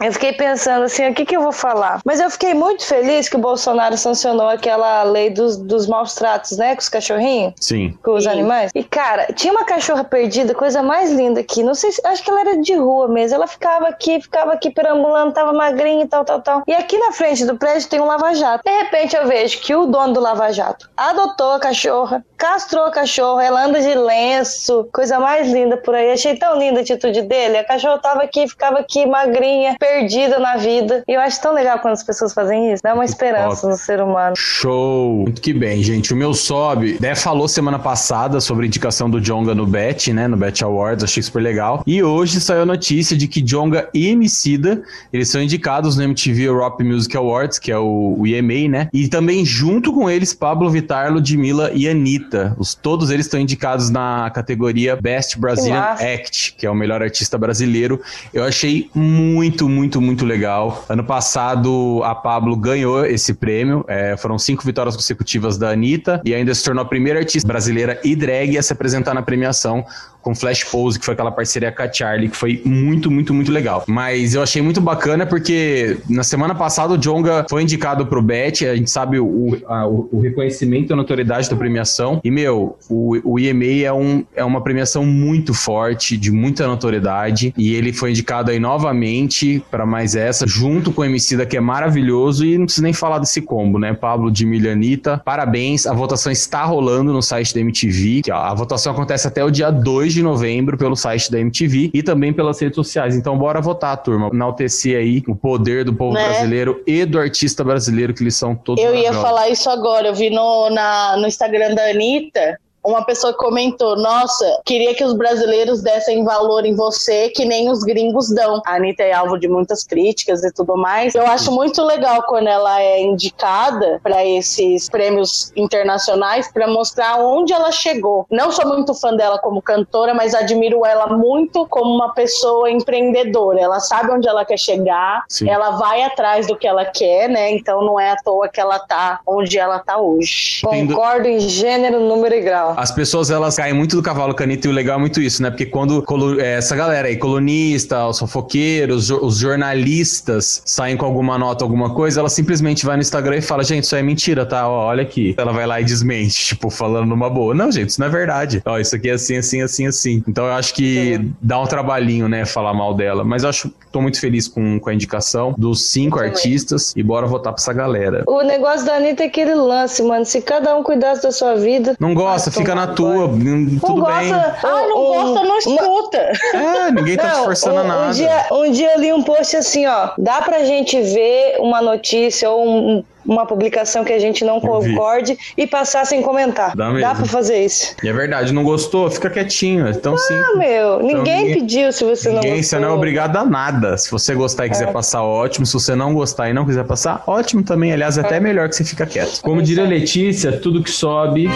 Eu 0.00 0.12
fiquei 0.12 0.32
pensando 0.32 0.84
assim, 0.84 1.08
o 1.08 1.14
que, 1.14 1.24
que 1.24 1.36
eu 1.36 1.42
vou 1.42 1.52
falar? 1.52 2.00
Mas 2.04 2.18
eu 2.20 2.28
fiquei 2.28 2.54
muito 2.54 2.84
feliz 2.84 3.28
que 3.28 3.36
o 3.36 3.38
Bolsonaro 3.38 3.96
sancionou 3.96 4.48
aquela 4.48 5.02
lei 5.04 5.30
dos, 5.30 5.56
dos 5.56 5.86
maus 5.86 6.14
tratos, 6.14 6.58
né? 6.58 6.74
Com 6.74 6.80
os 6.80 6.88
cachorrinhos, 6.88 7.54
Sim. 7.60 7.96
com 8.02 8.14
os 8.14 8.24
Sim. 8.24 8.30
animais. 8.30 8.70
E, 8.74 8.82
cara, 8.82 9.32
tinha 9.32 9.52
uma 9.52 9.64
cachorra 9.64 10.02
perdida, 10.02 10.54
coisa 10.54 10.82
mais 10.82 11.12
linda 11.12 11.40
aqui. 11.40 11.62
Não 11.62 11.74
sei 11.74 11.92
se. 11.92 12.02
Acho 12.04 12.22
que 12.22 12.30
ela 12.30 12.40
era 12.40 12.60
de 12.60 12.74
rua 12.74 13.08
mesmo. 13.08 13.36
Ela 13.36 13.46
ficava 13.46 13.88
aqui, 13.88 14.20
ficava 14.20 14.52
aqui 14.52 14.70
perambulando, 14.70 15.32
tava 15.32 15.52
magrinha 15.52 16.04
e 16.04 16.08
tal, 16.08 16.24
tal, 16.24 16.40
tal. 16.40 16.62
E 16.66 16.74
aqui 16.74 16.98
na 16.98 17.12
frente 17.12 17.44
do 17.44 17.56
prédio 17.56 17.88
tem 17.88 18.00
um 18.00 18.06
lava-jato. 18.06 18.62
De 18.64 18.70
repente 18.70 19.14
eu 19.16 19.26
vejo 19.26 19.60
que 19.60 19.74
o 19.74 19.86
dono 19.86 20.14
do 20.14 20.20
lava-jato 20.20 20.90
adotou 20.96 21.52
a 21.52 21.60
cachorra, 21.60 22.24
castrou 22.36 22.86
a 22.86 22.90
cachorra, 22.90 23.44
ela 23.44 23.64
anda 23.64 23.80
de 23.80 23.94
lenço, 23.94 24.88
coisa 24.92 25.18
mais 25.18 25.50
linda 25.50 25.76
por 25.76 25.94
aí. 25.94 26.10
Achei 26.10 26.36
tão 26.36 26.58
linda 26.58 26.80
a 26.80 26.82
atitude 26.82 27.22
dele. 27.32 27.56
A 27.56 27.64
cachorra 27.64 27.98
tava 27.98 28.22
aqui, 28.22 28.46
ficava 28.46 28.80
aqui 28.80 29.06
magrinha, 29.06 29.74
perdida 29.80 30.38
na 30.38 30.58
vida. 30.58 31.02
E 31.08 31.14
eu 31.14 31.20
acho 31.20 31.40
tão 31.40 31.54
legal 31.54 31.78
quando 31.78 31.94
as 31.94 32.02
pessoas 32.02 32.34
fazem 32.34 32.72
isso. 32.72 32.82
Dá 32.82 32.92
uma 32.92 33.06
esperança 33.06 33.66
no 33.66 33.76
ser 33.76 34.02
humano. 34.02 34.36
Show! 34.36 35.22
Muito 35.22 35.40
que 35.40 35.54
bem, 35.54 35.82
gente. 35.82 36.12
O 36.12 36.16
meu 36.16 36.34
sobe, 36.34 36.98
Dé 36.98 37.14
falou 37.14 37.48
semana 37.48 37.78
passada 37.78 38.38
sobre 38.38 38.64
a 38.64 38.66
indicação 38.66 39.08
do 39.08 39.18
Jonga 39.18 39.54
no 39.54 39.66
Bet, 39.66 40.12
né? 40.12 40.28
No 40.28 40.36
Bet 40.36 40.62
Awards, 40.62 41.04
achei 41.04 41.22
super 41.22 41.42
legal. 41.42 41.82
E 41.86 42.02
hoje 42.02 42.38
saiu 42.40 42.62
a 42.62 42.66
notícia 42.66 43.16
de 43.16 43.26
que 43.26 43.40
Jonga 43.40 43.88
e 43.94 44.08
Emicida, 44.08 44.82
eles 45.10 45.30
são 45.30 45.40
indicados 45.40 45.96
no 45.96 46.02
MTV 46.02 46.42
Europe 46.42 46.84
Music 46.84 47.16
Awards, 47.16 47.58
que 47.58 47.72
é 47.72 47.78
o, 47.78 48.16
o 48.18 48.26
EMA, 48.26 48.68
né? 48.68 48.88
E 48.92 49.08
também 49.08 49.44
junto 49.44 49.92
com 49.92 50.10
eles, 50.10 50.34
Pablo 50.34 50.68
Vittar, 50.70 51.10
Ludmilla 51.10 51.70
e 51.72 51.88
Anitta. 51.88 52.54
Os, 52.58 52.74
todos 52.74 53.10
eles 53.10 53.26
estão 53.26 53.40
indicados 53.40 53.88
na 53.88 54.30
categoria 54.30 54.96
Best 54.96 55.38
Brazilian. 55.38 55.80
Act, 55.80 56.54
que 56.58 56.66
é 56.66 56.70
o 56.70 56.74
melhor 56.74 57.02
artista 57.02 57.21
brasileiro. 57.38 58.00
Eu 58.32 58.44
achei 58.44 58.90
muito, 58.94 59.68
muito, 59.68 60.00
muito 60.00 60.24
legal. 60.24 60.84
Ano 60.88 61.04
passado, 61.04 62.02
a 62.04 62.14
Pablo 62.14 62.56
ganhou 62.56 63.04
esse 63.04 63.34
prêmio. 63.34 63.84
É, 63.88 64.16
foram 64.16 64.38
cinco 64.38 64.64
vitórias 64.64 64.96
consecutivas 64.96 65.58
da 65.58 65.70
Anitta 65.70 66.20
e 66.24 66.34
ainda 66.34 66.54
se 66.54 66.64
tornou 66.64 66.82
a 66.82 66.86
primeira 66.86 67.18
artista 67.18 67.46
brasileira 67.46 68.00
e 68.04 68.14
drag 68.14 68.56
a 68.56 68.62
se 68.62 68.72
apresentar 68.72 69.14
na 69.14 69.22
premiação 69.22 69.84
com 70.22 70.34
Flash 70.34 70.64
Pose, 70.64 70.98
que 70.98 71.04
foi 71.04 71.14
aquela 71.14 71.30
parceria 71.30 71.70
com 71.72 71.82
a 71.82 71.92
Charlie, 71.92 72.28
que 72.28 72.36
foi 72.36 72.62
muito, 72.64 73.10
muito, 73.10 73.34
muito 73.34 73.50
legal. 73.52 73.84
Mas 73.86 74.34
eu 74.34 74.42
achei 74.42 74.62
muito 74.62 74.80
bacana 74.80 75.26
porque 75.26 75.98
na 76.08 76.22
semana 76.22 76.54
passada 76.54 76.94
o 76.94 76.98
Jonga 76.98 77.44
foi 77.50 77.62
indicado 77.62 78.06
pro 78.06 78.22
Bet, 78.22 78.66
a 78.66 78.76
gente 78.76 78.90
sabe 78.90 79.18
o, 79.18 79.58
a- 79.66 79.86
o- 79.86 80.20
reconhecimento 80.20 80.90
e 80.90 80.92
a 80.92 80.96
notoriedade 80.96 81.50
da 81.50 81.56
premiação. 81.56 82.20
E, 82.24 82.30
meu, 82.30 82.76
o, 82.88 83.18
o 83.32 83.38
EMA 83.38 83.64
é, 83.84 83.92
um, 83.92 84.24
é 84.34 84.44
uma 84.44 84.60
premiação 84.60 85.04
muito 85.04 85.52
forte, 85.52 86.16
de 86.16 86.30
muita 86.30 86.66
notoriedade. 86.66 87.52
E 87.58 87.74
ele 87.74 87.92
foi 87.92 88.10
indicado 88.10 88.50
aí 88.50 88.58
novamente 88.58 89.62
para 89.70 89.84
mais 89.86 90.14
essa, 90.14 90.46
junto 90.46 90.92
com 90.92 91.02
o 91.02 91.04
Emicida, 91.04 91.44
que 91.46 91.56
é 91.56 91.60
maravilhoso. 91.60 92.44
E 92.44 92.56
não 92.56 92.66
preciso 92.66 92.84
nem 92.84 92.92
falar 92.92 93.18
desse 93.18 93.40
combo, 93.42 93.78
né? 93.78 93.92
Pablo 93.92 94.30
de 94.30 94.44
Milhanita, 94.46 95.20
parabéns. 95.24 95.86
A 95.86 95.92
votação 95.94 96.30
está 96.30 96.64
rolando 96.64 97.12
no 97.12 97.22
site 97.22 97.54
da 97.54 97.60
MTV. 97.60 98.22
que, 98.22 98.30
ó, 98.30 98.36
A 98.36 98.54
votação 98.54 98.92
acontece 98.92 99.26
até 99.26 99.44
o 99.44 99.50
dia 99.50 99.70
2 99.70 100.11
de 100.12 100.22
novembro 100.22 100.76
pelo 100.76 100.96
site 100.96 101.30
da 101.30 101.38
MTV 101.38 101.90
e 101.92 102.02
também 102.02 102.32
pelas 102.32 102.60
redes 102.60 102.76
sociais. 102.76 103.16
Então, 103.16 103.36
bora 103.36 103.60
votar, 103.60 103.96
turma. 103.96 104.30
Enaltecer 104.32 104.98
aí 104.98 105.22
o 105.26 105.34
poder 105.34 105.84
do 105.84 105.94
povo 105.94 106.14
Né? 106.14 106.24
brasileiro 106.24 106.82
e 106.86 107.04
do 107.04 107.18
artista 107.18 107.62
brasileiro, 107.64 108.14
que 108.14 108.22
eles 108.22 108.36
são 108.36 108.54
todos 108.54 108.82
Eu 108.82 108.94
ia 108.94 109.12
falar 109.12 109.48
isso 109.48 109.68
agora. 109.68 110.08
Eu 110.08 110.14
vi 110.14 110.30
no, 110.30 110.70
na, 110.70 111.16
no 111.16 111.26
Instagram 111.26 111.74
da 111.74 111.90
Anitta. 111.90 112.58
Uma 112.84 113.04
pessoa 113.04 113.32
comentou: 113.32 113.96
Nossa, 113.96 114.60
queria 114.64 114.94
que 114.94 115.04
os 115.04 115.12
brasileiros 115.12 115.82
dessem 115.82 116.24
valor 116.24 116.64
em 116.64 116.74
você 116.74 117.28
que 117.28 117.44
nem 117.44 117.70
os 117.70 117.84
gringos 117.84 118.28
dão. 118.34 118.60
A 118.66 118.74
Anitta 118.74 119.04
é 119.04 119.12
alvo 119.12 119.38
de 119.38 119.46
muitas 119.46 119.84
críticas 119.84 120.42
e 120.42 120.52
tudo 120.52 120.76
mais. 120.76 121.14
Eu 121.14 121.26
acho 121.26 121.52
muito 121.52 121.82
legal 121.82 122.24
quando 122.24 122.48
ela 122.48 122.80
é 122.80 123.00
indicada 123.00 124.00
para 124.02 124.24
esses 124.24 124.88
prêmios 124.88 125.52
internacionais 125.54 126.50
para 126.50 126.66
mostrar 126.66 127.20
onde 127.20 127.52
ela 127.52 127.70
chegou. 127.70 128.26
Não 128.28 128.50
sou 128.50 128.66
muito 128.66 128.94
fã 128.94 129.14
dela 129.14 129.38
como 129.38 129.62
cantora, 129.62 130.12
mas 130.12 130.34
admiro 130.34 130.84
ela 130.84 131.06
muito 131.06 131.66
como 131.68 131.94
uma 131.94 132.12
pessoa 132.12 132.68
empreendedora. 132.68 133.60
Ela 133.60 133.78
sabe 133.78 134.10
onde 134.10 134.28
ela 134.28 134.44
quer 134.44 134.58
chegar, 134.58 135.24
Sim. 135.28 135.48
ela 135.48 135.72
vai 135.72 136.02
atrás 136.02 136.48
do 136.48 136.56
que 136.56 136.66
ela 136.66 136.84
quer, 136.84 137.28
né? 137.28 137.52
Então 137.52 137.82
não 137.82 137.98
é 137.98 138.10
à 138.10 138.16
toa 138.16 138.48
que 138.48 138.60
ela 138.60 138.80
tá 138.80 139.20
onde 139.24 139.56
ela 139.56 139.78
tá 139.78 139.98
hoje. 139.98 140.62
Concordo 140.62 141.28
em 141.28 141.38
gênero, 141.38 142.00
número 142.00 142.34
e 142.34 142.40
grau. 142.40 142.71
As 142.76 142.90
pessoas, 142.90 143.30
elas 143.30 143.56
caem 143.56 143.74
muito 143.74 143.96
do 143.96 144.02
cavalo 144.02 144.34
caneta 144.34 144.66
e 144.66 144.70
o 144.70 144.72
legal 144.72 144.96
é 144.96 145.00
muito 145.00 145.20
isso, 145.20 145.42
né? 145.42 145.50
Porque 145.50 145.66
quando 145.66 146.04
é, 146.40 146.54
essa 146.54 146.74
galera 146.76 147.08
aí, 147.08 147.16
colunista, 147.16 148.06
os 148.06 148.18
fofoqueiros, 148.18 149.10
os 149.10 149.38
jornalistas 149.38 150.62
saem 150.64 150.96
com 150.96 151.06
alguma 151.06 151.38
nota, 151.38 151.64
alguma 151.64 151.94
coisa, 151.94 152.20
ela 152.20 152.28
simplesmente 152.28 152.84
vai 152.84 152.96
no 152.96 153.02
Instagram 153.02 153.36
e 153.36 153.42
fala, 153.42 153.64
gente, 153.64 153.84
isso 153.84 153.96
é 153.96 154.02
mentira, 154.02 154.46
tá? 154.46 154.68
Ó, 154.68 154.86
olha 154.86 155.02
aqui. 155.02 155.34
Ela 155.36 155.52
vai 155.52 155.66
lá 155.66 155.80
e 155.80 155.84
desmente, 155.84 156.34
tipo, 156.46 156.70
falando 156.70 157.06
numa 157.06 157.28
boa. 157.28 157.54
Não, 157.54 157.70
gente, 157.70 157.90
isso 157.90 158.00
não 158.00 158.06
é 158.06 158.10
verdade. 158.10 158.62
Ó, 158.64 158.78
isso 158.78 158.94
aqui 158.96 159.08
é 159.10 159.14
assim, 159.14 159.36
assim, 159.36 159.62
assim, 159.62 159.86
assim. 159.86 160.24
Então 160.26 160.46
eu 160.46 160.52
acho 160.52 160.74
que 160.74 161.20
dá 161.40 161.60
um 161.60 161.66
trabalhinho, 161.66 162.28
né, 162.28 162.44
falar 162.44 162.74
mal 162.74 162.94
dela. 162.94 163.24
Mas 163.24 163.42
eu 163.42 163.48
acho, 163.48 163.72
tô 163.90 164.00
muito 164.00 164.20
feliz 164.20 164.48
com, 164.48 164.78
com 164.78 164.90
a 164.90 164.94
indicação 164.94 165.54
dos 165.56 165.90
cinco 165.90 166.18
artistas 166.18 166.92
e 166.96 167.02
bora 167.02 167.26
votar 167.26 167.52
pra 167.52 167.60
essa 167.60 167.72
galera. 167.72 168.24
O 168.26 168.42
negócio 168.42 168.86
da 168.86 168.96
Anitta 168.96 169.24
é 169.24 169.26
aquele 169.26 169.54
lance, 169.54 170.02
mano. 170.02 170.24
Se 170.24 170.40
cada 170.40 170.76
um 170.76 170.82
cuidasse 170.82 171.22
da 171.22 171.30
sua 171.30 171.54
vida. 171.54 171.96
Não 171.98 172.14
gosta, 172.14 172.50
fica 172.62 172.74
na 172.74 172.86
tua, 172.88 173.26
hum, 173.26 173.68
Não 173.72 173.78
tudo 173.80 174.04
bem. 174.06 174.30
gosta. 174.30 174.56
Ah, 174.62 174.86
não 174.88 174.98
um- 174.98 175.06
gosta, 175.32 175.46
não 175.48 175.58
escuta. 175.58 176.32
É, 176.54 176.90
ninguém 176.90 177.16
tá 177.16 177.28
te 177.30 177.36
Não, 177.36 177.44
forçando 177.44 177.78
a 177.78 177.82
um, 177.82 177.86
nada. 177.86 178.06
Um 178.08 178.10
dia, 178.12 178.46
um 178.52 178.70
dia 178.70 178.94
eu 178.94 179.00
li 179.00 179.12
um 179.12 179.22
post 179.22 179.56
assim, 179.56 179.86
ó. 179.86 180.10
Dá 180.18 180.40
pra 180.42 180.64
gente 180.64 181.00
ver 181.00 181.56
uma 181.60 181.80
notícia 181.82 182.50
ou 182.50 182.66
um- 182.66 183.04
uma 183.24 183.46
publicação 183.46 184.02
que 184.02 184.12
a 184.12 184.18
gente 184.18 184.44
não 184.44 184.60
concorde 184.60 185.38
e 185.56 185.64
passar 185.64 186.04
sem 186.04 186.20
comentar. 186.22 186.74
Dá 186.74 186.90
mesmo. 186.90 187.14
pra 187.16 187.24
fazer 187.26 187.64
isso. 187.64 187.94
E 188.02 188.08
é 188.08 188.12
verdade, 188.12 188.52
não 188.52 188.64
gostou? 188.64 189.08
Fica 189.08 189.30
quietinho. 189.30 189.86
É 189.86 189.92
tão 189.92 190.14
Ah, 190.14 190.18
simples. 190.18 190.58
meu, 190.58 190.98
ninguém 190.98 191.44
ninguém- 191.44 191.54
pediu 191.54 191.92
se 191.92 192.02
você 192.02 192.28
não 192.30 192.36
Ninguém, 192.36 192.56
gostou. 192.56 192.64
você 192.70 192.78
não 192.84 192.88
é 192.88 192.92
obrigado 192.92 193.36
a 193.36 193.44
nada. 193.44 193.96
Se 193.96 194.10
você 194.10 194.34
gostar 194.34 194.66
e 194.66 194.70
quiser 194.70 194.88
É. 194.88 194.92
passar, 194.92 195.22
ótimo. 195.22 195.64
Se 195.64 195.72
você 195.74 195.94
não 195.94 196.12
gostar 196.14 196.50
e 196.50 196.52
não 196.52 196.66
quiser 196.66 196.84
passar, 196.84 197.22
ótimo 197.26 197.62
também. 197.62 197.92
Aliás, 197.92 198.18
é 198.18 198.22
até 198.22 198.40
melhor 198.40 198.68
que 198.68 198.74
você 198.74 198.82
fica 198.84 199.06
quieto. 199.06 199.40
Como 199.40 199.62
diria 199.62 199.84
Letícia, 199.84 200.50
tudo 200.58 200.82
que 200.82 200.90
sobe. 200.90 201.48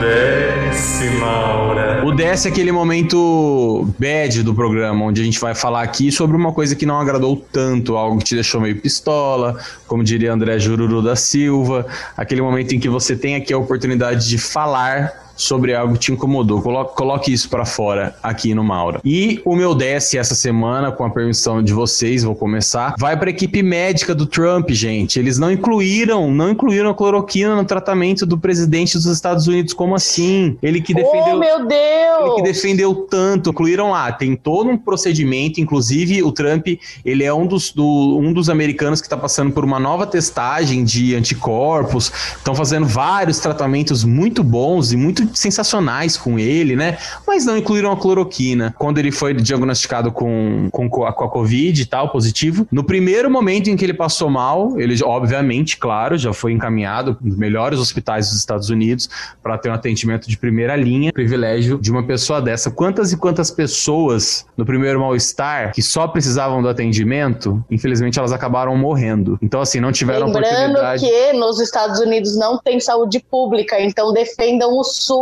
Desce, 0.00 1.10
Maura. 1.18 2.02
O 2.06 2.12
DS 2.12 2.46
é 2.46 2.48
aquele 2.48 2.72
momento 2.72 3.86
bad 3.98 4.42
do 4.42 4.54
programa, 4.54 5.04
onde 5.04 5.20
a 5.20 5.24
gente 5.24 5.38
vai 5.38 5.54
falar 5.54 5.82
aqui 5.82 6.10
sobre 6.10 6.34
uma 6.34 6.52
coisa 6.52 6.74
que 6.74 6.86
não 6.86 6.98
agradou 6.98 7.36
tanto, 7.52 7.96
algo 7.96 8.16
que 8.18 8.24
te 8.24 8.34
deixou 8.34 8.62
meio 8.62 8.80
pistola, 8.80 9.58
como 9.86 10.02
diria 10.02 10.32
André 10.32 10.58
Jururu 10.58 11.02
da 11.02 11.14
Silva, 11.14 11.86
aquele 12.16 12.40
momento 12.40 12.74
em 12.74 12.80
que 12.80 12.88
você 12.88 13.14
tem 13.14 13.36
aqui 13.36 13.52
a 13.52 13.58
oportunidade 13.58 14.26
de 14.26 14.38
falar 14.38 15.29
sobre 15.40 15.74
algo 15.74 15.94
que 15.94 16.00
te 16.00 16.12
incomodou. 16.12 16.60
Coloque, 16.60 16.94
coloque 16.94 17.32
isso 17.32 17.48
para 17.48 17.64
fora 17.64 18.14
aqui 18.22 18.54
no 18.54 18.62
Maura. 18.62 19.00
E 19.04 19.40
o 19.44 19.56
meu 19.56 19.74
desce 19.74 20.18
essa 20.18 20.34
semana, 20.34 20.92
com 20.92 21.04
a 21.04 21.10
permissão 21.10 21.62
de 21.62 21.72
vocês, 21.72 22.22
vou 22.22 22.34
começar, 22.34 22.94
vai 22.98 23.16
para 23.16 23.30
a 23.30 23.32
equipe 23.32 23.62
médica 23.62 24.14
do 24.14 24.26
Trump, 24.26 24.70
gente. 24.70 25.18
Eles 25.18 25.38
não 25.38 25.50
incluíram, 25.50 26.30
não 26.30 26.50
incluíram 26.50 26.90
a 26.90 26.94
cloroquina 26.94 27.56
no 27.56 27.64
tratamento 27.64 28.26
do 28.26 28.36
presidente 28.36 28.94
dos 28.94 29.06
Estados 29.06 29.46
Unidos. 29.46 29.72
Como 29.72 29.94
assim? 29.94 30.58
Ele 30.62 30.80
que 30.80 30.92
defendeu. 30.92 31.36
Oh, 31.36 31.38
meu 31.38 31.66
Deus! 31.66 32.20
Ele 32.20 32.34
que 32.36 32.42
defendeu 32.42 32.94
tanto, 32.94 33.50
incluíram 33.50 33.90
lá, 33.90 34.12
tem 34.12 34.36
todo 34.36 34.68
um 34.68 34.76
procedimento, 34.76 35.60
inclusive 35.60 36.22
o 36.22 36.30
Trump, 36.32 36.68
ele 37.04 37.24
é 37.24 37.32
um 37.32 37.46
dos, 37.46 37.72
do, 37.72 38.18
um 38.20 38.32
dos 38.32 38.50
americanos 38.50 39.00
que 39.00 39.06
está 39.06 39.16
passando 39.16 39.52
por 39.52 39.64
uma 39.64 39.80
nova 39.80 40.06
testagem 40.06 40.84
de 40.84 41.14
anticorpos, 41.14 42.12
estão 42.36 42.54
fazendo 42.54 42.86
vários 42.86 43.38
tratamentos 43.38 44.04
muito 44.04 44.44
bons 44.44 44.92
e 44.92 44.96
muito 44.96 45.29
sensacionais 45.34 46.16
com 46.16 46.38
ele, 46.38 46.76
né? 46.76 46.98
Mas 47.26 47.44
não 47.44 47.56
incluíram 47.56 47.92
a 47.92 47.96
cloroquina. 47.96 48.74
Quando 48.78 48.98
ele 48.98 49.10
foi 49.10 49.34
diagnosticado 49.34 50.12
com, 50.12 50.68
com, 50.70 50.88
com 50.88 51.04
a 51.04 51.12
Covid 51.12 51.80
e 51.80 51.86
tal, 51.86 52.10
positivo, 52.10 52.66
no 52.70 52.84
primeiro 52.84 53.30
momento 53.30 53.68
em 53.68 53.76
que 53.76 53.84
ele 53.84 53.94
passou 53.94 54.30
mal, 54.30 54.78
ele, 54.78 55.02
obviamente, 55.02 55.76
claro, 55.76 56.16
já 56.16 56.32
foi 56.32 56.52
encaminhado 56.52 57.16
nos 57.20 57.36
melhores 57.36 57.78
hospitais 57.78 58.28
dos 58.28 58.38
Estados 58.38 58.70
Unidos 58.70 59.08
para 59.42 59.56
ter 59.58 59.70
um 59.70 59.74
atendimento 59.74 60.28
de 60.28 60.36
primeira 60.36 60.76
linha, 60.76 61.12
privilégio 61.12 61.78
de 61.78 61.90
uma 61.90 62.02
pessoa 62.02 62.40
dessa. 62.40 62.70
Quantas 62.70 63.12
e 63.12 63.16
quantas 63.16 63.50
pessoas 63.50 64.46
no 64.56 64.64
primeiro 64.64 65.00
mal-estar 65.00 65.72
que 65.72 65.82
só 65.82 66.06
precisavam 66.08 66.62
do 66.62 66.68
atendimento, 66.68 67.64
infelizmente 67.70 68.18
elas 68.18 68.32
acabaram 68.32 68.76
morrendo. 68.76 69.38
Então, 69.42 69.60
assim, 69.60 69.80
não 69.80 69.92
tiveram 69.92 70.26
Lembrando 70.26 70.44
oportunidade. 70.44 71.04
que 71.04 71.32
nos 71.32 71.60
Estados 71.60 72.00
Unidos 72.00 72.36
não 72.36 72.58
tem 72.58 72.80
saúde 72.80 73.20
pública, 73.30 73.80
então 73.80 74.12
defendam 74.12 74.76
o 74.76 74.84
SUS. 74.84 75.19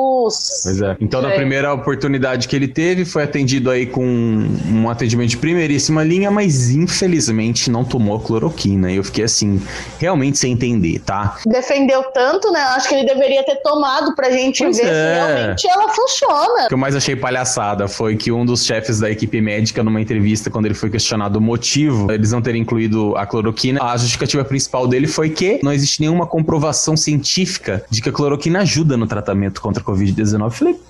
Pois 0.65 0.81
é. 0.81 0.97
Então, 1.01 1.21
na 1.23 1.31
É. 1.31 1.37
primeira 1.37 1.73
oportunidade 1.73 2.49
que 2.49 2.55
ele 2.57 2.69
teve, 2.69 3.05
foi 3.05 3.23
atendido 3.23 3.71
aí 3.71 3.87
com 3.87 4.05
um 4.05 4.89
atendimento 4.89 5.31
de 5.31 5.37
primeiríssima 5.37 6.03
linha, 6.03 6.31
mas 6.31 6.71
infelizmente 6.71 7.71
não 7.71 7.85
tomou 7.85 8.19
cloroquina. 8.21 8.91
E 8.91 8.97
eu 8.97 9.05
fiquei 9.05 9.25
assim, 9.25 9.61
realmente 9.99 10.39
sem 10.39 10.53
entender, 10.53 11.01
tá? 11.01 11.37
Defendeu 11.47 12.03
tanto, 12.13 12.51
né? 12.53 12.61
Acho 12.61 12.89
que 12.89 12.95
ele 12.95 13.07
deveria 13.07 13.45
ter 13.45 13.57
tomado 13.57 14.15
pra 14.15 14.31
gente 14.31 14.63
Pois 14.63 14.77
ver 14.77 14.87
é. 14.87 14.89
se 14.89 15.15
realmente 15.15 15.69
ela 15.69 15.89
funciona. 15.91 16.65
O 16.65 16.69
que 16.69 16.75
eu 16.75 16.79
mais 16.79 16.95
achei 16.97 17.17
palhaçada 17.17 17.89
foi 17.89 18.17
que 18.17 18.31
um 18.33 18.45
dos 18.45 18.65
chefes 18.65 18.99
da 19.01 19.11
equipe 19.11 19.41
médica, 19.41 19.83
numa 19.83 20.01
entrevista, 20.01 20.51
quando 20.51 20.67
ele 20.67 20.75
foi 20.75 20.91
questionado 20.91 21.39
o 21.39 21.43
motivo, 21.43 22.11
eles 22.11 22.33
não 22.33 22.43
terem 22.43 22.63
incluído 22.63 23.17
a 23.17 23.27
cloroquina, 23.27 23.83
a 23.83 23.97
justificativa 23.97 24.45
principal 24.45 24.87
dele 24.87 25.07
foi 25.07 25.31
que 25.31 25.61
não 25.63 25.73
existe 25.73 26.01
nenhuma 26.01 26.27
comprovação 26.27 26.97
científica 26.97 27.85
de 27.91 28.01
que 28.03 28.09
a 28.09 28.13
cloroquina 28.13 28.61
ajuda 28.61 28.97
no 28.97 29.07
tratamento 29.07 29.61
contra 29.61 29.78
a 29.79 29.85
Covid-19. 29.85 30.41
Eu 30.45 30.51
Falei, 30.51 30.81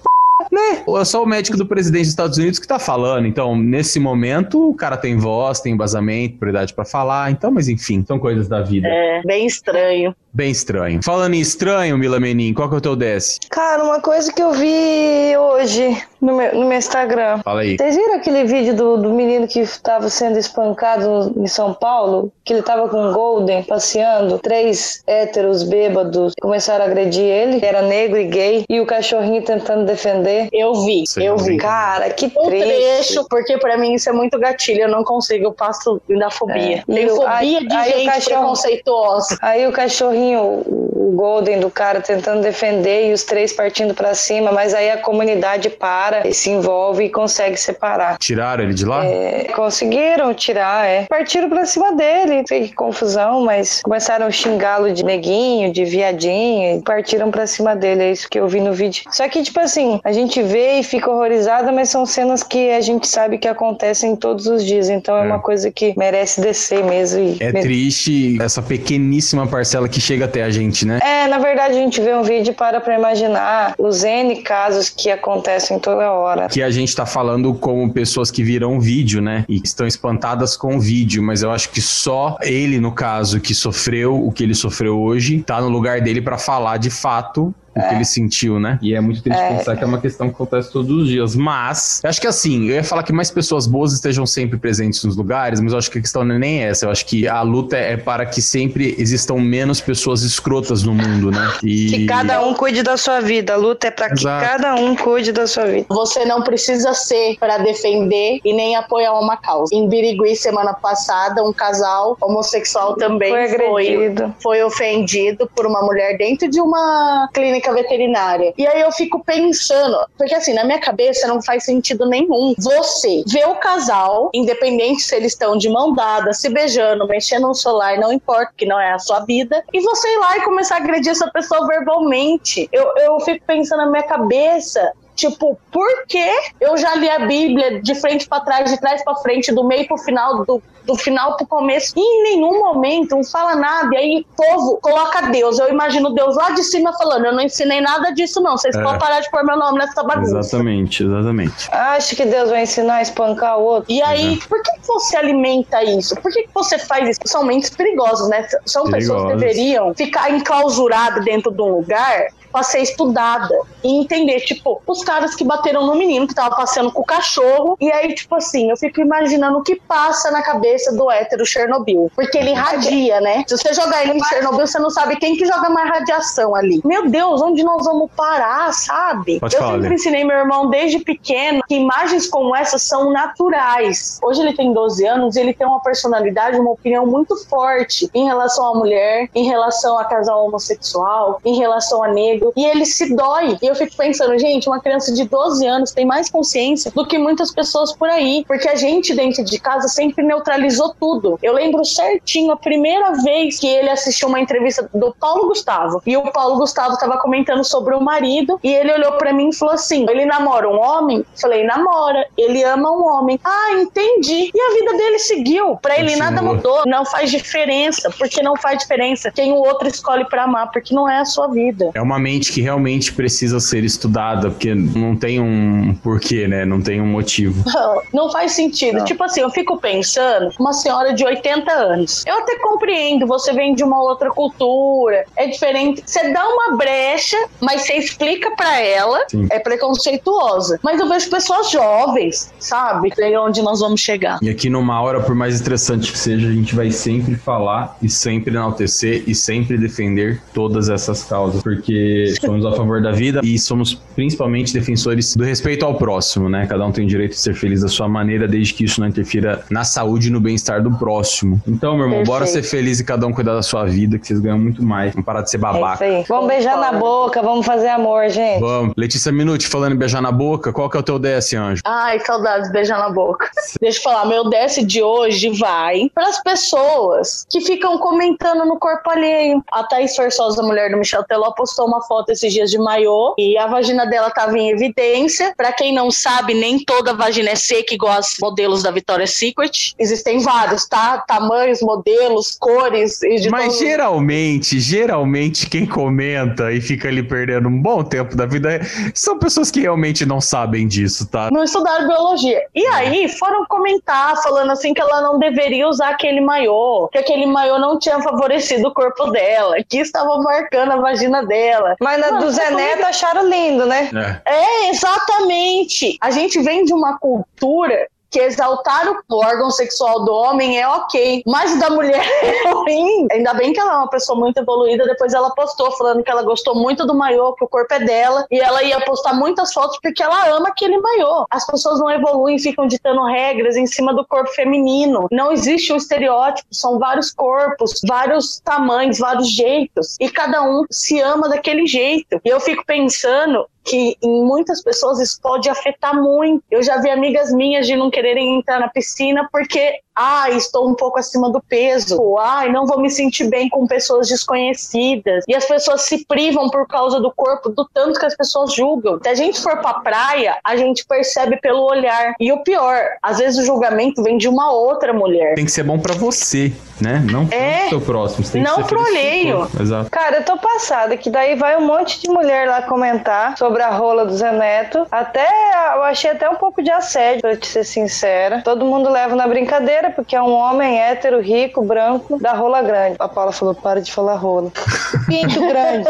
né? 0.52 0.67
É 0.98 1.04
só 1.04 1.22
o 1.22 1.26
médico 1.26 1.56
do 1.56 1.66
presidente 1.66 2.02
dos 2.02 2.10
Estados 2.10 2.38
Unidos 2.38 2.58
que 2.58 2.66
tá 2.66 2.78
falando. 2.78 3.26
Então, 3.26 3.56
nesse 3.56 3.98
momento, 4.00 4.70
o 4.70 4.74
cara 4.74 4.96
tem 4.96 5.16
voz, 5.16 5.60
tem 5.60 5.72
embasamento, 5.72 6.38
prioridade 6.38 6.74
pra 6.74 6.84
falar. 6.84 7.30
Então, 7.30 7.50
mas 7.50 7.68
enfim, 7.68 8.04
são 8.06 8.18
coisas 8.18 8.48
da 8.48 8.60
vida. 8.62 8.88
É, 8.88 9.22
bem 9.22 9.46
estranho. 9.46 10.14
Bem 10.32 10.50
estranho. 10.50 11.00
Falando 11.02 11.34
em 11.34 11.40
estranho, 11.40 11.96
Mila 11.98 12.20
Menin, 12.20 12.52
qual 12.54 12.68
que 12.68 12.74
é 12.74 12.78
o 12.78 12.80
teu 12.80 12.94
desce? 12.94 13.38
Cara, 13.50 13.82
uma 13.82 14.00
coisa 14.00 14.32
que 14.32 14.42
eu 14.42 14.52
vi 14.52 15.36
hoje 15.36 15.96
no 16.20 16.36
meu, 16.36 16.54
no 16.54 16.68
meu 16.68 16.78
Instagram. 16.78 17.40
Fala 17.42 17.62
aí. 17.62 17.76
Vocês 17.76 17.96
viram 17.96 18.14
aquele 18.16 18.44
vídeo 18.44 18.74
do, 18.76 18.96
do 18.98 19.10
menino 19.10 19.48
que 19.48 19.60
estava 19.60 20.08
sendo 20.08 20.38
espancado 20.38 21.32
em 21.36 21.46
São 21.46 21.74
Paulo? 21.74 22.32
Que 22.44 22.52
ele 22.52 22.62
tava 22.62 22.88
com 22.88 23.08
um 23.08 23.12
Golden 23.12 23.62
passeando. 23.64 24.38
Três 24.38 25.02
héteros 25.06 25.62
bêbados 25.62 26.34
começaram 26.40 26.84
a 26.84 26.88
agredir 26.88 27.24
ele. 27.24 27.58
que 27.58 27.66
Era 27.66 27.82
negro 27.82 28.18
e 28.18 28.24
gay. 28.24 28.64
E 28.68 28.80
o 28.80 28.86
cachorrinho 28.86 29.42
tentando 29.42 29.86
defender. 29.86 30.48
Eu 30.58 30.74
vi, 30.84 31.04
Sei, 31.06 31.28
eu 31.28 31.36
vi. 31.36 31.56
Cara, 31.56 32.10
que 32.10 32.26
Um 32.26 32.46
triste. 32.46 32.66
trecho, 32.66 33.26
porque 33.28 33.58
pra 33.58 33.76
mim 33.76 33.94
isso 33.94 34.08
é 34.08 34.12
muito 34.12 34.38
gatilho, 34.38 34.82
eu 34.82 34.88
não 34.88 35.04
consigo, 35.04 35.44
eu 35.46 35.52
passo 35.52 36.00
da 36.08 36.30
fobia. 36.30 36.78
É. 36.78 36.82
E 36.88 36.94
Tem 36.94 37.06
o- 37.10 37.16
fobia 37.16 37.30
aí- 37.30 37.66
de 37.66 37.74
aí 37.76 37.90
o 37.92 37.96
gente 37.98 38.06
cachorro- 38.06 38.40
preconceituosa. 38.40 39.38
Aí 39.42 39.66
o 39.66 39.72
cachorrinho, 39.72 40.40
o 40.66 41.12
Golden 41.14 41.58
do 41.60 41.70
cara 41.70 42.00
tentando 42.00 42.42
defender 42.42 43.08
e 43.08 43.12
os 43.12 43.24
três 43.24 43.52
partindo 43.52 43.94
pra 43.94 44.14
cima, 44.14 44.52
mas 44.52 44.74
aí 44.74 44.90
a 44.90 44.98
comunidade 44.98 45.70
para, 45.70 46.26
e 46.28 46.32
se 46.34 46.50
envolve 46.50 47.04
e 47.04 47.10
consegue 47.10 47.56
separar. 47.56 48.18
Tiraram 48.18 48.64
ele 48.64 48.74
de 48.74 48.84
lá? 48.84 49.04
É, 49.04 49.44
conseguiram 49.54 50.32
tirar, 50.34 50.86
é. 50.86 51.06
Partiram 51.08 51.48
pra 51.48 51.64
cima 51.64 51.92
dele, 51.92 52.44
que 52.44 52.72
confusão, 52.74 53.42
mas 53.44 53.80
começaram 53.82 54.26
a 54.26 54.30
xingá-lo 54.30 54.92
de 54.92 55.04
neguinho, 55.04 55.72
de 55.72 55.84
viadinho, 55.84 56.78
e 56.78 56.82
partiram 56.82 57.30
pra 57.30 57.46
cima 57.46 57.74
dele, 57.74 58.04
é 58.04 58.12
isso 58.12 58.28
que 58.28 58.38
eu 58.38 58.46
vi 58.48 58.60
no 58.60 58.72
vídeo. 58.72 59.04
Só 59.10 59.28
que, 59.28 59.42
tipo 59.42 59.58
assim, 59.60 60.00
a 60.04 60.12
gente 60.12 60.42
vê 60.48 60.78
e 60.80 60.82
fica 60.82 61.10
horrorizada, 61.10 61.70
mas 61.70 61.88
são 61.90 62.04
cenas 62.06 62.42
que 62.42 62.70
a 62.70 62.80
gente 62.80 63.06
sabe 63.06 63.38
que 63.38 63.46
acontecem 63.46 64.16
todos 64.16 64.46
os 64.46 64.64
dias, 64.64 64.88
então 64.88 65.16
é, 65.16 65.20
É. 65.20 65.26
uma 65.26 65.38
coisa 65.38 65.70
que 65.70 65.94
merece 65.96 66.40
descer 66.40 66.82
mesmo. 66.84 67.20
E 67.20 67.36
É 67.40 67.52
triste 67.52 68.38
essa 68.40 68.62
pequeníssima 68.62 69.46
parcela 69.46 69.88
que 69.88 70.00
chega 70.00 70.24
até 70.24 70.42
a 70.42 70.50
gente, 70.50 70.86
né? 70.86 70.98
É, 71.02 71.26
na 71.28 71.38
verdade 71.38 71.74
a 71.74 71.78
gente 71.78 72.00
vê 72.00 72.14
um 72.14 72.22
vídeo 72.22 72.50
e 72.52 72.54
para 72.54 72.80
pra 72.80 72.96
imaginar 72.98 73.74
os 73.78 74.02
N 74.04 74.36
casos 74.42 74.88
que 74.88 75.10
acontecem 75.10 75.78
toda 75.78 76.10
hora. 76.12 76.48
Que 76.48 76.62
a 76.62 76.70
gente 76.70 76.94
tá 76.94 77.04
falando 77.06 77.52
como 77.54 77.92
pessoas 77.92 78.30
que 78.30 78.42
viram 78.42 78.80
vídeo, 78.80 79.20
né? 79.20 79.44
E 79.48 79.60
estão 79.62 79.86
espantadas 79.86 80.56
com 80.56 80.76
o 80.76 80.80
vídeo, 80.80 81.22
mas 81.22 81.42
eu 81.42 81.50
acho 81.50 81.70
que 81.70 81.80
só 81.80 82.36
ele, 82.42 82.80
no 82.80 82.92
caso, 82.92 83.40
que 83.40 83.54
sofreu 83.54 84.14
o 84.16 84.32
que 84.32 84.42
ele 84.42 84.54
sofreu 84.54 84.98
hoje, 84.98 85.42
tá 85.42 85.60
no 85.60 85.68
lugar 85.68 86.00
dele 86.00 86.20
pra 86.22 86.38
falar 86.38 86.78
de 86.78 86.90
fato 86.90 87.54
o 87.78 87.88
que 87.88 87.94
ele 87.94 88.04
sentiu, 88.04 88.58
né? 88.60 88.78
E 88.82 88.94
é 88.94 89.00
muito 89.00 89.22
triste 89.22 89.40
pensar 89.40 89.76
que 89.76 89.84
é 89.84 89.86
uma 89.86 90.00
questão 90.00 90.28
que 90.28 90.34
acontece 90.34 90.72
todos 90.72 90.90
os 90.90 91.08
dias. 91.08 91.34
Mas, 91.34 92.00
eu 92.02 92.10
acho 92.10 92.20
que 92.20 92.26
assim, 92.26 92.68
eu 92.68 92.74
ia 92.76 92.84
falar 92.84 93.02
que 93.02 93.12
mais 93.12 93.30
pessoas 93.30 93.66
boas 93.66 93.92
estejam 93.92 94.26
sempre 94.26 94.58
presentes 94.58 95.02
nos 95.04 95.16
lugares, 95.16 95.60
mas 95.60 95.72
eu 95.72 95.78
acho 95.78 95.90
que 95.90 95.98
a 95.98 96.00
questão 96.00 96.24
não 96.24 96.34
é 96.34 96.38
nem 96.38 96.62
essa. 96.62 96.86
Eu 96.86 96.90
acho 96.90 97.06
que 97.06 97.26
a 97.26 97.42
luta 97.42 97.76
é 97.76 97.96
para 97.96 98.26
que 98.26 98.40
sempre 98.40 98.94
existam 98.98 99.36
menos 99.36 99.80
pessoas 99.80 100.22
escrotas 100.22 100.82
no 100.82 100.94
mundo, 100.94 101.30
né? 101.30 101.52
E... 101.62 101.90
Que 101.90 102.06
cada 102.06 102.44
um 102.44 102.54
cuide 102.54 102.82
da 102.82 102.96
sua 102.96 103.20
vida. 103.20 103.54
A 103.54 103.56
luta 103.56 103.88
é 103.88 103.90
pra 103.90 104.10
que 104.10 104.24
cada 104.24 104.74
um 104.74 104.94
cuide 104.94 105.32
da 105.32 105.46
sua 105.46 105.66
vida. 105.66 105.86
Você 105.88 106.24
não 106.24 106.42
precisa 106.42 106.92
ser 106.94 107.36
pra 107.38 107.58
defender 107.58 108.40
e 108.44 108.52
nem 108.52 108.76
apoiar 108.76 109.18
uma 109.18 109.36
causa. 109.36 109.74
Em 109.74 109.88
Birigui, 109.88 110.36
semana 110.36 110.72
passada, 110.72 111.42
um 111.42 111.52
casal 111.52 112.16
homossexual 112.20 112.94
também 112.96 113.30
Foi 113.30 113.48
foi, 113.56 113.88
agredido. 113.88 114.34
foi 114.42 114.62
ofendido 114.62 115.48
por 115.54 115.66
uma 115.66 115.82
mulher 115.82 116.16
dentro 116.16 116.48
de 116.48 116.60
uma 116.60 117.28
clínica 117.32 117.67
veterinária. 117.72 118.52
E 118.56 118.66
aí 118.66 118.80
eu 118.80 118.92
fico 118.92 119.22
pensando, 119.24 119.98
porque 120.16 120.34
assim, 120.34 120.54
na 120.54 120.64
minha 120.64 120.78
cabeça 120.78 121.26
não 121.26 121.42
faz 121.42 121.64
sentido 121.64 122.06
nenhum. 122.06 122.54
Você 122.58 123.22
vê 123.26 123.44
o 123.44 123.56
casal, 123.56 124.30
independente 124.34 125.02
se 125.02 125.14
eles 125.14 125.32
estão 125.32 125.56
de 125.56 125.68
mão 125.68 125.94
dada, 125.94 126.32
se 126.32 126.48
beijando, 126.48 127.06
mexendo 127.06 127.48
no 127.48 127.54
celular, 127.54 127.98
não 127.98 128.12
importa, 128.12 128.52
que 128.56 128.66
não 128.66 128.78
é 128.78 128.92
a 128.92 128.98
sua 128.98 129.20
vida, 129.20 129.64
e 129.72 129.80
você 129.80 130.08
ir 130.08 130.18
lá 130.18 130.36
e 130.36 130.42
começar 130.42 130.76
a 130.76 130.78
agredir 130.78 131.12
essa 131.12 131.30
pessoa 131.30 131.66
verbalmente. 131.66 132.68
Eu, 132.72 132.96
eu 132.98 133.20
fico 133.20 133.44
pensando 133.46 133.78
na 133.80 133.90
minha 133.90 134.02
cabeça. 134.02 134.92
Tipo, 135.14 135.58
por 135.72 136.06
que 136.06 136.30
eu 136.60 136.76
já 136.76 136.94
li 136.94 137.10
a 137.10 137.26
Bíblia 137.26 137.82
de 137.82 137.92
frente 137.96 138.28
pra 138.28 138.38
trás, 138.38 138.70
de 138.70 138.80
trás 138.80 139.02
pra 139.02 139.16
frente, 139.16 139.52
do 139.52 139.64
meio 139.64 139.84
pro 139.88 139.98
final, 139.98 140.44
do, 140.44 140.62
do 140.88 140.96
final 140.96 141.36
pro 141.36 141.46
começo, 141.46 141.92
e 141.94 142.00
em 142.00 142.22
nenhum 142.22 142.58
momento 142.60 143.14
não 143.14 143.22
fala 143.22 143.54
nada. 143.54 143.94
E 143.94 143.96
aí 143.98 144.26
o 144.28 144.34
povo 144.42 144.78
coloca 144.80 145.22
Deus. 145.30 145.58
Eu 145.58 145.68
imagino 145.68 146.10
Deus 146.14 146.34
lá 146.34 146.50
de 146.52 146.62
cima 146.64 146.92
falando: 146.96 147.26
Eu 147.26 147.32
não 147.34 147.42
ensinei 147.42 147.80
nada 147.80 148.10
disso, 148.12 148.40
não. 148.40 148.56
Vocês 148.56 148.74
É. 148.74 148.82
podem 148.82 148.98
parar 148.98 149.20
de 149.20 149.30
pôr 149.30 149.44
meu 149.44 149.56
nome 149.58 149.78
nessa 149.78 150.02
bagunça. 150.02 150.38
Exatamente, 150.38 151.04
exatamente. 151.04 151.68
Acha 151.70 152.16
que 152.16 152.24
Deus 152.24 152.48
vai 152.50 152.62
ensinar 152.62 152.96
a 152.96 153.02
espancar 153.02 153.58
o 153.58 153.62
outro? 153.64 153.92
E 153.92 154.02
aí, 154.02 154.38
por 154.48 154.62
que 154.62 154.70
você 154.86 155.16
alimenta 155.18 155.84
isso? 155.84 156.16
Por 156.16 156.32
que 156.32 156.48
você 156.54 156.78
faz 156.78 157.06
isso? 157.10 157.20
São 157.26 157.44
mentes 157.44 157.68
perigosas, 157.70 158.28
né? 158.30 158.46
São 158.64 158.84
pessoas 158.84 159.22
que 159.22 159.28
Perigosas. 159.28 159.40
deveriam 159.40 159.94
ficar 159.94 160.30
enclausuradas 160.30 161.22
dentro 161.24 161.52
de 161.52 161.60
um 161.60 161.76
lugar 161.76 162.28
pra 162.50 162.62
ser 162.62 162.80
estudada 162.80 163.54
e 163.82 164.00
entender, 164.00 164.40
tipo, 164.40 164.82
os 164.86 165.04
caras 165.04 165.34
que 165.34 165.44
bateram 165.44 165.86
no 165.86 165.94
menino 165.94 166.26
que 166.26 166.34
tava 166.34 166.54
passeando 166.54 166.92
com 166.92 167.02
o 167.02 167.04
cachorro. 167.04 167.76
E 167.80 167.90
aí, 167.90 168.14
tipo 168.14 168.34
assim, 168.34 168.70
eu 168.70 168.76
fico 168.76 169.00
imaginando 169.00 169.58
o 169.58 169.62
que 169.62 169.76
passa 169.76 170.30
na 170.30 170.42
cabeça 170.42 170.92
do 170.94 171.10
hétero 171.10 171.46
Chernobyl. 171.46 172.10
Porque 172.14 172.38
ele 172.38 172.52
radia, 172.52 173.20
né? 173.20 173.44
Se 173.46 173.56
você 173.56 173.72
jogar 173.72 174.02
ele 174.02 174.18
em 174.18 174.24
Chernobyl, 174.24 174.66
você 174.66 174.78
não 174.78 174.90
sabe 174.90 175.16
quem 175.16 175.36
que 175.36 175.46
joga 175.46 175.70
mais 175.70 175.88
radiação 175.88 176.54
ali. 176.54 176.80
Meu 176.84 177.08
Deus, 177.08 177.40
onde 177.42 177.62
nós 177.62 177.84
vamos 177.84 178.10
parar, 178.16 178.72
sabe? 178.72 179.40
Pode 179.40 179.54
eu 179.54 179.60
falar, 179.60 179.74
sempre 179.74 179.94
ensinei 179.94 180.24
meu 180.24 180.36
irmão 180.36 180.68
desde 180.68 180.98
pequeno 180.98 181.62
que 181.66 181.74
imagens 181.74 182.26
como 182.26 182.54
essa 182.54 182.78
são 182.78 183.12
naturais. 183.12 184.18
Hoje 184.22 184.40
ele 184.40 184.54
tem 184.54 184.72
12 184.72 185.06
anos 185.06 185.36
e 185.36 185.40
ele 185.40 185.54
tem 185.54 185.66
uma 185.66 185.80
personalidade, 185.80 186.58
uma 186.58 186.70
opinião 186.70 187.06
muito 187.06 187.36
forte 187.48 188.08
em 188.14 188.26
relação 188.26 188.66
à 188.66 188.74
mulher, 188.74 189.28
em 189.34 189.44
relação 189.44 189.98
a 189.98 190.04
casal 190.04 190.46
homossexual, 190.46 191.40
em 191.44 191.56
relação 191.58 192.02
a 192.02 192.08
negro, 192.08 192.37
marido 192.38 192.52
e 192.56 192.64
ele 192.64 192.86
se 192.86 193.14
dói. 193.14 193.58
E 193.60 193.66
eu 193.66 193.74
fico 193.74 193.96
pensando, 193.96 194.38
gente, 194.38 194.68
uma 194.68 194.80
criança 194.80 195.12
de 195.12 195.24
12 195.24 195.66
anos 195.66 195.92
tem 195.92 196.06
mais 196.06 196.30
consciência 196.30 196.90
do 196.92 197.06
que 197.06 197.18
muitas 197.18 197.52
pessoas 197.52 197.92
por 197.92 198.08
aí, 198.08 198.44
porque 198.46 198.68
a 198.68 198.76
gente 198.76 199.14
dentro 199.14 199.44
de 199.44 199.58
casa 199.58 199.88
sempre 199.88 200.24
neutralizou 200.24 200.94
tudo. 200.98 201.38
Eu 201.42 201.54
lembro 201.54 201.84
certinho 201.84 202.52
a 202.52 202.56
primeira 202.56 203.12
vez 203.22 203.58
que 203.58 203.66
ele 203.66 203.90
assistiu 203.90 204.28
uma 204.28 204.40
entrevista 204.40 204.88
do 204.94 205.14
Paulo 205.18 205.48
Gustavo 205.48 206.02
e 206.06 206.16
o 206.16 206.30
Paulo 206.32 206.56
Gustavo 206.58 206.94
estava 206.94 207.18
comentando 207.18 207.64
sobre 207.64 207.94
o 207.94 208.00
marido 208.00 208.58
e 208.62 208.72
ele 208.72 208.92
olhou 208.92 209.12
para 209.12 209.32
mim 209.32 209.48
e 209.48 209.54
falou 209.54 209.74
assim: 209.74 210.06
"Ele 210.08 210.24
namora 210.24 210.68
um 210.68 210.78
homem?" 210.78 211.24
Falei: 211.40 211.64
"Namora. 211.64 212.26
Ele 212.36 212.62
ama 212.64 212.90
um 212.90 213.04
homem." 213.06 213.40
Ah, 213.44 213.72
entendi. 213.74 214.50
E 214.54 214.60
a 214.60 214.74
vida 214.74 214.96
dele 214.96 215.18
seguiu. 215.18 215.76
Para 215.76 215.98
ele 215.98 216.16
nada 216.16 216.42
mudou. 216.42 216.82
Não 216.86 217.04
faz 217.04 217.30
diferença, 217.30 218.10
porque 218.18 218.42
não 218.42 218.56
faz 218.56 218.78
diferença 218.78 219.30
quem 219.30 219.52
o 219.52 219.56
outro 219.56 219.88
escolhe 219.88 220.24
para 220.24 220.44
amar, 220.44 220.70
porque 220.70 220.94
não 220.94 221.08
é 221.08 221.18
a 221.18 221.24
sua 221.24 221.48
vida. 221.48 221.90
É 221.94 222.02
uma 222.02 222.18
mente 222.28 222.52
que 222.52 222.60
realmente 222.60 223.10
precisa 223.14 223.58
ser 223.58 223.84
estudada, 223.84 224.50
porque 224.50 224.74
não 224.74 225.16
tem 225.16 225.40
um 225.40 225.94
porquê, 226.02 226.46
né? 226.46 226.66
Não 226.66 226.82
tem 226.82 227.00
um 227.00 227.06
motivo. 227.06 227.64
Não, 227.78 228.02
não 228.12 228.32
faz 228.32 228.52
sentido. 228.52 228.98
Não. 228.98 229.04
Tipo 229.04 229.22
assim, 229.22 229.40
eu 229.40 229.50
fico 229.50 229.78
pensando, 229.78 230.50
uma 230.58 230.72
senhora 230.72 231.14
de 231.14 231.24
80 231.24 231.70
anos. 231.70 232.24
Eu 232.26 232.34
até 232.40 232.58
compreendo, 232.58 233.24
você 233.24 233.52
vem 233.52 233.72
de 233.72 233.84
uma 233.84 234.02
outra 234.02 234.30
cultura, 234.30 235.24
é 235.36 235.46
diferente. 235.46 236.02
Você 236.04 236.32
dá 236.32 236.44
uma 236.48 236.76
brecha, 236.76 237.36
mas 237.60 237.82
você 237.82 237.94
explica 237.94 238.50
pra 238.56 238.80
ela, 238.80 239.20
Sim. 239.28 239.46
é 239.50 239.60
preconceituosa. 239.60 240.80
Mas 240.82 240.98
eu 240.98 241.08
vejo 241.08 241.30
pessoas 241.30 241.70
jovens, 241.70 242.52
sabe? 242.58 243.12
É 243.18 243.38
onde 243.38 243.62
nós 243.62 243.78
vamos 243.78 244.00
chegar. 244.00 244.38
E 244.42 244.50
aqui 244.50 244.68
numa 244.68 245.00
hora, 245.00 245.20
por 245.20 245.36
mais 245.36 245.54
estressante 245.54 246.10
que 246.10 246.18
seja, 246.18 246.48
a 246.48 246.52
gente 246.52 246.74
vai 246.74 246.90
sempre 246.90 247.36
falar 247.36 247.96
e 248.02 248.08
sempre 248.08 248.52
enaltecer 248.52 249.22
e 249.26 249.34
sempre 249.34 249.78
defender 249.78 250.42
todas 250.52 250.88
essas 250.88 251.22
causas, 251.22 251.62
porque 251.62 252.17
somos 252.40 252.64
a 252.66 252.72
favor 252.72 253.00
da 253.02 253.12
vida 253.12 253.40
e 253.42 253.58
somos 253.58 253.94
principalmente 254.14 254.72
defensores 254.72 255.34
do 255.36 255.44
respeito 255.44 255.84
ao 255.84 255.94
próximo, 255.96 256.48
né? 256.48 256.66
Cada 256.66 256.84
um 256.86 256.92
tem 256.92 257.04
o 257.04 257.08
direito 257.08 257.32
de 257.32 257.38
ser 257.38 257.54
feliz 257.54 257.82
da 257.82 257.88
sua 257.88 258.08
maneira, 258.08 258.46
desde 258.48 258.74
que 258.74 258.84
isso 258.84 259.00
não 259.00 259.08
interfira 259.08 259.64
na 259.70 259.84
saúde 259.84 260.28
e 260.28 260.30
no 260.30 260.40
bem-estar 260.40 260.82
do 260.82 260.90
próximo. 260.98 261.60
Então, 261.66 261.96
meu 261.96 262.06
irmão, 262.06 262.22
bora 262.24 262.46
ser 262.46 262.54
Perfeito. 262.62 262.70
feliz 262.70 263.00
e 263.00 263.04
cada 263.04 263.26
um 263.26 263.32
cuidar 263.32 263.54
da 263.54 263.62
sua 263.62 263.84
vida, 263.84 264.18
que 264.18 264.26
vocês 264.26 264.40
ganham 264.40 264.58
muito 264.58 264.82
mais. 264.82 265.12
Vamos 265.12 265.24
parar 265.26 265.42
de 265.42 265.50
ser 265.50 265.56
É 265.56 265.60
babaca. 265.60 266.04
aí. 266.04 266.24
Vamos 266.28 266.46
beijar 266.48 266.76
na 266.78 266.92
boca, 266.92 267.42
vamos 267.42 267.64
fazer 267.64 267.88
amor, 267.88 268.28
gente. 268.28 268.60
Vamos. 268.60 268.94
Letícia 268.96 269.30
Minuti, 269.32 269.66
falando 269.68 269.94
em 269.94 269.98
beijar 269.98 270.20
na 270.22 270.32
boca, 270.32 270.72
qual 270.72 270.88
que 270.90 270.96
é 270.96 271.00
o 271.00 271.02
teu 271.02 271.18
DS, 271.18 271.52
anjo? 271.54 271.82
Ai, 271.84 272.18
saudades, 272.20 272.70
beijar 272.72 272.98
na 272.98 273.10
boca. 273.10 273.50
Deixa 273.80 273.98
eu 273.98 274.02
falar, 274.02 274.24
meu 274.26 274.48
desce 274.48 274.84
de 274.84 275.02
hoje 275.02 275.50
vai 275.58 276.10
para 276.14 276.28
as 276.28 276.42
pessoas 276.42 277.46
que 277.50 277.60
ficam 277.60 277.98
comentando 277.98 278.64
no 278.64 278.78
corpo 278.78 279.10
alheio. 279.10 279.62
A 279.72 279.84
Thaís 279.84 280.14
Forçosa, 280.14 280.62
mulher 280.62 280.90
do 280.90 280.96
Michel 280.98 281.24
Teló, 281.24 281.52
postou 281.52 281.86
uma 281.86 282.02
foto 282.08 282.30
esses 282.30 282.52
dias 282.52 282.70
de 282.70 282.78
maiô 282.78 283.34
e 283.38 283.56
a 283.58 283.66
vagina 283.66 284.06
dela 284.06 284.30
tava 284.30 284.58
em 284.58 284.70
evidência. 284.70 285.52
Para 285.56 285.72
quem 285.72 285.94
não 285.94 286.10
sabe, 286.10 286.54
nem 286.54 286.78
toda 286.82 287.12
vagina 287.14 287.50
é 287.50 287.54
seca 287.54 287.94
igual 287.94 288.14
as 288.18 288.36
modelos 288.40 288.82
da 288.82 288.90
Victoria's 288.90 289.34
Secret. 289.34 289.94
Existem 289.98 290.38
vários, 290.40 290.86
tá? 290.88 291.18
Tamanhos, 291.26 291.80
modelos, 291.82 292.56
cores 292.58 293.22
e 293.22 293.36
de 293.36 293.50
Mas 293.50 293.64
todos- 293.64 293.78
geralmente, 293.78 294.80
geralmente, 294.80 295.68
quem 295.68 295.86
comenta 295.86 296.72
e 296.72 296.80
fica 296.80 297.08
ali 297.08 297.22
perdendo 297.22 297.68
um 297.68 297.80
bom 297.82 298.02
tempo 298.02 298.34
da 298.36 298.46
vida 298.46 298.72
é- 298.74 298.80
são 299.14 299.38
pessoas 299.38 299.70
que 299.70 299.80
realmente 299.80 300.24
não 300.24 300.40
sabem 300.40 300.88
disso, 300.88 301.28
tá? 301.28 301.50
não 301.52 301.62
estudaram 301.64 302.06
biologia. 302.08 302.62
E 302.74 302.86
aí 302.86 303.28
foram 303.28 303.66
comentar, 303.66 304.40
falando 304.42 304.70
assim 304.70 304.94
que 304.94 305.00
ela 305.00 305.20
não 305.20 305.38
deveria 305.38 305.86
usar 305.88 306.10
aquele 306.10 306.40
maiô, 306.40 307.08
que 307.12 307.18
aquele 307.18 307.44
maiô 307.46 307.78
não 307.78 307.98
tinha 307.98 308.20
favorecido 308.20 308.88
o 308.88 308.94
corpo 308.94 309.30
dela, 309.30 309.76
que 309.88 309.98
estava 309.98 310.38
marcando 310.40 310.92
a 310.92 310.96
vagina 310.96 311.44
dela. 311.44 311.96
Mas 312.00 312.20
na 312.20 312.30
Não, 312.32 312.38
do 312.38 312.50
Zé 312.50 312.70
Neto 312.70 313.04
acharam 313.04 313.48
lindo, 313.48 313.86
né? 313.86 314.10
É. 314.44 314.54
É, 314.54 314.90
exatamente. 314.90 316.16
A 316.20 316.30
gente 316.30 316.60
vem 316.60 316.84
de 316.84 316.92
uma 316.92 317.18
cultura 317.18 318.08
que 318.30 318.38
exaltar 318.40 319.06
o 319.28 319.36
órgão 319.36 319.70
sexual 319.70 320.24
do 320.24 320.32
homem 320.32 320.78
é 320.78 320.86
ok, 320.86 321.42
mas 321.46 321.78
da 321.78 321.90
mulher 321.90 322.22
é 322.42 322.70
ruim. 322.70 323.26
Ainda 323.32 323.54
bem 323.54 323.72
que 323.72 323.80
ela 323.80 323.92
é 323.92 323.96
uma 323.96 324.10
pessoa 324.10 324.38
muito 324.38 324.58
evoluída. 324.58 325.04
Depois 325.04 325.32
ela 325.32 325.50
postou 325.54 325.90
falando 325.92 326.22
que 326.22 326.30
ela 326.30 326.42
gostou 326.42 326.74
muito 326.74 327.06
do 327.06 327.14
maiô, 327.14 327.54
que 327.54 327.64
o 327.64 327.68
corpo 327.68 327.92
é 327.94 328.00
dela, 328.00 328.46
e 328.50 328.58
ela 328.58 328.82
ia 328.82 329.00
postar 329.00 329.34
muitas 329.34 329.72
fotos 329.72 329.98
porque 330.02 330.22
ela 330.22 330.48
ama 330.50 330.68
aquele 330.68 330.98
maiô. 330.98 331.46
As 331.50 331.66
pessoas 331.66 331.98
não 331.98 332.10
evoluem, 332.10 332.58
ficam 332.58 332.86
ditando 332.86 333.24
regras 333.24 333.76
em 333.76 333.86
cima 333.86 334.12
do 334.12 334.26
corpo 334.26 334.50
feminino. 334.52 335.26
Não 335.30 335.50
existe 335.52 335.92
um 335.92 335.96
estereótipo, 335.96 336.68
são 336.70 336.98
vários 336.98 337.30
corpos, 337.30 338.00
vários 338.06 338.60
tamanhos, 338.60 339.18
vários 339.18 339.50
jeitos, 339.50 340.16
e 340.20 340.28
cada 340.30 340.62
um 340.62 340.84
se 340.90 341.20
ama 341.20 341.48
daquele 341.48 341.86
jeito. 341.86 342.40
E 342.44 342.48
eu 342.48 342.60
fico 342.60 342.84
pensando 342.84 343.66
que 343.88 344.16
em 344.22 344.44
muitas 344.44 344.82
pessoas 344.82 345.18
isso 345.18 345.38
pode 345.40 345.68
afetar 345.68 346.14
muito. 346.14 346.62
Eu 346.70 346.82
já 346.82 346.98
vi 347.00 347.08
amigas 347.10 347.52
minhas 347.52 347.86
de 347.86 347.96
não 347.96 348.10
quererem 348.10 348.58
entrar 348.58 348.78
na 348.80 348.88
piscina 348.88 349.48
porque, 349.50 350.00
ai, 350.14 350.56
estou 350.56 350.88
um 350.88 350.94
pouco 350.94 351.18
acima 351.18 351.50
do 351.50 351.60
peso, 351.60 352.20
ou, 352.20 352.38
ai, 352.38 352.70
não 352.70 352.86
vou 352.86 353.00
me 353.00 353.08
sentir 353.10 353.48
bem 353.48 353.68
com 353.68 353.86
pessoas 353.86 354.28
desconhecidas. 354.28 355.44
E 355.48 355.54
as 355.54 355.64
pessoas 355.64 356.02
se 356.02 356.24
privam 356.26 356.68
por 356.70 356.86
causa 356.86 357.20
do 357.20 357.32
corpo, 357.34 357.68
do 357.70 357.88
tanto 357.92 358.18
que 358.18 358.26
as 358.26 358.36
pessoas 358.36 358.74
julgam. 358.74 359.18
Se 359.22 359.28
a 359.28 359.34
gente 359.34 359.60
for 359.60 359.78
pra 359.78 359.94
praia, 359.94 360.56
a 360.64 360.76
gente 360.76 361.04
percebe 361.06 361.56
pelo 361.60 361.82
olhar. 361.84 362.34
E 362.38 362.52
o 362.52 362.62
pior, 362.62 363.00
às 363.22 363.38
vezes 363.38 363.58
o 363.60 363.64
julgamento 363.64 364.22
vem 364.22 364.36
de 364.36 364.48
uma 364.48 364.70
outra 364.70 365.12
mulher. 365.12 365.54
Tem 365.54 365.64
que 365.64 365.70
ser 365.72 365.82
bom 365.84 365.98
pra 365.98 366.14
você, 366.14 366.72
né? 367.00 367.24
Não 367.30 367.48
É. 367.50 367.80
pro 367.80 367.88
seu 367.90 368.00
próximo. 368.00 368.44
Você 368.44 368.52
tem 368.52 368.62
que 368.62 368.68
Não 368.68 368.76
ser 368.76 368.84
pro 368.84 369.00
alheio. 369.00 369.68
Exato. 369.80 370.10
Cara, 370.10 370.36
eu 370.38 370.44
tô 370.44 370.58
passada 370.58 371.16
que 371.16 371.30
daí 371.30 371.54
vai 371.54 371.76
um 371.76 371.86
monte 371.86 372.20
de 372.20 372.28
mulher 372.28 372.68
lá 372.68 372.82
comentar 372.82 373.56
sobre 373.56 373.77
a 373.84 373.90
rola 373.90 374.24
do 374.24 374.36
Zé 374.36 374.52
Neto. 374.52 375.06
Até 375.10 375.46
eu 375.94 376.02
achei 376.02 376.30
até 376.30 376.48
um 376.48 376.56
pouco 376.56 376.82
de 376.82 376.90
assédio, 376.90 377.40
pra 377.40 377.56
te 377.56 377.66
ser 377.66 377.84
sincera. 377.84 378.62
Todo 378.64 378.84
mundo 378.84 379.10
leva 379.10 379.34
na 379.34 379.46
brincadeira, 379.46 380.10
porque 380.10 380.36
é 380.36 380.42
um 380.42 380.52
homem 380.52 381.00
hétero, 381.00 381.40
rico, 381.40 381.82
branco, 381.82 382.38
da 382.40 382.52
rola 382.52 382.82
grande. 382.82 383.16
A 383.18 383.28
Paula 383.28 383.52
falou: 383.52 383.74
para 383.74 384.00
de 384.00 384.12
falar 384.12 384.34
rola. 384.36 384.70
Pinto 385.26 385.60
grande. 385.66 386.08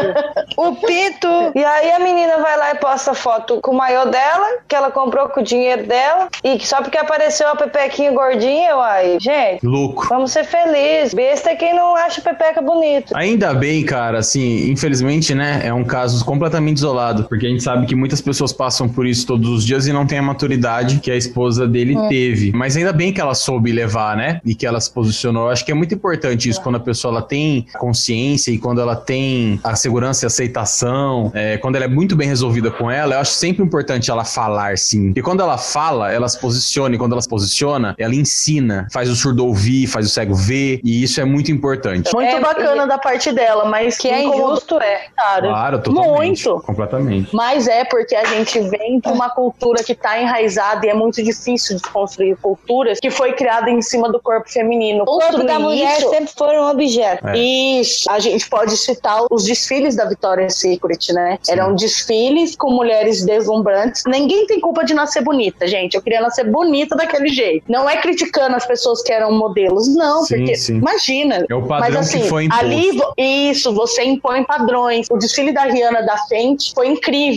O 0.57 0.75
pinto. 0.77 1.29
E 1.55 1.65
aí 1.65 1.93
a 1.93 1.99
menina 1.99 2.39
vai 2.39 2.57
lá 2.57 2.71
e 2.73 2.75
posta 2.77 3.15
foto 3.15 3.61
com 3.61 3.73
o 3.73 3.77
maiô 3.77 4.05
dela, 4.07 4.59
que 4.67 4.75
ela 4.75 4.91
comprou 4.91 5.29
com 5.29 5.41
o 5.41 5.43
dinheiro 5.43 5.87
dela. 5.87 6.29
E 6.45 6.59
só 6.65 6.83
porque 6.83 6.99
apareceu 6.99 7.49
a 7.49 7.57
pepequinha 7.57 8.13
gordinha, 8.13 8.77
uai. 8.77 9.19
Gente, 9.21 9.65
Louco. 9.65 10.07
vamos 10.09 10.33
ser 10.33 10.45
felizes. 10.45 11.15
Besta 11.15 11.51
é 11.51 11.57
quem 11.57 11.75
não 11.75 11.97
acha 11.97 12.21
pepeca 12.21 12.61
bonito. 12.61 13.17
Ainda 13.17 13.55
bem, 13.55 13.85
cara, 13.85 14.19
assim, 14.19 14.71
infelizmente, 14.71 15.35
né, 15.35 15.63
é 15.65 15.73
um 15.73 15.85
caso 15.85 16.25
completamente 16.25 16.77
isolado, 16.77 17.25
porque 17.25 17.48
a 17.49 17.51
gente 17.51 17.63
sabe 17.63 17.87
que 17.87 17.95
muitas 17.95 18.21
pessoas 18.21 18.53
passam 18.53 18.89
por 18.89 19.07
isso 19.07 19.27
todos 19.27 19.49
os 19.49 19.65
dias 19.65 19.87
e 19.87 19.93
não 19.93 20.07
tem 20.07 20.19
a 20.19 20.23
maturidade 20.23 21.01
que 21.01 21.11
a 21.11 21.17
esposa 21.17 21.67
dele 21.67 21.97
teve. 22.09 22.53
Mas 22.53 22.77
ainda 22.77 22.93
bem 22.93 23.13
que 23.13 23.21
ela 23.21 23.35
soube 23.35 23.73
levar, 23.73 24.17
né, 24.17 24.41
e 24.45 24.55
que 24.55 24.67
ela 24.67 24.81
se 24.81 24.91
posicionou. 24.91 25.45
Eu 25.45 25.51
acho 25.51 25.65
que 25.65 25.73
é 25.73 25.75
muito 25.75 25.95
importante 25.95 26.49
isso 26.49 26.61
quando 26.61 26.77
a 26.77 26.81
pessoa 26.81 27.13
ela 27.13 27.23
tem 27.23 27.67
consciência 27.79 28.51
e 28.51 28.59
quando 28.59 28.81
ela 28.81 28.95
tem 28.97 29.61
a 29.65 29.75
segurança 29.75 30.25
e 30.25 30.27
aceitação, 30.27 31.31
é, 31.35 31.57
quando 31.59 31.77
ela 31.77 31.85
é 31.85 31.89
muito 31.89 32.15
bem 32.17 32.29
resolvida 32.29 32.71
com 32.71 32.91
ela, 32.91 33.15
eu 33.15 33.21
acho 33.21 33.33
sempre 33.33 33.65
importante 33.65 34.11
ela 34.11 34.25
falar, 34.25 34.77
sim. 34.77 35.13
E 35.17 35.23
quando 35.23 35.41
ela 35.41 35.59
fala, 35.59 36.13
ela 36.13 36.29
se 36.29 36.39
posiciona, 36.39 36.95
e 36.95 36.99
quando 36.99 37.13
ela 37.13 37.23
se 37.23 37.29
posiciona, 37.29 37.95
ela 37.99 38.15
ensina, 38.15 38.87
faz 38.93 39.09
o 39.09 39.17
surdo 39.17 39.47
ouvir, 39.47 39.87
faz 39.87 40.07
o 40.07 40.09
cego 40.09 40.35
ver, 40.35 40.81
e 40.85 41.03
isso 41.03 41.21
é 41.21 41.25
muito 41.25 41.51
importante. 41.51 42.11
Muito 42.13 42.29
É, 42.29 42.41
bacana 42.41 42.87
da 42.87 42.99
parte 42.99 43.33
dela, 43.33 43.65
mas 43.67 43.97
Que 43.97 44.09
é 44.09 44.25
injusto, 44.25 44.77
é. 44.81 45.07
cara. 45.17 45.49
Claro, 45.49 45.79
totalmente. 45.81 46.47
Muito. 46.49 46.65
Completamente. 46.65 47.35
Mas 47.39 47.69
é 47.69 47.85
porque 47.85 48.17
a 48.17 48.25
gente 48.25 48.59
vem 48.59 48.99
de 48.99 49.09
uma 49.09 49.31
cultura 49.31 49.85
que 49.85 49.93
está 49.93 50.21
enraizada 50.21 50.85
e 50.85 50.89
é 50.89 50.95
muito 50.95 51.23
difícil 51.23 51.77
de 51.77 51.83
construir 51.85 52.35
culturas 52.39 52.99
que 52.99 53.11
foi 53.13 53.33
criada 53.33 53.71
em 53.71 53.81
cima 53.81 54.11
do 54.11 54.21
corpo 54.21 54.51
feminino. 54.51 55.05
O 55.05 55.07
corpo 55.21 55.45
da 55.45 55.57
mulher 55.57 55.99
isso- 55.99 56.11
sempre 56.11 56.33
foi 56.37 56.59
um 56.59 56.69
objeto. 56.69 57.29
É. 57.29 57.39
Isso, 57.39 58.11
a 58.11 58.19
gente 58.19 58.51
pode 58.51 58.77
citar 58.77 59.23
os 59.31 59.45
desfiles 59.45 59.95
da 59.95 60.05
Victoria's 60.07 60.57
Secret, 60.57 61.13
né? 61.13 61.39
Sim. 61.41 61.53
Eram 61.53 61.77
desfiles 61.77 62.57
com 62.57 62.73
mulheres 62.73 63.25
deslumbrantes. 63.25 64.03
Ninguém 64.09 64.45
tem 64.49 64.59
culpa 64.59 64.85
de 64.85 64.93
nascer 64.93 65.23
bonita, 65.23 65.69
gente. 65.69 65.95
Eu 65.95 66.03
queria 66.03 66.21
nascer 66.21 66.43
bonita 66.51 66.97
daquele 66.97 67.29
jeito. 67.29 67.63
Não 67.69 67.89
é 67.89 67.99
criticando 67.99 68.57
as 68.57 68.67
pessoas 68.67 69.01
que 69.01 69.13
eram 69.13 69.31
modelos, 69.31 69.87
não, 69.95 70.25
Sim, 70.25 70.39
porque 70.39 70.57
sim. 70.57 70.79
imagina. 70.79 71.47
É 71.49 71.55
o 71.55 71.63
padrão 71.63 71.79
Mas 71.89 71.97
assim, 71.97 72.23
que 72.23 72.29
foi 72.29 72.45
imposto. 72.47 72.65
ali 72.65 73.01
isso, 73.17 73.73
você 73.73 74.03
impõe 74.03 74.43
padrões. 74.43 75.07
O 75.09 75.17
desfile 75.17 75.53
da 75.53 75.63
Rihanna 75.63 76.03
da 76.03 76.17
Fenty 76.27 76.73
foi 76.75 76.89
incrível. 76.89 77.28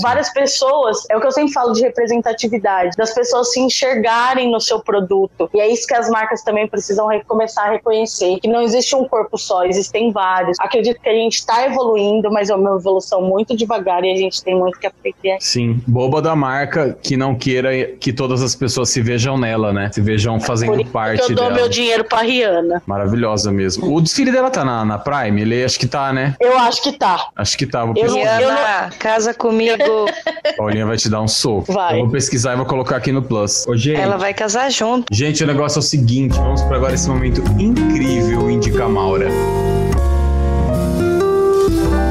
Várias 0.00 0.32
pessoas, 0.32 0.98
é 1.10 1.16
o 1.16 1.20
que 1.20 1.26
eu 1.26 1.32
sempre 1.32 1.52
falo 1.52 1.72
de 1.72 1.80
representatividade, 1.82 2.96
das 2.96 3.12
pessoas 3.14 3.52
se 3.52 3.60
enxergarem 3.60 4.50
no 4.50 4.60
seu 4.60 4.80
produto. 4.80 5.48
E 5.54 5.60
é 5.60 5.68
isso 5.72 5.86
que 5.86 5.94
as 5.94 6.08
marcas 6.08 6.42
também 6.42 6.66
precisam 6.68 7.06
re- 7.06 7.22
começar 7.26 7.64
a 7.64 7.70
reconhecer, 7.72 8.38
que 8.40 8.48
não 8.48 8.60
existe 8.62 8.94
um 8.94 9.04
corpo 9.06 9.36
só, 9.38 9.64
existem 9.64 10.12
vários. 10.12 10.56
Acredito 10.60 11.00
que 11.00 11.08
a 11.08 11.12
gente 11.14 11.44
tá 11.44 11.64
evoluindo, 11.66 12.30
mas 12.30 12.50
é 12.50 12.54
uma 12.54 12.76
evolução 12.76 13.22
muito 13.22 13.56
devagar 13.56 14.04
e 14.04 14.12
a 14.12 14.16
gente 14.16 14.42
tem 14.42 14.56
muito 14.56 14.78
que 14.78 14.86
aprender. 14.86 15.36
Sim, 15.40 15.80
boba 15.86 16.20
da 16.22 16.34
marca 16.36 16.96
que 17.02 17.16
não 17.16 17.34
queira 17.34 17.70
que 17.98 18.12
todas 18.12 18.42
as 18.42 18.54
pessoas 18.54 18.90
se 18.90 19.00
vejam 19.00 19.38
nela, 19.38 19.72
né? 19.72 19.90
Se 19.92 20.00
vejam 20.00 20.40
fazendo 20.40 20.72
Por 20.72 20.80
isso 20.82 20.90
parte 20.90 21.26
que 21.26 21.32
eu 21.32 21.36
dou 21.36 21.44
dela. 21.46 21.56
meu 21.56 21.68
dinheiro 21.68 22.04
pra 22.04 22.20
Rihanna. 22.20 22.82
Maravilhosa 22.86 23.50
mesmo. 23.50 23.94
O 23.94 24.00
desfile 24.00 24.30
dela 24.32 24.50
tá 24.50 24.64
na, 24.64 24.84
na 24.84 24.98
Prime? 24.98 25.40
Ele 25.40 25.64
acho 25.64 25.78
que 25.78 25.86
tá, 25.86 26.12
né? 26.12 26.34
Eu 26.40 26.58
acho 26.58 26.82
que 26.82 26.92
tá. 26.92 27.28
Acho 27.36 27.56
que 27.58 27.66
tá. 27.66 27.84
Vou 27.84 27.94
Eu- 27.96 28.02
pesquisar. 28.04 28.36
Rihanna, 28.38 28.90
casa 28.98 29.34
comigo. 29.40 30.06
Paulinha 30.56 30.86
vai 30.86 30.96
te 30.96 31.08
dar 31.08 31.22
um 31.22 31.26
soco. 31.26 31.72
Vai. 31.72 31.96
Eu 31.96 32.02
vou 32.02 32.10
pesquisar 32.10 32.52
e 32.52 32.56
vou 32.56 32.66
colocar 32.66 32.96
aqui 32.96 33.10
no 33.10 33.22
Plus. 33.22 33.66
Ô, 33.66 33.76
gente. 33.76 33.98
Ela 33.98 34.16
vai 34.16 34.32
casar 34.34 34.70
junto. 34.70 35.06
Gente, 35.10 35.42
o 35.42 35.46
negócio 35.46 35.78
é 35.78 35.80
o 35.80 35.82
seguinte, 35.82 36.36
vamos 36.36 36.62
para 36.62 36.76
agora 36.76 36.94
esse 36.94 37.08
momento 37.08 37.42
incrível 37.58 38.50
Indica 38.50 38.88
Maura. 38.88 39.28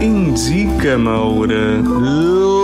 Indica, 0.01 0.97
Maura. 0.97 1.81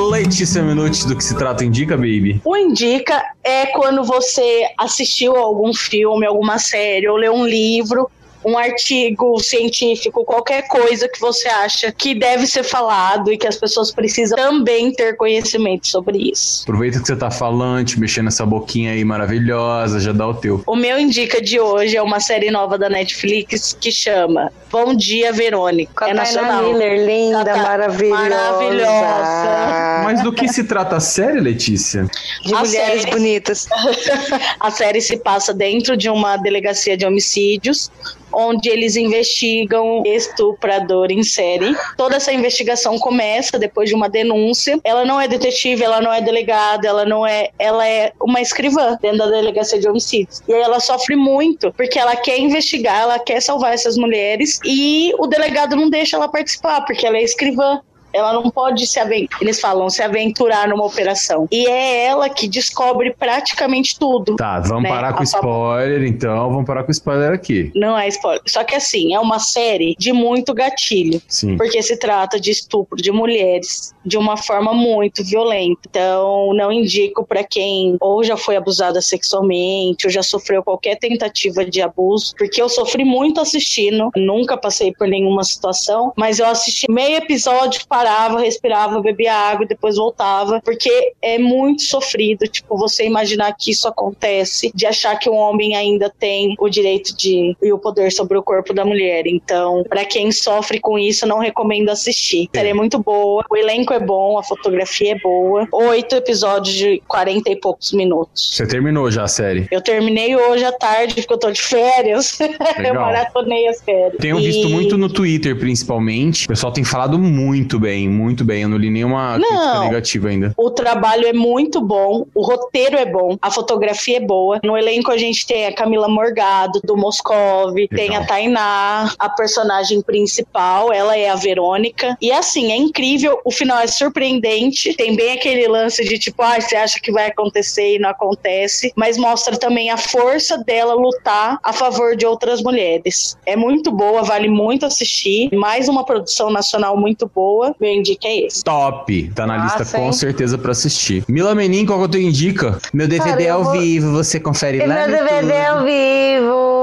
Letícia 0.10 0.62
Minuti, 0.62 1.06
do 1.08 1.16
que 1.16 1.24
se 1.24 1.36
trata 1.36 1.64
Indica, 1.66 1.96
baby? 1.98 2.42
O 2.46 2.56
indica 2.56 3.22
é 3.44 3.68
quando 3.68 4.04
você 4.04 4.66
assistiu 4.78 5.36
a 5.36 5.40
algum 5.40 5.74
filme, 5.74 6.26
alguma 6.26 6.58
série, 6.58 7.08
ou 7.08 7.18
leu 7.18 7.34
um 7.34 7.46
livro, 7.46 8.10
um 8.46 8.58
artigo 8.58 9.40
científico, 9.40 10.24
qualquer 10.24 10.68
coisa 10.68 11.10
que 11.10 11.20
você 11.20 11.48
acha 11.48 11.92
que 11.92 12.14
deve 12.14 12.46
ser 12.46 12.64
falado 12.64 13.34
e 13.34 13.38
que 13.38 13.48
as 13.48 13.56
pessoas 13.58 13.92
precisam 13.92 14.38
também 14.38 14.94
ter 14.94 15.18
conhecimento 15.18 15.88
sobre 15.88 16.18
isso. 16.32 16.62
Aproveita 16.64 17.00
que 17.00 17.08
você 17.08 17.16
tá 17.16 17.32
falante, 17.32 18.00
mexendo 18.00 18.28
essa 18.28 18.46
boquinha 18.46 18.92
aí 18.92 19.04
maravilhosa, 19.04 20.00
já 20.00 20.12
dá 20.12 20.28
o 20.28 20.36
teu. 20.36 20.64
O 20.68 20.76
meu 20.76 21.00
indica 21.00 21.42
de 21.42 21.60
hoje 21.60 21.98
é 21.98 22.02
uma 22.02 22.20
série 22.20 22.52
nova 22.52 22.78
da 22.78 22.88
Netflix 22.88 23.76
que 23.80 23.92
chama 23.92 24.52
Bom 24.72 24.94
Dia 24.96 25.34
Verônica. 25.34 26.08
É 26.08 26.14
nacional. 26.14 26.64
Miller, 26.72 27.06
linda, 27.06 27.44
tá. 27.46 27.58
maravilhosa. 27.58 28.30
Maravilhosa. 28.30 30.02
Mas 30.04 30.22
do 30.22 30.32
que 30.32 30.48
se 30.48 30.64
trata 30.66 30.98
a 30.98 31.00
série, 31.00 31.40
Letícia? 31.40 32.06
De 32.44 32.54
A 32.54 32.60
mulheres 32.60 33.02
série- 33.02 33.12
bonitas. 33.12 33.68
A 34.60 34.70
série 34.70 35.02
se 35.02 35.18
passa 35.18 35.54
dentro 35.54 35.98
de 35.98 36.10
uma 36.10 36.38
delegacia 36.38 36.96
de 36.96 37.06
homicídios, 37.06 37.92
onde 38.36 38.70
eles 38.70 38.96
investigam 38.96 40.04
estuprador 40.06 41.12
em 41.12 41.24
série. 41.24 41.76
Toda 41.98 42.18
essa 42.18 42.34
investigação 42.34 42.98
começa 43.00 43.58
depois 43.58 43.90
de 43.90 43.96
uma 43.96 44.10
denúncia. 44.10 44.80
Ela 44.84 45.06
não 45.06 45.20
é 45.20 45.28
detetive, 45.28 45.84
ela 45.84 46.02
não 46.02 46.12
é 46.12 46.22
delegada, 46.22 46.88
ela 46.88 47.06
não 47.06 47.26
é, 47.26 47.50
ela 47.58 47.88
é 47.88 48.12
uma 48.22 48.42
escrivã 48.42 48.98
dentro 49.02 49.20
da 49.20 49.28
delegacia 49.28 49.80
de 49.80 49.88
homicídios. 49.88 50.42
E 50.48 50.54
aí 50.54 50.62
ela 50.62 50.80
sofre 50.80 51.16
muito 51.16 51.72
porque 51.74 51.98
ela 51.98 52.16
quer 52.16 52.40
investigar, 52.40 53.02
ela 53.02 53.20
quer 53.20 53.42
salvar 53.42 53.74
essas 53.74 53.98
mulheres 53.98 54.60
e 54.66 55.14
o 55.18 55.28
delegado 55.28 55.76
não 55.76 55.90
deixa 55.90 56.18
ela 56.18 56.28
participar 56.28 56.82
porque 56.82 57.06
ela 57.06 57.18
é 57.18 57.24
escrivã. 57.24 57.80
Ela 58.16 58.34
não 58.34 58.50
pode 58.50 58.88
se 58.88 59.00
aventurar, 59.00 59.42
eles 59.42 59.60
falam, 59.60 59.90
se 59.90 60.02
aventurar 60.02 60.68
numa 60.68 60.86
operação. 60.86 61.48
E 61.52 61.68
é 61.68 62.06
ela 62.06 62.30
que 62.30 62.48
descobre 62.48 63.14
praticamente 63.18 63.98
tudo. 64.00 64.36
Tá, 64.38 64.60
vamos 64.60 64.84
Né, 64.84 64.90
parar 64.90 65.14
com 65.14 65.24
a 65.24 65.26
favor. 65.26 65.80
spoiler, 65.82 66.04
então. 66.08 66.50
Vamos 66.50 66.66
parar 66.66 66.84
com 66.84 66.92
spoiler 66.92 67.32
aqui. 67.34 67.72
Não 67.76 67.98
é 67.98 68.08
spoiler. 68.08 68.42
Só 68.48 68.64
que 68.64 68.76
assim, 68.76 69.14
é 69.14 69.20
uma 69.20 69.40
série 69.40 69.96
de 69.98 70.14
muito 70.14 70.54
gatilho. 70.54 71.22
Sim. 71.28 71.58
Porque 71.58 71.82
se 71.82 71.98
trata 71.98 72.40
de 72.40 72.52
estupro 72.52 72.96
de 73.02 73.12
mulheres 73.12 73.94
de 74.06 74.18
uma 74.18 74.38
forma 74.38 74.74
muito 74.74 75.24
violenta. 75.24 75.82
Então, 75.90 76.54
não 76.54 76.72
indico 76.72 77.26
pra 77.26 77.44
quem 77.44 77.98
ou 78.00 78.24
já 78.24 78.38
foi 78.38 78.56
abusada 78.56 79.02
sexualmente, 79.02 80.06
ou 80.06 80.12
já 80.12 80.22
sofreu 80.24 80.64
qualquer 80.64 80.96
tentativa 80.98 81.66
de 81.66 81.82
abuso. 81.82 82.34
Porque 82.38 82.62
eu 82.62 82.70
sofri 82.70 83.04
muito 83.04 83.42
assistindo, 83.42 84.10
nunca 84.16 84.56
passei 84.58 84.94
por 84.94 85.08
nenhuma 85.08 85.44
situação, 85.44 86.14
mas 86.16 86.40
eu 86.40 86.46
assisti 86.46 86.86
meio 86.90 87.18
episódio, 87.18 87.82
parava, 88.06 88.40
respirava, 88.40 89.02
bebia 89.02 89.34
água 89.34 89.66
e 89.66 89.68
depois 89.68 89.96
voltava. 89.96 90.62
Porque 90.64 91.14
é 91.22 91.40
muito 91.40 91.82
sofrido, 91.82 92.48
tipo, 92.48 92.78
você 92.78 93.06
imaginar 93.06 93.54
que 93.58 93.72
isso 93.72 93.88
acontece, 93.88 94.72
de 94.74 94.86
achar 94.86 95.18
que 95.18 95.28
um 95.30 95.36
homem 95.36 95.76
ainda 95.76 96.14
tem 96.20 96.56
o 96.60 96.70
direito 96.70 97.16
de 97.18 97.56
e 97.62 97.74
o 97.74 97.80
poder 97.80 98.12
sobre 98.12 98.38
o 98.38 98.44
corpo 98.44 98.74
da 98.74 98.86
mulher. 98.86 99.26
Então, 99.26 99.84
pra 99.90 100.06
quem 100.06 100.32
sofre 100.32 100.80
com 100.80 101.00
isso, 101.00 101.26
não 101.26 101.40
recomendo 101.40 101.90
assistir. 101.90 102.48
A 102.54 102.58
série 102.58 102.70
é 102.70 102.74
muito 102.74 103.00
boa, 103.00 103.44
o 103.50 103.58
elenco 103.58 103.92
é 103.94 104.00
bom, 104.00 104.38
a 104.38 104.44
fotografia 104.44 105.14
é 105.14 105.20
boa. 105.20 105.68
Oito 105.72 106.16
episódios 106.16 106.76
de 106.76 107.02
40 107.08 107.50
e 107.50 107.56
poucos 107.56 107.92
minutos. 107.92 108.52
Você 108.54 108.68
terminou 108.68 109.10
já 109.10 109.24
a 109.24 109.28
série. 109.28 109.68
Eu 109.72 109.82
terminei 109.82 110.36
hoje 110.36 110.64
à 110.64 110.72
tarde, 110.72 111.16
porque 111.16 111.34
eu 111.34 111.38
tô 111.40 111.52
de 111.52 111.62
férias. 111.62 112.38
eu 112.86 112.94
maratonei 112.94 113.68
as 113.68 113.82
férias. 113.82 114.18
Tenho 114.20 114.40
E- 114.40 114.46
visto 114.46 114.70
muito 114.70 114.98
no 114.98 115.10
Twitter, 115.10 115.58
principalmente. 115.58 116.46
O 116.46 116.50
pessoal 116.50 116.72
tem 116.72 116.84
falado 116.84 117.18
muito 117.18 117.80
bem, 117.80 117.95
muito 118.10 118.44
bem. 118.44 118.64
Eu 118.64 118.70
não 118.70 118.78
li 118.78 118.90
nenhuma 118.90 119.38
Não. 119.38 119.48
crítica 119.48 119.80
negativa 119.80 120.30
ainda. 120.30 120.54
O 120.58 120.70
trabalho 120.70 121.28
é 121.28 121.34
muito 121.34 121.82
bom, 121.82 122.26
o 122.34 122.42
roteiro 122.46 122.98
é 122.98 123.06
bom, 123.06 123.38
a 123.42 123.50
fotografia 123.50 124.18
é 124.18 124.20
boa. 124.20 124.60
No 124.64 124.78
elenco 124.78 125.12
a 125.12 125.18
gente 125.18 125.46
tem 125.46 125.66
a 125.66 125.74
Camila 125.74 126.08
Morgado, 126.08 126.80
do 126.84 126.98
Moscov, 126.98 127.76
tem 127.90 128.16
a 128.16 128.26
Tainá, 128.26 129.12
a 129.18 129.30
personagem 129.30 130.02
principal, 130.02 130.92
ela 130.92 131.18
é 131.18 131.30
a 131.30 131.36
Verônica. 131.36 132.18
E 132.22 132.32
assim, 132.32 132.72
é 132.72 132.76
incrível, 132.76 133.40
o 133.46 133.52
final 133.52 133.80
é 133.80 133.88
surpreendente. 133.88 134.96
Tem 134.96 135.16
bem 135.16 135.32
aquele 135.32 135.68
lance 135.68 136.04
de 136.04 136.18
tipo, 136.18 136.42
ah, 136.42 136.60
você 136.60 136.76
acha 136.76 137.00
que 137.00 137.12
vai 137.12 137.28
acontecer 137.28 137.96
e 137.96 138.00
não 138.00 138.10
acontece, 138.10 138.92
mas 138.96 139.18
mostra 139.18 139.58
também 139.58 139.90
a 139.90 139.98
força 139.98 140.58
dela 140.58 140.94
lutar 140.94 141.60
a 141.64 141.74
favor 141.74 142.16
de 142.16 142.26
outras 142.26 142.62
mulheres. 142.62 143.38
É 143.46 143.56
muito 143.56 143.92
boa, 143.92 144.24
vale 144.24 144.48
muito 144.48 144.86
assistir. 144.86 145.50
Mais 145.54 145.88
uma 145.88 146.04
produção 146.04 146.50
nacional 146.50 146.98
muito 146.98 147.30
boa. 147.34 147.75
Meu 147.80 147.92
indica 147.92 148.28
é 148.28 148.46
esse. 148.46 148.64
Top. 148.64 149.32
Tá 149.36 149.46
na 149.46 149.58
Massa, 149.58 149.80
lista 149.80 149.98
com 149.98 150.06
hein? 150.06 150.14
certeza 150.14 150.58
pra 150.58 150.72
assistir. 150.72 151.24
Mila 151.28 151.54
Menin, 151.56 151.86
qual 151.86 152.00
que 152.00 152.06
eu 152.06 152.10
te 152.10 152.18
indica? 152.20 152.78
Meu 152.94 153.08
DVD 153.08 153.30
Cara, 153.32 153.44
é 153.44 153.50
ao 153.50 153.64
vou- 153.64 153.74
vivo, 153.74 154.12
você 154.12 154.40
confere 154.40 154.78
E 154.82 154.86
lá. 154.86 154.96
meu 154.96 155.08
DVD 155.08 155.36
YouTube. 155.54 155.66
ao 155.66 155.84
vivo. 155.84 156.76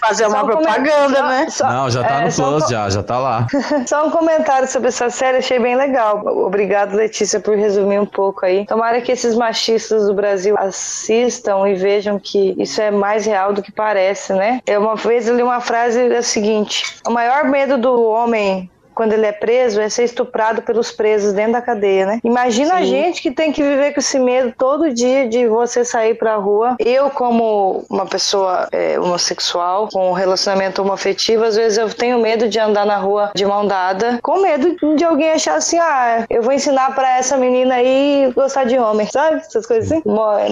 Fazer 0.00 0.26
uma 0.26 0.38
Só 0.38 0.44
um 0.44 0.48
comen- 0.48 0.64
propaganda, 0.64 1.16
só- 1.18 1.28
né? 1.28 1.46
só- 1.50 1.68
Não, 1.70 1.90
já 1.90 2.02
tá 2.02 2.20
é, 2.22 2.24
no 2.24 2.32
só 2.32 2.42
um 2.42 2.50
Plus, 2.52 2.64
co- 2.64 2.70
já, 2.70 2.88
já 2.88 3.02
tá 3.02 3.18
lá. 3.18 3.46
Só 3.86 4.06
um 4.06 4.10
comentário 4.10 4.66
sobre 4.66 4.88
essa 4.88 5.10
série, 5.10 5.36
achei 5.38 5.58
bem 5.58 5.76
legal. 5.76 6.22
Obrigado, 6.26 6.94
Letícia, 6.96 7.38
por 7.38 7.54
resumir 7.56 7.98
um 7.98 8.06
pouco 8.06 8.46
aí. 8.46 8.64
Tomara 8.64 9.02
que 9.02 9.12
esses 9.12 9.34
machistas 9.34 10.06
do 10.06 10.14
Brasil 10.14 10.56
assistam 10.58 11.68
e 11.68 11.74
vejam 11.74 12.18
que 12.18 12.54
isso 12.58 12.80
é 12.80 12.90
mais 12.90 13.26
real 13.26 13.52
do 13.52 13.62
que 13.62 13.70
parece, 13.70 14.32
né? 14.32 14.60
Eu 14.66 14.80
uma 14.80 14.96
vez 14.96 15.28
eu 15.28 15.36
li 15.36 15.42
uma 15.42 15.60
frase 15.60 16.00
é 16.00 16.16
a 16.16 16.22
seguinte: 16.22 16.96
o 17.06 17.10
maior 17.10 17.44
medo 17.44 17.76
do 17.76 18.02
homem 18.02 18.70
quando 19.00 19.14
ele 19.14 19.24
é 19.24 19.32
preso 19.32 19.80
é 19.80 19.88
ser 19.88 20.04
estuprado 20.04 20.60
pelos 20.60 20.92
presos 20.92 21.32
dentro 21.32 21.52
da 21.52 21.62
cadeia, 21.62 22.04
né? 22.04 22.20
Imagina 22.22 22.74
a 22.74 22.78
Sim. 22.80 22.84
gente 22.84 23.22
que 23.22 23.30
tem 23.30 23.50
que 23.50 23.62
viver 23.62 23.94
com 23.94 24.00
esse 24.00 24.18
medo 24.18 24.52
todo 24.58 24.92
dia 24.92 25.26
de 25.26 25.46
você 25.48 25.86
sair 25.86 26.16
pra 26.16 26.36
rua. 26.36 26.76
Eu, 26.78 27.08
como 27.08 27.82
uma 27.88 28.04
pessoa 28.04 28.68
é, 28.70 29.00
homossexual, 29.00 29.88
com 29.90 30.10
um 30.10 30.12
relacionamento 30.12 30.82
homoafetivo, 30.82 31.44
às 31.44 31.56
vezes 31.56 31.78
eu 31.78 31.88
tenho 31.88 32.18
medo 32.20 32.46
de 32.46 32.58
andar 32.58 32.84
na 32.84 32.98
rua 32.98 33.30
de 33.34 33.46
mão 33.46 33.66
dada, 33.66 34.18
com 34.22 34.42
medo 34.42 34.76
de 34.94 35.02
alguém 35.02 35.30
achar 35.30 35.54
assim, 35.54 35.78
ah, 35.78 36.26
eu 36.28 36.42
vou 36.42 36.52
ensinar 36.52 36.94
pra 36.94 37.16
essa 37.16 37.38
menina 37.38 37.76
aí 37.76 38.30
gostar 38.36 38.64
de 38.64 38.76
homem, 38.76 39.06
sabe? 39.10 39.36
Essas 39.36 39.64
coisas 39.64 39.90
assim. 39.90 40.02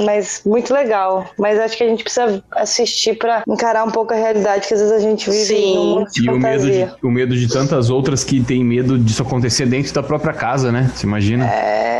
Mas 0.06 0.40
muito 0.46 0.72
legal. 0.72 1.26
Mas 1.38 1.60
acho 1.60 1.76
que 1.76 1.84
a 1.84 1.88
gente 1.88 2.02
precisa 2.02 2.42
assistir 2.52 3.18
pra 3.18 3.42
encarar 3.46 3.84
um 3.84 3.90
pouco 3.90 4.14
a 4.14 4.16
realidade 4.16 4.66
que 4.66 4.72
às 4.72 4.80
vezes 4.80 4.94
a 4.96 5.00
gente 5.00 5.28
vive 5.28 5.44
Sim. 5.44 5.74
num 5.74 5.84
mundo 5.96 6.10
de 6.10 6.24
E 6.24 6.30
o 6.30 6.32
medo, 6.32 6.42
fantasia. 6.42 6.86
de, 6.98 7.06
o 7.06 7.10
medo 7.10 7.36
de 7.36 7.46
tantas 7.46 7.90
outras 7.90 8.24
que 8.24 8.37
tem 8.42 8.64
medo 8.64 8.98
disso 8.98 9.22
acontecer 9.22 9.66
dentro 9.66 9.92
da 9.92 10.02
própria 10.02 10.32
casa, 10.32 10.72
né? 10.72 10.90
Você 10.94 11.06
imagina? 11.06 11.46
É, 11.46 11.98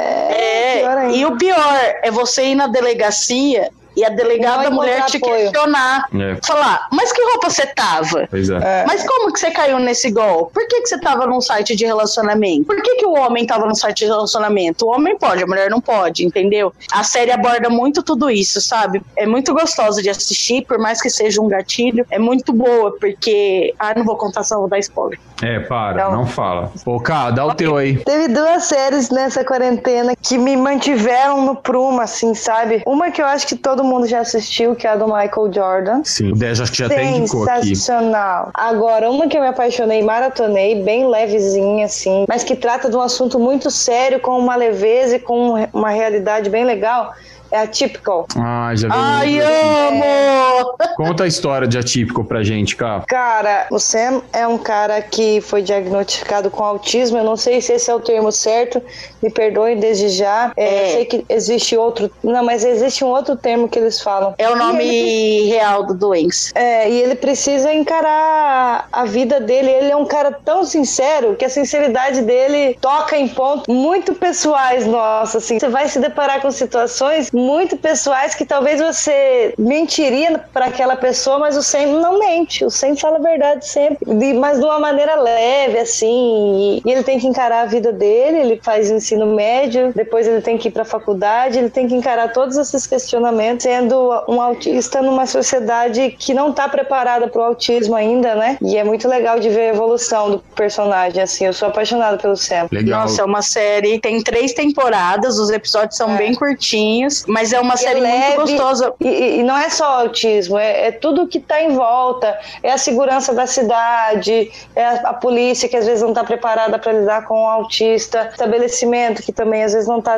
É, 1.09 1.11
e 1.16 1.24
o 1.24 1.36
pior 1.36 1.74
é 2.03 2.11
você 2.11 2.49
ir 2.49 2.55
na 2.55 2.66
delegacia 2.66 3.70
e 3.99 4.05
a 4.05 4.09
delegada 4.09 4.70
mulher 4.70 5.05
te 5.07 5.16
apoio. 5.18 5.34
questionar. 5.51 6.07
É, 6.14 6.36
Falar, 6.46 6.86
mas 6.92 7.12
que 7.12 7.22
roupa 7.22 7.51
você 7.51 7.66
tava? 7.66 8.26
pois 8.30 8.49
é. 8.51 8.57
É. 8.57 8.84
Mas 8.86 9.05
como 9.07 9.32
que 9.32 9.38
você 9.40 9.51
caiu 9.51 9.78
nesse 9.78 10.11
golpe? 10.11 10.53
Por 10.55 10.66
que, 10.68 10.80
que 10.82 10.88
você 10.88 11.01
tava 11.01 11.26
num 11.26 11.40
site 11.40 11.74
de 11.76 11.84
relacionamento? 11.84 12.64
Por 12.64 12.80
que, 12.80 12.96
que 12.96 13.07
o 13.07 13.12
homem 13.14 13.46
tava 13.46 13.66
num 13.66 13.74
site 13.74 14.01
de 14.01 14.07
relacionamento? 14.07 14.86
O 14.86 14.90
homem 14.90 15.16
pode, 15.18 15.42
a 15.42 15.46
mulher 15.46 15.70
não 15.70 15.80
pode, 15.80 16.24
entendeu? 16.24 16.72
A 16.92 17.03
série 17.03 17.30
aborda 17.30 17.68
muito 17.70 18.03
tudo 18.03 18.30
isso, 18.30 18.61
sabe? 18.61 19.03
É 19.16 19.26
muito 19.26 19.53
gostosa 19.55 20.03
de 20.03 20.09
assistir, 20.11 20.64
por 20.66 20.78
mais 20.78 21.01
que 21.03 21.11
seja 21.11 21.40
um 21.40 21.49
gatilho. 21.49 22.07
É 22.11 22.18
muito 22.18 22.53
boa, 22.53 22.96
porque. 22.99 23.74
Ah, 23.78 23.94
não 23.96 24.05
vou 24.05 24.16
contar, 24.16 24.42
só 24.44 24.59
vou 24.59 24.68
dar 24.68 24.78
spoiler. 24.78 25.18
É, 25.42 25.61
para, 25.61 26.03
Então- 26.03 26.12
não 26.12 26.26
fala. 26.26 26.72
Ô, 26.84 26.99
Cá, 27.01 27.30
dá 27.30 27.44
o 27.46 27.55
teu 27.55 27.76
aí. 27.76 27.96
Teve 28.05 28.28
duas 28.28 28.64
séries 28.64 29.09
nessa 29.11 29.44
quarentena 29.44 30.14
que 30.20 30.36
me 30.36 30.57
mantiveram 30.57 31.42
no 31.44 31.55
prumo, 31.57 32.01
assim, 32.01 32.34
sabe? 32.34 32.82
Uma 32.86 33.11
que 33.11 33.20
eu 33.22 33.26
acho 33.26 33.46
que 33.46 33.57
todo 33.57 33.84
mundo 33.89 34.07
já 34.07 34.20
assistiu, 34.20 34.74
que 34.74 34.86
é 34.86 34.91
a 34.91 34.97
do 34.97 35.07
Michael 35.07 35.53
Jordan. 35.53 36.03
Sim, 36.05 36.32
o 36.32 36.36
10 36.36 36.61
acho 36.61 36.72
que 36.72 36.78
já 36.78 36.86
até 36.86 37.05
indicou 37.05 37.49
aqui. 37.49 37.74
Sensacional. 37.74 38.51
Agora, 38.55 39.11
uma 39.11 39.26
que 39.26 39.36
eu 39.36 39.41
me 39.41 39.49
apaixonei, 39.49 40.03
maratonei, 40.03 40.82
bem 40.82 41.09
levezinha, 41.09 41.86
assim, 41.86 42.24
mas 42.28 42.45
que 42.45 42.55
trata 42.55 42.89
de 42.89 42.97
um 42.97 43.01
assunto 43.01 43.39
muito 43.39 43.70
sério, 43.70 44.20
com 44.20 44.39
uma 44.39 44.57
leveza 44.57 45.16
e 45.16 45.20
com 45.20 45.55
uma 45.72 45.91
realidade 45.91 46.51
bem 46.51 46.64
legal, 46.64 47.12
É 47.51 47.61
atípico. 47.61 48.26
Ah, 48.36 48.72
já 48.74 48.88
vi. 48.88 48.94
Ai, 48.96 49.40
amo! 49.40 50.74
Conta 50.96 51.24
a 51.24 51.26
história 51.26 51.66
de 51.66 51.78
Atípico 51.78 52.24
pra 52.24 52.42
gente, 52.42 52.74
cá. 52.76 53.03
Cara, 53.07 53.66
o 53.70 53.78
Sam 53.78 54.22
é 54.32 54.46
um 54.46 54.59
cara 54.59 55.01
que 55.01 55.40
foi 55.40 55.62
diagnosticado 55.62 56.51
com 56.51 56.62
autismo. 56.64 57.18
Eu 57.18 57.24
não 57.24 57.36
sei 57.36 57.61
se 57.61 57.72
esse 57.72 57.90
é 57.90 57.94
o 57.94 58.01
termo 58.01 58.30
certo, 58.32 58.82
me 59.22 59.30
perdoem 59.30 59.78
desde 59.78 60.09
já. 60.09 60.53
É, 60.57 60.68
É. 60.68 60.84
Eu 60.88 60.92
sei 60.92 61.05
que 61.07 61.24
existe 61.28 61.76
outro. 61.76 62.11
Não, 62.22 62.44
mas 62.44 62.64
existe 62.64 63.05
um 63.05 63.09
outro 63.09 63.36
termo 63.36 63.68
que 63.68 63.78
eles 63.78 64.01
falam. 64.01 64.34
É 64.38 64.49
o 64.51 64.57
nome 64.57 64.84
ele- 64.84 65.49
real 65.49 65.84
do 65.86 65.94
doença. 65.94 66.51
É, 66.55 66.88
e 66.90 67.01
ele 67.01 67.14
precisa 67.14 67.72
encarar 67.72 68.88
a 68.92 69.05
vida 69.05 69.40
dele. 69.40 69.70
Ele 69.70 69.90
é 69.90 69.96
um 69.96 70.05
cara 70.07 70.32
tão 70.44 70.64
sincero 70.64 71.34
que 71.36 71.44
a 71.44 71.49
sinceridade 71.49 72.22
dele 72.22 72.76
toca 72.80 73.16
em 73.16 73.28
pontos 73.28 73.64
muito 73.74 74.14
pessoais, 74.14 74.86
nossa, 74.86 75.38
assim. 75.38 75.59
Você 75.59 75.68
vai 75.68 75.88
se 75.88 75.99
deparar 75.99 76.40
com 76.40 76.51
situações 76.51 77.30
muito 77.39 77.76
pessoais 77.76 78.34
que 78.34 78.45
talvez 78.45 78.80
você 78.80 79.55
mentiria 79.59 80.39
para 80.53 80.66
aquela 80.66 80.97
pessoa, 80.97 81.39
mas 81.39 81.57
o 81.57 81.62
Sam 81.62 81.86
não 82.01 82.18
mente. 82.18 82.64
O 82.64 82.70
Sam 82.70 82.97
fala 82.97 83.16
a 83.18 83.20
verdade 83.20 83.66
sempre, 83.66 84.05
de- 84.05 84.32
mas 84.34 84.59
de 84.59 84.64
uma 84.64 84.78
maneira 84.80 85.14
leve, 85.16 85.78
assim. 85.78 86.82
E, 86.84 86.89
e 86.89 86.93
ele 86.93 87.03
tem 87.03 87.18
que 87.18 87.26
encarar 87.26 87.62
a 87.62 87.66
vida 87.66 87.93
dele. 87.93 88.39
Ele 88.39 88.61
faz 88.62 88.91
ensino 88.91 89.26
médio, 89.26 89.93
depois 89.95 90.26
ele 90.26 90.41
tem 90.41 90.59
que 90.59 90.68
ir 90.68 90.70
para 90.70 90.82
a 90.82 90.86
faculdade. 90.86 91.59
Ele 91.59 91.70
tem 91.70 91.86
que 91.89 91.95
encarar 91.95 92.32
todos 92.32 92.57
esses 92.57 92.86
questionamentos, 92.86 93.62
sendo 93.62 93.97
um 94.28 94.41
autista 94.41 95.01
numa 95.03 95.26
sociedade 95.26 96.14
que 96.18 96.34
não 96.34 96.51
está 96.51 96.68
preparada 96.68 97.28
para 97.28 97.41
o 97.41 97.45
autismo 97.45 97.95
ainda, 97.95 98.34
né? 98.34 98.59
E 98.62 98.76
é 98.76 98.84
muito 98.84 99.09
legal 99.09 99.39
de 99.39 99.49
ver 99.49 99.70
a 99.70 99.74
evolução 99.74 100.30
do 100.30 100.39
personagem, 100.55 101.22
assim. 101.22 101.47
Eu 101.47 101.53
sou 101.53 101.68
apaixonada 101.68 102.16
pelo 102.18 102.36
Sam. 102.36 102.68
Legal. 102.72 103.03
Nossa, 103.03 103.22
é 103.22 103.24
uma 103.24 103.43
série. 103.43 103.99
Tem 104.01 104.22
três 104.22 104.53
temporadas, 104.53 105.39
os 105.39 105.51
episódios 105.51 105.97
são 105.97 106.14
É. 106.14 106.16
bem 106.18 106.34
curtinhos, 106.34 107.24
mas 107.29 107.53
é 107.53 107.61
uma 107.61 107.74
é 107.74 107.76
série 107.76 108.01
leve, 108.01 108.37
muito 108.37 108.41
gostosa. 108.41 108.95
E, 109.01 109.07
e- 109.09 109.41
e 109.41 109.43
não 109.43 109.57
é 109.57 109.68
só 109.68 109.85
autismo, 110.01 110.59
é, 110.59 110.89
é 110.89 110.93
tudo 110.93 111.26
que 111.29 111.39
está 111.39 111.62
em 111.62 111.74
volta. 111.74 112.39
É 112.62 112.72
a 112.72 112.79
segurança 112.79 113.35
da 113.35 113.47
cidade, 113.47 114.51
é 114.74 114.85
a, 114.85 114.93
a 115.11 115.14
polícia 115.14 115.68
que 115.68 115.76
às 115.76 115.87
vezes 115.87 116.03
não 116.03 116.11
está 116.11 116.24
preparada 116.24 116.79
para 116.79 116.93
lidar 116.93 117.24
com 117.26 117.43
o 117.43 117.47
autista, 117.47 118.29
estabelecimento 118.33 119.22
que 119.22 119.33
também 119.33 119.62
às 119.62 119.72
vezes 119.72 119.89
não 119.89 119.99
está. 119.99 120.16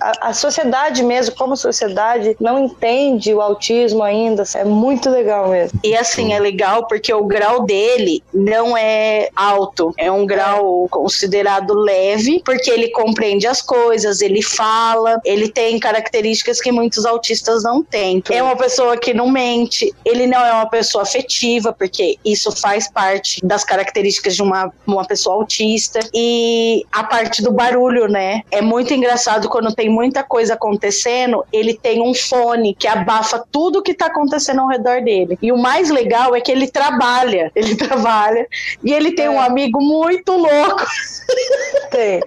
A, 0.00 0.32
sociedade 0.32 1.02
mesmo, 1.02 1.34
como 1.34 1.56
sociedade, 1.56 2.36
não 2.40 2.58
entende 2.64 3.34
o 3.34 3.40
autismo 3.40 4.02
ainda. 4.02 4.44
É 4.54 4.64
muito 4.64 5.10
legal 5.10 5.48
mesmo. 5.48 5.78
E 5.82 5.96
assim, 5.96 6.32
é 6.32 6.38
legal 6.38 6.86
porque 6.86 7.12
o 7.12 7.24
grau 7.24 7.64
dele 7.64 8.22
não 8.32 8.76
é 8.76 9.28
alto, 9.34 9.92
é 9.96 10.10
um 10.10 10.26
grau 10.26 10.86
considerado 10.88 11.74
leve, 11.74 12.42
porque 12.44 12.70
ele 12.70 12.88
compreende 12.90 13.46
as 13.46 13.60
coisas, 13.60 14.20
ele 14.20 14.42
fala, 14.42 15.20
ele 15.24 15.48
tem 15.48 15.78
características 15.78 16.60
que 16.60 16.72
muitos 16.72 17.04
autistas 17.04 17.62
não 17.62 17.82
têm. 17.82 18.22
É 18.30 18.42
uma 18.42 18.56
pessoa 18.56 18.96
que 18.96 19.12
não 19.12 19.30
mente, 19.30 19.92
ele 20.04 20.26
não 20.26 20.44
é 20.44 20.52
uma 20.52 20.68
pessoa 20.68 21.02
afetiva, 21.02 21.72
porque 21.72 22.18
isso 22.24 22.50
faz 22.52 22.90
parte 22.90 23.40
das 23.44 23.64
características 23.64 24.36
de 24.36 24.42
uma, 24.42 24.72
uma 24.86 25.04
pessoa 25.04 25.36
autista. 25.36 26.00
E 26.14 26.84
a 26.92 27.04
parte 27.04 27.42
do 27.42 27.52
barulho, 27.52 28.08
né? 28.08 28.42
É 28.50 28.60
muito 28.60 28.92
engraçado 28.92 29.48
quando 29.48 29.74
tem 29.74 29.87
muita 29.88 30.22
coisa 30.22 30.54
acontecendo, 30.54 31.44
ele 31.52 31.74
tem 31.74 32.00
um 32.02 32.14
fone 32.14 32.74
que 32.74 32.86
abafa 32.86 33.44
tudo 33.50 33.82
que 33.82 33.94
tá 33.94 34.06
acontecendo 34.06 34.60
ao 34.60 34.68
redor 34.68 35.02
dele. 35.02 35.38
E 35.40 35.50
o 35.52 35.56
mais 35.58 35.90
legal 35.90 36.34
é 36.34 36.40
que 36.40 36.50
ele 36.52 36.68
trabalha, 36.70 37.50
ele 37.56 37.76
trabalha 37.76 38.46
e 38.82 38.92
ele 38.92 39.12
tem 39.12 39.26
É. 39.26 39.30
um 39.30 39.40
amigo 39.40 39.80
muito 39.80 40.32
louco. 40.32 40.84
Tem. 41.90 42.22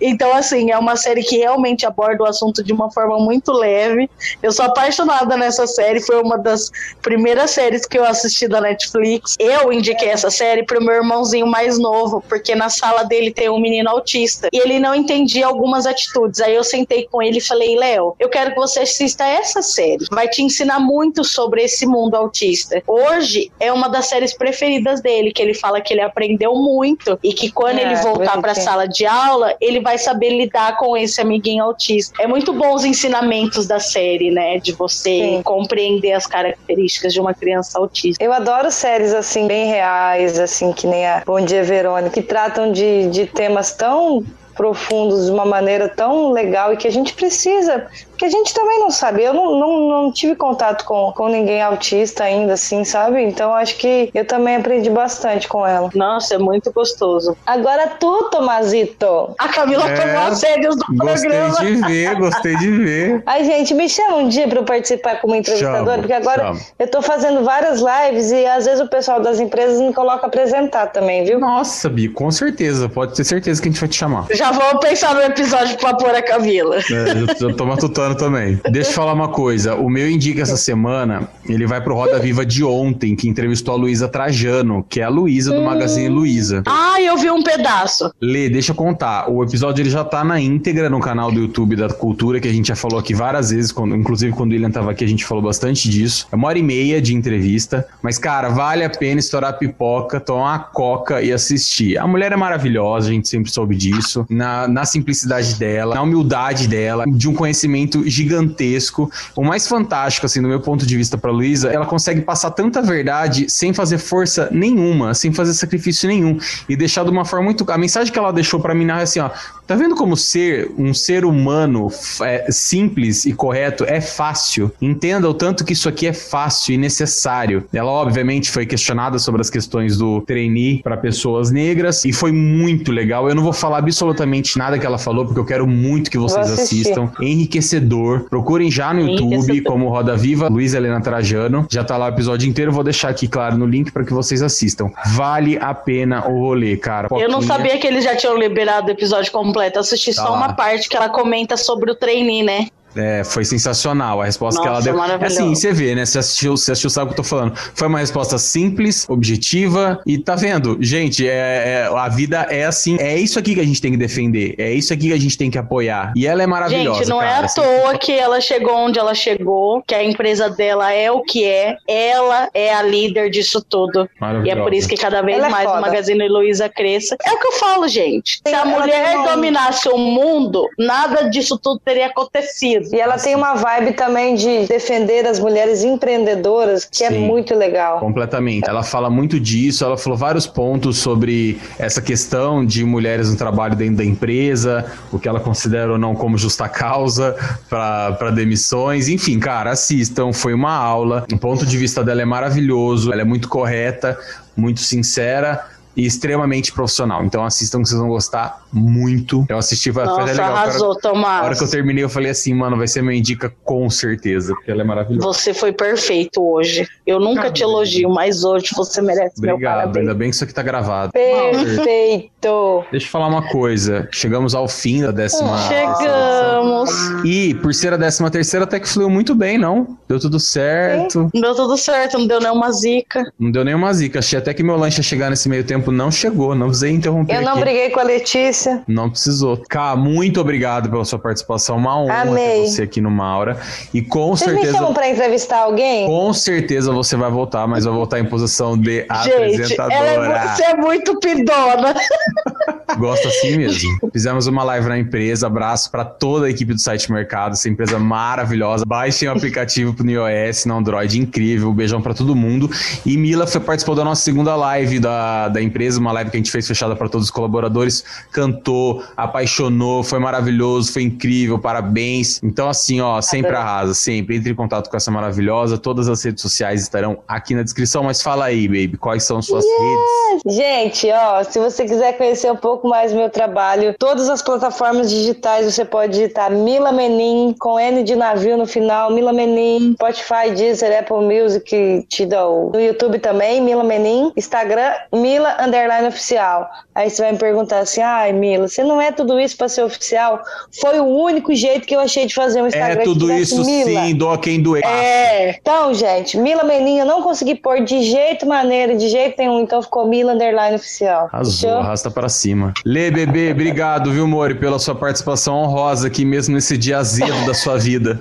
Então, 0.00 0.34
assim, 0.34 0.70
é 0.70 0.78
uma 0.78 0.96
série 0.96 1.22
que 1.22 1.38
realmente 1.38 1.86
aborda 1.86 2.24
o 2.24 2.26
assunto 2.26 2.62
de 2.62 2.72
uma 2.72 2.90
forma 2.90 3.18
muito 3.18 3.52
leve. 3.52 4.08
Eu 4.42 4.52
sou 4.52 4.64
apaixonada 4.64 5.36
nessa 5.36 5.66
série, 5.66 6.00
foi 6.00 6.20
uma 6.20 6.38
das 6.38 6.70
primeiras 7.02 7.50
séries 7.50 7.86
que 7.86 7.98
eu 7.98 8.04
assisti 8.04 8.48
da 8.48 8.60
Netflix. 8.60 9.36
Eu 9.38 9.72
indiquei 9.72 10.08
essa 10.08 10.30
série 10.30 10.64
pro 10.64 10.82
meu 10.82 10.94
irmãozinho 10.94 11.46
mais 11.46 11.78
novo, 11.78 12.22
porque 12.28 12.54
na 12.54 12.68
sala 12.68 13.04
dele 13.04 13.32
tem 13.32 13.48
um 13.48 13.60
menino 13.60 13.88
autista 13.90 14.48
e 14.52 14.58
ele 14.58 14.78
não 14.78 14.94
entendia 14.94 15.46
algumas 15.46 15.86
atitudes. 15.86 16.40
Aí 16.40 16.54
eu 16.54 16.64
sentei 16.64 17.06
com 17.10 17.22
ele 17.22 17.38
e 17.38 17.40
falei: 17.40 17.76
Léo, 17.76 18.14
eu 18.18 18.28
quero 18.28 18.50
que 18.52 18.56
você 18.56 18.80
assista 18.80 19.26
essa 19.26 19.62
série. 19.62 20.04
Vai 20.10 20.28
te 20.28 20.42
ensinar 20.42 20.80
muito 20.80 21.24
sobre 21.24 21.62
esse 21.62 21.86
mundo 21.86 22.14
autista. 22.14 22.82
Hoje 22.86 23.50
é 23.60 23.72
uma 23.72 23.88
das 23.88 24.06
séries 24.06 24.36
preferidas 24.36 25.00
dele, 25.00 25.32
que 25.32 25.42
ele 25.42 25.54
fala 25.54 25.80
que 25.80 25.92
ele 25.92 26.02
aprendeu 26.02 26.54
muito 26.54 27.18
e 27.22 27.32
que 27.32 27.50
quando 27.50 27.78
É, 27.78 27.82
ele 27.82 27.96
voltar 27.96 28.40
para 28.40 28.52
a 28.52 28.54
sala 28.54 28.86
de 28.86 29.06
aula, 29.06 29.17
ele 29.60 29.80
vai 29.80 29.98
saber 29.98 30.30
lidar 30.30 30.76
com 30.76 30.96
esse 30.96 31.20
amiguinho 31.20 31.64
autista. 31.64 32.22
É 32.22 32.26
muito 32.26 32.52
bom 32.52 32.74
os 32.74 32.84
ensinamentos 32.84 33.66
da 33.66 33.80
série, 33.80 34.30
né? 34.30 34.58
De 34.58 34.72
você 34.72 35.36
Sim. 35.36 35.42
compreender 35.42 36.12
as 36.12 36.26
características 36.26 37.12
de 37.12 37.20
uma 37.20 37.34
criança 37.34 37.78
autista. 37.78 38.22
Eu 38.22 38.32
adoro 38.32 38.70
séries 38.70 39.14
assim, 39.14 39.46
bem 39.46 39.66
reais, 39.68 40.38
assim, 40.38 40.72
que 40.72 40.86
nem 40.86 41.06
a 41.06 41.22
Bom 41.24 41.40
Dia 41.40 41.62
Verônica, 41.62 42.10
que 42.10 42.22
tratam 42.22 42.72
de, 42.72 43.08
de 43.10 43.26
temas 43.26 43.72
tão 43.72 44.24
profundos 44.58 45.26
de 45.26 45.30
uma 45.30 45.44
maneira 45.44 45.88
tão 45.88 46.32
legal 46.32 46.72
e 46.72 46.76
que 46.76 46.88
a 46.88 46.90
gente 46.90 47.14
precisa, 47.14 47.86
porque 48.18 48.24
a 48.24 48.30
gente 48.30 48.52
também 48.52 48.80
não 48.80 48.90
sabe. 48.90 49.22
Eu 49.22 49.32
não, 49.32 49.54
não, 49.60 49.88
não 49.88 50.12
tive 50.12 50.34
contato 50.34 50.84
com, 50.84 51.12
com 51.12 51.28
ninguém 51.28 51.62
autista 51.62 52.24
ainda, 52.24 52.54
assim, 52.54 52.82
sabe? 52.84 53.22
Então 53.22 53.54
acho 53.54 53.76
que 53.76 54.10
eu 54.12 54.24
também 54.24 54.56
aprendi 54.56 54.90
bastante 54.90 55.46
com 55.46 55.64
ela. 55.64 55.88
Nossa, 55.94 56.34
é 56.34 56.38
muito 56.38 56.72
gostoso. 56.72 57.36
Agora 57.46 57.86
tu, 58.00 58.24
Tomazito. 58.24 59.36
A 59.38 59.46
Camila 59.48 59.88
É, 59.88 59.94
tomou 60.00 60.18
as 60.32 60.42
rédeas 60.42 60.74
do 60.76 60.84
Gostei 60.96 61.30
programa. 61.30 61.60
de 61.60 61.74
ver, 61.76 62.14
gostei 62.16 62.56
de 62.56 62.70
ver. 62.72 63.22
Ai, 63.26 63.44
gente, 63.44 63.72
me 63.72 63.88
chama 63.88 64.16
um 64.16 64.28
dia 64.28 64.48
pra 64.48 64.58
eu 64.58 64.64
participar 64.64 65.20
como 65.20 65.36
entrevistadora, 65.36 65.84
Chamo, 65.84 65.98
porque 65.98 66.12
agora 66.12 66.42
chamo. 66.46 66.60
eu 66.76 66.90
tô 66.90 67.00
fazendo 67.00 67.44
várias 67.44 67.80
lives 67.80 68.32
e 68.32 68.44
às 68.46 68.64
vezes 68.64 68.80
o 68.80 68.88
pessoal 68.88 69.20
das 69.20 69.38
empresas 69.38 69.80
me 69.80 69.92
coloca 69.94 70.26
a 70.26 70.26
apresentar 70.26 70.88
também, 70.88 71.24
viu? 71.24 71.38
Nossa, 71.38 71.88
Bi, 71.88 72.08
com 72.08 72.28
certeza. 72.32 72.88
Pode 72.88 73.14
ter 73.14 73.22
certeza 73.22 73.62
que 73.62 73.68
a 73.68 73.70
gente 73.70 73.80
vai 73.80 73.88
te 73.88 73.96
chamar. 73.96 74.26
Já 74.32 74.50
vou 74.50 74.80
pensar 74.80 75.14
no 75.14 75.22
episódio 75.22 75.78
pra 75.78 75.94
pôr 75.94 76.10
a 76.12 76.20
Camila. 76.22 76.78
É, 76.78 77.44
eu 77.44 77.56
tô 77.56 77.64
matutando 77.64 78.07
também. 78.14 78.58
Deixa 78.70 78.90
eu 78.90 78.94
falar 78.94 79.12
uma 79.12 79.28
coisa. 79.28 79.74
O 79.74 79.88
meu 79.88 80.08
indica 80.10 80.42
essa 80.42 80.56
semana, 80.56 81.28
ele 81.48 81.66
vai 81.66 81.80
pro 81.80 81.94
Roda 81.94 82.18
Viva 82.18 82.44
de 82.44 82.64
ontem, 82.64 83.14
que 83.16 83.28
entrevistou 83.28 83.74
a 83.74 83.76
Luísa 83.76 84.08
Trajano, 84.08 84.84
que 84.88 85.00
é 85.00 85.04
a 85.04 85.08
Luísa 85.08 85.52
do 85.52 85.62
Magazine 85.62 86.08
Luísa. 86.08 86.62
Ah, 86.66 87.00
eu 87.00 87.16
vi 87.16 87.30
um 87.30 87.42
pedaço. 87.42 88.12
Lê, 88.20 88.48
deixa 88.48 88.72
eu 88.72 88.76
contar. 88.76 89.30
O 89.30 89.42
episódio 89.42 89.82
ele 89.82 89.90
já 89.90 90.04
tá 90.04 90.22
na 90.24 90.40
íntegra 90.40 90.88
no 90.90 91.00
canal 91.00 91.30
do 91.30 91.40
YouTube 91.40 91.76
da 91.76 91.88
Cultura, 91.88 92.40
que 92.40 92.48
a 92.48 92.52
gente 92.52 92.68
já 92.68 92.76
falou 92.76 92.98
aqui 92.98 93.14
várias 93.14 93.50
vezes, 93.50 93.72
quando- 93.72 93.94
inclusive 93.96 94.32
quando 94.32 94.50
o 94.50 94.54
William 94.54 94.70
tava 94.70 94.90
aqui, 94.90 95.04
a 95.04 95.08
gente 95.08 95.24
falou 95.24 95.42
bastante 95.42 95.88
disso. 95.88 96.26
É 96.30 96.36
uma 96.36 96.48
hora 96.48 96.58
e 96.58 96.62
meia 96.62 97.00
de 97.00 97.14
entrevista, 97.14 97.86
mas, 98.02 98.18
cara, 98.18 98.48
vale 98.48 98.84
a 98.84 98.90
pena 98.90 99.20
estourar 99.20 99.50
a 99.50 99.52
pipoca, 99.52 100.20
tomar 100.20 100.38
uma 100.52 100.58
coca 100.58 101.22
e 101.22 101.32
assistir. 101.32 101.98
A 101.98 102.06
mulher 102.06 102.32
é 102.32 102.36
maravilhosa, 102.36 103.08
a 103.08 103.12
gente 103.12 103.28
sempre 103.28 103.50
soube 103.50 103.76
disso, 103.76 104.26
na, 104.28 104.66
na 104.68 104.84
simplicidade 104.84 105.54
dela, 105.54 105.94
na 105.94 106.02
humildade 106.02 106.66
dela, 106.68 107.04
de 107.06 107.28
um 107.28 107.34
conhecimento 107.34 107.97
gigantesco. 108.06 109.10
O 109.34 109.44
mais 109.44 109.66
fantástico, 109.66 110.26
assim, 110.26 110.42
do 110.42 110.48
meu 110.48 110.60
ponto 110.60 110.86
de 110.86 110.96
vista 110.96 111.16
pra 111.16 111.30
Luísa, 111.30 111.70
ela 111.70 111.86
consegue 111.86 112.20
passar 112.20 112.50
tanta 112.50 112.82
verdade 112.82 113.48
sem 113.48 113.72
fazer 113.72 113.98
força 113.98 114.48
nenhuma, 114.50 115.14
sem 115.14 115.32
fazer 115.32 115.54
sacrifício 115.54 116.08
nenhum, 116.08 116.38
e 116.68 116.76
deixar 116.76 117.04
de 117.04 117.10
uma 117.10 117.24
forma 117.24 117.46
muito. 117.46 117.70
A 117.70 117.78
mensagem 117.78 118.12
que 118.12 118.18
ela 118.18 118.32
deixou 118.32 118.60
pra 118.60 118.74
mim 118.74 118.88
é 118.88 118.92
assim, 118.92 119.20
ó. 119.20 119.30
Tá 119.68 119.74
vendo 119.74 119.94
como 119.94 120.16
ser 120.16 120.70
um 120.78 120.94
ser 120.94 121.26
humano 121.26 121.88
é, 122.22 122.46
simples 122.50 123.26
e 123.26 123.34
correto 123.34 123.84
é 123.84 124.00
fácil? 124.00 124.72
Entenda 124.80 125.28
o 125.28 125.34
tanto 125.34 125.62
que 125.62 125.74
isso 125.74 125.90
aqui 125.90 126.06
é 126.06 126.12
fácil 126.14 126.72
e 126.72 126.78
necessário. 126.78 127.66
Ela, 127.70 127.90
obviamente, 127.90 128.50
foi 128.50 128.64
questionada 128.64 129.18
sobre 129.18 129.42
as 129.42 129.50
questões 129.50 129.98
do 129.98 130.22
trainee 130.22 130.82
para 130.82 130.96
pessoas 130.96 131.50
negras 131.50 132.06
e 132.06 132.14
foi 132.14 132.32
muito 132.32 132.90
legal. 132.90 133.28
Eu 133.28 133.34
não 133.34 133.42
vou 133.42 133.52
falar 133.52 133.76
absolutamente 133.76 134.56
nada 134.56 134.78
que 134.78 134.86
ela 134.86 134.96
falou, 134.96 135.26
porque 135.26 135.38
eu 135.38 135.44
quero 135.44 135.66
muito 135.66 136.10
que 136.10 136.16
vocês 136.16 136.50
assistam. 136.50 137.12
Enriquecedor. 137.20 138.20
Procurem 138.30 138.70
já 138.70 138.94
no 138.94 139.02
YouTube 139.02 139.60
como 139.64 139.90
Roda 139.90 140.16
Viva, 140.16 140.48
Luiz 140.48 140.72
Helena 140.72 141.02
Trajano. 141.02 141.66
Já 141.70 141.84
tá 141.84 141.98
lá 141.98 142.06
o 142.06 142.08
episódio 142.08 142.48
inteiro. 142.48 142.72
Vou 142.72 142.82
deixar 142.82 143.10
aqui, 143.10 143.28
claro, 143.28 143.58
no 143.58 143.66
link 143.66 143.92
para 143.92 144.02
que 144.02 144.14
vocês 144.14 144.40
assistam. 144.40 144.90
Vale 145.08 145.58
a 145.60 145.74
pena 145.74 146.26
o 146.26 146.40
rolê, 146.40 146.74
cara. 146.78 147.08
Eu 147.10 147.28
não 147.28 147.40
Poquinha. 147.40 147.54
sabia 147.54 147.78
que 147.78 147.86
eles 147.86 148.02
já 148.02 148.16
tinham 148.16 148.38
liberado 148.38 148.88
o 148.88 148.90
episódio 148.92 149.30
completo. 149.30 149.57
Eu 149.76 149.80
assisti 149.80 150.14
Tá 150.14 150.22
só 150.22 150.28
lá. 150.30 150.36
uma 150.36 150.52
parte 150.54 150.88
que 150.88 150.96
ela 150.96 151.08
comenta 151.08 151.56
sobre 151.56 151.90
o 151.90 151.94
trainee, 151.94 152.42
né? 152.42 152.68
É, 152.96 153.22
foi 153.24 153.44
sensacional 153.44 154.20
a 154.20 154.24
resposta 154.24 154.60
que 154.60 154.66
ela 154.66 154.76
Nossa, 154.76 154.88
deu. 154.90 154.96
maravilhoso. 154.98 155.40
Assim, 155.40 155.54
você 155.54 155.72
vê, 155.72 155.94
né? 155.94 156.04
Você 156.06 156.18
assistiu, 156.18 156.56
você 156.56 156.72
assistiu, 156.72 156.90
sabe 156.90 157.06
o 157.10 157.14
que 157.14 157.20
eu 157.20 157.24
tô 157.24 157.28
falando. 157.28 157.54
Foi 157.74 157.86
uma 157.86 157.98
resposta 158.00 158.38
simples, 158.38 159.06
objetiva 159.08 160.00
e 160.06 160.18
tá 160.18 160.34
vendo? 160.34 160.76
Gente, 160.80 161.26
é, 161.28 161.86
é- 161.86 161.90
a 161.94 162.08
vida 162.08 162.46
é 162.50 162.64
assim. 162.64 162.96
É 162.98 163.16
isso 163.16 163.38
aqui 163.38 163.54
que 163.54 163.60
a 163.60 163.64
gente 163.64 163.80
tem 163.80 163.90
que 163.92 163.96
defender. 163.96 164.54
É 164.58 164.72
isso 164.72 164.92
aqui 164.92 165.08
que 165.08 165.12
a 165.12 165.18
gente 165.20 165.36
tem 165.36 165.50
que 165.50 165.58
apoiar. 165.58 166.12
E 166.16 166.26
ela 166.26 166.42
é 166.42 166.46
maravilhosa. 166.46 166.98
Gente, 167.00 167.08
não 167.08 167.18
cara, 167.18 167.30
é 167.30 167.34
à 167.34 167.44
assim. 167.44 167.60
toa 167.60 167.98
que 167.98 168.12
ela 168.12 168.40
chegou 168.40 168.74
onde 168.74 168.98
ela 168.98 169.14
chegou, 169.14 169.82
que 169.86 169.94
a 169.94 170.02
empresa 170.02 170.48
dela 170.48 170.92
é 170.92 171.10
o 171.10 171.22
que 171.22 171.44
é. 171.44 171.76
Ela 171.86 172.48
é 172.54 172.72
a 172.74 172.82
líder 172.82 173.30
disso 173.30 173.62
tudo. 173.62 174.08
E 174.44 174.50
é 174.50 174.56
por 174.56 174.72
isso 174.72 174.88
que 174.88 174.96
cada 174.96 175.22
vez 175.22 175.38
Ela 175.38 175.46
é 175.48 175.50
mais 175.50 175.66
o 175.66 175.70
foda. 175.70 175.80
Magazine 175.82 176.28
Luiza 176.28 176.68
cresça. 176.68 177.16
É 177.24 177.32
o 177.32 177.38
que 177.38 177.46
eu 177.46 177.52
falo, 177.52 177.86
gente. 177.86 178.40
Se 178.46 178.54
a 178.54 178.60
Ela 178.60 178.64
mulher 178.64 179.14
dominasse 179.24 179.88
o 179.88 179.98
mundo, 179.98 180.66
nada 180.78 181.28
disso 181.28 181.58
tudo 181.58 181.80
teria 181.84 182.06
acontecido. 182.06 182.77
E 182.92 183.00
ela 183.00 183.16
tem 183.16 183.34
uma 183.34 183.54
vibe 183.54 183.92
também 183.92 184.34
de 184.34 184.66
defender 184.66 185.26
as 185.26 185.38
mulheres 185.38 185.82
empreendedoras, 185.82 186.84
que 186.90 187.04
é 187.04 187.10
Sim. 187.10 187.26
muito 187.26 187.54
legal. 187.54 187.98
Completamente. 188.00 188.68
Ela 188.68 188.82
fala 188.82 189.10
muito 189.10 189.40
disso, 189.40 189.84
ela 189.84 189.96
falou 189.96 190.16
vários 190.16 190.46
pontos 190.46 190.98
sobre 190.98 191.60
essa 191.78 192.00
questão 192.00 192.64
de 192.64 192.84
mulheres 192.84 193.30
no 193.30 193.36
trabalho 193.36 193.76
dentro 193.76 193.96
da 193.96 194.04
empresa, 194.04 194.84
o 195.12 195.18
que 195.18 195.28
ela 195.28 195.40
considera 195.40 195.92
ou 195.92 195.98
não 195.98 196.14
como 196.14 196.38
justa 196.38 196.68
causa 196.68 197.36
para 197.68 198.30
demissões. 198.30 199.08
Enfim, 199.08 199.38
cara, 199.38 199.70
assistam, 199.70 200.32
foi 200.32 200.54
uma 200.54 200.72
aula. 200.72 201.26
O 201.32 201.38
ponto 201.38 201.66
de 201.66 201.76
vista 201.76 202.04
dela 202.04 202.22
é 202.22 202.24
maravilhoso, 202.24 203.12
ela 203.12 203.22
é 203.22 203.24
muito 203.24 203.48
correta, 203.48 204.18
muito 204.56 204.80
sincera. 204.80 205.77
E 205.98 206.06
extremamente 206.06 206.72
profissional. 206.72 207.24
Então 207.24 207.44
assistam 207.44 207.82
que 207.82 207.88
vocês 207.88 208.00
vão 208.00 208.08
gostar 208.08 208.62
muito. 208.72 209.44
Eu 209.48 209.58
assisti, 209.58 209.92
foi 209.92 210.04
foi 210.04 210.12
até 210.12 210.20
Nossa, 210.22 210.32
legal. 210.32 210.56
arrasou, 210.56 210.88
Na 210.88 210.92
hora 210.92 211.00
Tomás. 211.00 211.58
que 211.58 211.64
eu 211.64 211.70
terminei, 211.70 212.04
eu 212.04 212.08
falei 212.08 212.30
assim, 212.30 212.54
mano, 212.54 212.76
vai 212.76 212.86
ser 212.86 213.02
minha 213.02 213.18
indica 213.18 213.52
com 213.64 213.90
certeza, 213.90 214.54
porque 214.54 214.70
ela 214.70 214.82
é 214.82 214.84
maravilhosa. 214.84 215.26
Você 215.26 215.52
foi 215.52 215.72
perfeito 215.72 216.40
hoje. 216.40 216.86
Eu 217.04 217.18
nunca 217.18 217.50
te 217.50 217.62
elogio, 217.62 218.08
mas 218.08 218.44
hoje 218.44 218.70
você 218.76 219.02
merece 219.02 219.40
meu 219.40 219.54
Obrigado, 219.54 219.74
parabéns. 219.78 219.96
ainda 219.98 220.14
bem 220.14 220.30
que 220.30 220.36
isso 220.36 220.44
aqui 220.44 220.54
tá 220.54 220.62
gravado. 220.62 221.12
Perfeito. 221.12 222.84
Deixa 222.90 223.06
eu 223.06 223.10
falar 223.10 223.26
uma 223.26 223.42
coisa. 223.48 224.08
Chegamos 224.12 224.54
ao 224.54 224.68
fim 224.68 225.02
da 225.02 225.10
décima. 225.10 225.58
Chegamos. 225.68 226.90
E 227.24 227.54
por 227.54 227.74
ser 227.74 227.92
a 227.92 227.96
décima 227.96 228.30
terceira, 228.30 228.64
até 228.64 228.78
que 228.78 228.88
fluiu 228.88 229.10
muito 229.10 229.34
bem, 229.34 229.58
não? 229.58 229.98
Deu 230.08 230.20
tudo 230.20 230.38
certo. 230.38 231.28
Deu 231.34 231.54
tudo 231.54 231.76
certo, 231.76 232.18
não 232.18 232.26
deu 232.26 232.40
nenhuma 232.40 232.70
zica. 232.72 233.32
Não 233.38 233.50
deu 233.50 233.64
nenhuma 233.64 233.92
zica. 233.92 234.18
Achei 234.20 234.38
até 234.38 234.54
que 234.54 234.62
meu 234.62 234.76
lanche 234.76 234.98
ia 234.98 235.02
chegar 235.02 235.30
nesse 235.30 235.48
meio 235.48 235.64
tempo. 235.64 235.87
Não 235.92 236.10
chegou. 236.10 236.54
Não 236.54 236.66
precisei 236.68 236.92
interromper. 236.92 237.36
Eu 237.36 237.42
não 237.42 237.52
aqui. 237.52 237.60
briguei 237.60 237.90
com 237.90 238.00
a 238.00 238.02
Letícia. 238.02 238.82
Não 238.86 239.08
precisou. 239.10 239.60
Cá, 239.68 239.94
muito 239.96 240.40
obrigado 240.40 240.88
pela 240.90 241.04
sua 241.04 241.18
participação. 241.18 241.76
Uma 241.76 241.98
honra 242.00 242.22
Amei. 242.22 242.62
ter 242.62 242.68
você 242.68 242.82
aqui 242.82 243.00
no 243.00 243.10
Maura. 243.10 243.58
E 243.92 244.00
com 244.02 244.30
Vocês 244.30 244.50
me 244.50 244.56
certeza. 244.58 244.76
chamam 244.78 244.94
pra 244.94 245.08
entrevistar 245.08 245.58
alguém? 245.60 246.06
Com 246.06 246.32
certeza 246.32 246.92
você 246.92 247.16
vai 247.16 247.30
voltar, 247.30 247.66
mas 247.66 247.84
vai 247.84 247.94
voltar 247.94 248.18
em 248.20 248.24
posição 248.24 248.76
de 248.76 249.00
Gente, 249.00 249.06
ela 249.10 249.24
é, 249.24 249.46
apresentadora. 249.54 250.28
mu- 250.42 250.48
você 250.56 250.62
é 250.64 250.76
muito 250.76 251.18
pidona. 251.20 251.94
Gosto 252.98 253.28
assim 253.28 253.56
mesmo. 253.56 253.98
Fizemos 254.12 254.46
uma 254.46 254.64
live 254.64 254.88
na 254.88 254.98
empresa. 254.98 255.46
Abraço 255.46 255.90
para 255.90 256.04
toda 256.04 256.46
a 256.46 256.50
equipe 256.50 256.74
do 256.74 256.80
site 256.80 257.10
Mercado, 257.10 257.52
essa 257.52 257.68
empresa 257.68 257.98
maravilhosa. 257.98 258.84
Baixem 258.84 259.28
o 259.28 259.32
aplicativo 259.32 259.94
pro 259.94 260.08
iOS, 260.08 260.64
no 260.66 260.76
Android, 260.76 261.18
incrível. 261.18 261.72
Beijão 261.72 262.02
para 262.02 262.12
todo 262.12 262.34
mundo. 262.34 262.68
E 263.06 263.16
Mila 263.16 263.46
foi, 263.46 263.60
participou 263.60 263.94
da 263.94 264.04
nossa 264.04 264.22
segunda 264.22 264.56
live 264.56 264.98
da, 264.98 265.48
da 265.48 265.62
empresa, 265.62 266.00
uma 266.00 266.12
live 266.12 266.30
que 266.30 266.36
a 266.36 266.40
gente 266.40 266.50
fez 266.50 266.66
fechada 266.66 266.96
para 266.96 267.08
todos 267.08 267.26
os 267.26 267.30
colaboradores. 267.30 268.04
Cantou, 268.32 269.04
apaixonou, 269.16 270.02
foi 270.02 270.18
maravilhoso, 270.18 270.92
foi 270.92 271.02
incrível, 271.02 271.58
parabéns. 271.58 272.40
Então, 272.42 272.68
assim, 272.68 273.00
ó, 273.00 273.20
sempre 273.20 273.54
arrasa, 273.54 273.94
sempre. 273.94 274.36
Entre 274.36 274.50
em 274.50 274.54
contato 274.54 274.90
com 274.90 274.96
essa 274.96 275.10
maravilhosa. 275.10 275.78
Todas 275.78 276.08
as 276.08 276.22
redes 276.22 276.42
sociais 276.42 276.82
estarão 276.82 277.18
aqui 277.28 277.54
na 277.54 277.62
descrição. 277.62 278.02
Mas 278.02 278.20
fala 278.20 278.46
aí, 278.46 278.66
baby, 278.66 278.96
quais 278.96 279.22
são 279.22 279.40
suas 279.40 279.64
redes? 279.64 280.56
Gente, 280.56 281.08
ó, 281.12 281.44
se 281.44 281.58
você 281.58 281.84
quiser 281.84 282.16
conhecer 282.16 282.50
um 282.50 282.56
pouco 282.56 282.87
mais 282.88 283.12
meu 283.12 283.28
trabalho, 283.28 283.94
todas 283.98 284.28
as 284.28 284.42
plataformas 284.42 285.10
digitais 285.10 285.66
você 285.66 285.84
pode 285.84 286.12
digitar 286.12 286.50
Mila 286.50 286.92
Menin, 286.92 287.54
com 287.58 287.78
N 287.78 288.02
de 288.02 288.16
navio 288.16 288.56
no 288.56 288.66
final, 288.66 289.10
Mila 289.10 289.32
Menin, 289.32 289.94
Spotify, 289.94 290.50
Deezer, 290.54 290.98
Apple 290.98 291.20
Music, 291.20 292.06
Tidal. 292.08 292.70
No 292.72 292.80
YouTube 292.80 293.18
também, 293.18 293.60
Mila 293.60 293.84
Menin, 293.84 294.32
Instagram, 294.36 294.92
Mila 295.12 295.56
Underline 295.60 296.08
Oficial. 296.08 296.68
Aí 296.94 297.10
você 297.10 297.22
vai 297.22 297.32
me 297.32 297.38
perguntar 297.38 297.80
assim, 297.80 298.00
ai 298.00 298.32
Mila, 298.32 298.68
você 298.68 298.82
não 298.82 299.00
é 299.00 299.12
tudo 299.12 299.38
isso 299.38 299.56
pra 299.56 299.68
ser 299.68 299.82
oficial? 299.82 300.40
Foi 300.80 300.98
o 301.00 301.04
único 301.04 301.54
jeito 301.54 301.86
que 301.86 301.94
eu 301.94 302.00
achei 302.00 302.26
de 302.26 302.34
fazer 302.34 302.62
um 302.62 302.66
Instagram 302.66 303.02
É 303.02 303.04
tudo 303.04 303.32
isso 303.32 303.64
Mila. 303.64 304.06
sim, 304.06 304.14
doa 304.14 304.38
quem 304.38 304.60
doer. 304.62 304.84
É. 304.84 305.50
Então, 305.60 305.92
gente, 305.94 306.36
Mila 306.36 306.64
Menin 306.64 306.98
eu 306.98 307.06
não 307.06 307.22
consegui 307.22 307.54
pôr 307.54 307.84
de 307.84 308.02
jeito 308.02 308.46
maneira, 308.46 308.96
de 308.96 309.08
jeito 309.08 309.36
nenhum, 309.38 309.60
então 309.60 309.82
ficou 309.82 310.06
Mila 310.06 310.32
Underline 310.32 310.76
Oficial. 310.76 311.28
Fechou? 311.30 311.78
arrasta 311.88 312.10
pra 312.10 312.28
cima. 312.28 312.72
Lê, 312.84 313.10
bebê, 313.10 313.52
obrigado, 313.52 314.12
viu, 314.12 314.26
Mori, 314.26 314.54
pela 314.54 314.78
sua 314.78 314.94
participação 314.94 315.56
honrosa 315.56 316.06
aqui 316.06 316.24
mesmo 316.24 316.54
nesse 316.54 316.76
dia 316.76 316.98
azedo 316.98 317.46
da 317.46 317.54
sua 317.54 317.78
vida. 317.78 318.20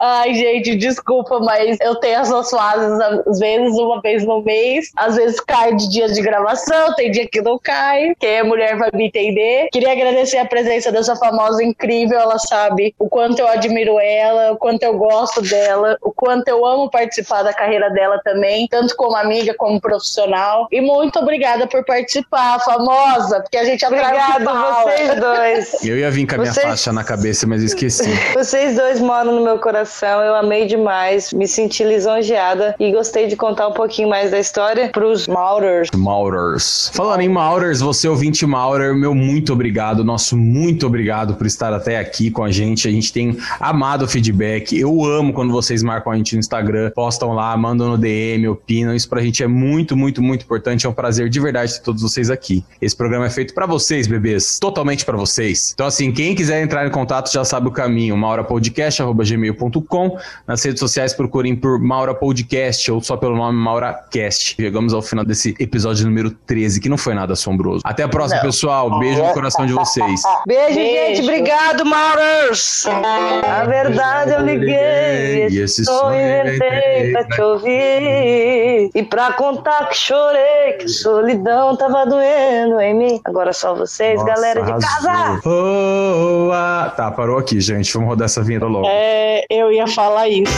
Ai, 0.00 0.34
gente, 0.34 0.74
desculpa, 0.74 1.40
mas 1.40 1.78
eu 1.80 1.94
tenho 1.96 2.18
essas 2.18 2.50
fases, 2.50 3.00
às 3.00 3.38
vezes 3.38 3.78
uma 3.78 4.00
vez 4.00 4.24
no 4.24 4.42
mês, 4.42 4.90
às 4.96 5.16
vezes 5.16 5.40
cai 5.40 5.74
de 5.74 5.88
dias 5.88 6.14
de 6.14 6.20
gravação, 6.20 6.94
tem 6.94 7.10
dia 7.10 7.26
que 7.26 7.40
não 7.40 7.58
cai, 7.58 8.14
quem 8.18 8.30
é 8.30 8.42
mulher 8.42 8.76
vai 8.76 8.90
me 8.92 9.06
entender. 9.06 9.68
Queria 9.72 9.92
agradecer 9.92 10.38
a 10.38 10.44
presença 10.44 10.90
dessa 10.90 11.16
famosa 11.16 11.62
incrível, 11.62 12.18
ela 12.18 12.38
sabe 12.38 12.94
o 12.98 13.08
quanto 13.08 13.38
eu 13.38 13.48
admiro 13.48 13.98
ela, 13.98 14.52
o 14.52 14.56
quanto 14.56 14.82
eu 14.82 14.98
gosto 14.98 15.40
dela, 15.40 15.96
o 16.02 16.12
quanto 16.12 16.48
eu 16.48 16.66
amo 16.66 16.90
participar 16.90 17.42
da 17.42 17.54
carreira 17.54 17.88
dela 17.90 18.20
também, 18.24 18.66
tanto 18.68 18.94
como 18.96 19.16
amiga 19.16 19.54
como 19.54 19.80
profissional. 19.80 20.66
E 20.70 20.80
muito 20.80 21.18
obrigada 21.18 21.66
por 21.66 21.84
participar, 21.84 22.58
famosa, 22.60 23.40
porque 23.40 23.56
a 23.56 23.64
gente 23.64 23.83
que 23.88 23.94
Obrigado, 23.94 24.44
vocês 24.84 25.20
dois. 25.20 25.84
Eu 25.84 25.98
ia 25.98 26.10
vir 26.10 26.26
com 26.26 26.34
a 26.36 26.38
minha 26.38 26.52
Vocês- 26.52 26.66
faixa 26.66 26.92
na 26.92 27.04
cabeça, 27.04 27.46
mas 27.46 27.62
esqueci. 27.62 28.10
Vocês 28.34 28.76
dois 28.76 29.00
moram 29.00 29.34
no 29.34 29.44
meu 29.44 29.58
coração, 29.58 30.20
eu 30.22 30.34
amei 30.34 30.66
demais, 30.66 31.32
me 31.32 31.46
senti 31.46 31.84
lisonjeada 31.84 32.74
e 32.78 32.90
gostei 32.92 33.26
de 33.26 33.36
contar 33.36 33.68
um 33.68 33.72
pouquinho 33.72 34.08
mais 34.08 34.30
da 34.30 34.38
história 34.38 34.88
pros 34.90 35.26
Maurers. 35.26 35.88
Maurers. 35.94 36.90
Falando 36.94 37.20
em 37.20 37.28
Maurers, 37.28 37.80
você 37.80 38.08
ouvinte 38.08 38.46
Maurer, 38.46 38.94
meu 38.94 39.14
muito 39.14 39.52
obrigado, 39.52 40.04
nosso 40.04 40.36
muito 40.36 40.86
obrigado 40.86 41.34
por 41.34 41.46
estar 41.46 41.72
até 41.72 41.98
aqui 41.98 42.30
com 42.30 42.42
a 42.44 42.50
gente. 42.50 42.88
A 42.88 42.90
gente 42.90 43.12
tem 43.12 43.36
amado 43.60 44.04
o 44.04 44.08
feedback. 44.08 44.78
Eu 44.78 45.04
amo 45.04 45.32
quando 45.32 45.52
vocês 45.52 45.82
marcam 45.82 46.12
a 46.12 46.16
gente 46.16 46.34
no 46.34 46.40
Instagram, 46.40 46.90
postam 46.94 47.32
lá, 47.32 47.56
mandam 47.56 47.88
no 47.88 47.98
DM, 47.98 48.48
opinam. 48.48 48.94
Isso 48.94 49.08
pra 49.08 49.20
gente 49.20 49.42
é 49.42 49.46
muito, 49.46 49.96
muito, 49.96 50.22
muito 50.22 50.42
importante. 50.44 50.86
É 50.86 50.88
um 50.88 50.92
prazer 50.94 51.28
de 51.28 51.40
verdade 51.40 51.74
ter 51.74 51.80
todos 51.82 52.02
vocês 52.02 52.30
aqui. 52.30 52.64
Esse 52.80 52.96
programa 52.96 53.26
é 53.26 53.30
feito 53.30 53.54
pra 53.64 53.72
vocês, 53.72 54.06
bebês. 54.06 54.58
Totalmente 54.58 55.04
pra 55.04 55.16
vocês. 55.16 55.72
Então, 55.74 55.86
assim, 55.86 56.12
quem 56.12 56.34
quiser 56.34 56.62
entrar 56.62 56.86
em 56.86 56.90
contato 56.90 57.32
já 57.32 57.44
sabe 57.44 57.68
o 57.68 57.70
caminho. 57.70 58.16
maurapodcast.gmail.com 58.16 60.18
Nas 60.46 60.62
redes 60.62 60.80
sociais 60.80 61.14
procurem 61.14 61.56
por 61.56 61.78
Maura 61.80 62.14
Podcast 62.14 62.90
ou 62.92 63.00
só 63.00 63.16
pelo 63.16 63.36
nome 63.36 63.58
MauraCast. 63.58 64.56
Chegamos 64.60 64.92
ao 64.92 65.00
final 65.02 65.24
desse 65.24 65.54
episódio 65.58 66.04
número 66.06 66.30
13, 66.30 66.80
que 66.80 66.88
não 66.88 66.98
foi 66.98 67.14
nada 67.14 67.32
assombroso. 67.32 67.80
Até 67.84 68.02
a 68.02 68.08
próxima, 68.08 68.40
pessoal. 68.42 68.98
Beijo 68.98 69.22
no 69.22 69.32
coração 69.32 69.64
de 69.66 69.72
vocês. 69.72 70.22
Beijo, 70.46 70.74
Beijo. 70.74 71.16
gente, 71.16 71.22
obrigado, 71.22 71.84
Maurers! 71.86 72.86
A 72.86 73.64
verdade 73.64 74.32
eu 74.32 74.40
liguei, 74.42 75.48
E 75.48 75.58
esse 75.60 75.84
sonho 75.84 76.20
inventei 76.20 77.12
pra 77.12 77.24
te 77.24 77.40
ouvir. 77.40 78.90
E 78.94 79.02
pra 79.02 79.32
contar 79.32 79.88
que 79.88 79.96
chorei, 79.96 80.72
que 80.78 80.88
solidão 80.88 81.76
tava 81.76 82.04
doendo 82.04 82.78
em 82.80 82.94
mim. 82.94 83.20
Agora 83.24 83.52
só 83.54 83.74
vocês, 83.74 84.20
Nossa, 84.20 84.34
galera 84.34 84.62
de 84.62 84.72
casa! 84.72 85.40
Oh, 85.44 86.50
ah. 86.52 86.92
Tá, 86.96 87.10
parou 87.10 87.38
aqui, 87.38 87.60
gente. 87.60 87.92
Vamos 87.94 88.08
rodar 88.08 88.26
essa 88.26 88.42
vinheta 88.42 88.66
logo. 88.66 88.86
É, 88.86 89.44
eu 89.48 89.72
ia 89.72 89.86
falar 89.86 90.28
isso. 90.28 90.52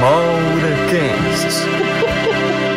MauraCast. 0.00 1.64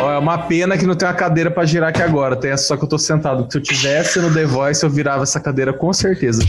Ó, 0.00 0.12
é 0.12 0.18
uma 0.18 0.38
pena 0.38 0.76
que 0.78 0.86
não 0.86 0.94
tem 0.94 1.08
uma 1.08 1.14
cadeira 1.14 1.50
pra 1.50 1.64
girar 1.64 1.90
aqui 1.90 2.02
agora. 2.02 2.36
Tem 2.36 2.50
essa 2.50 2.64
só 2.64 2.76
que 2.76 2.84
eu 2.84 2.88
tô 2.88 2.98
sentado. 2.98 3.46
Se 3.50 3.58
eu 3.58 3.62
tivesse 3.62 4.20
no 4.20 4.32
The 4.32 4.44
Voice, 4.44 4.82
eu 4.82 4.90
virava 4.90 5.22
essa 5.22 5.40
cadeira 5.40 5.72
com 5.72 5.92
certeza. 5.92 6.42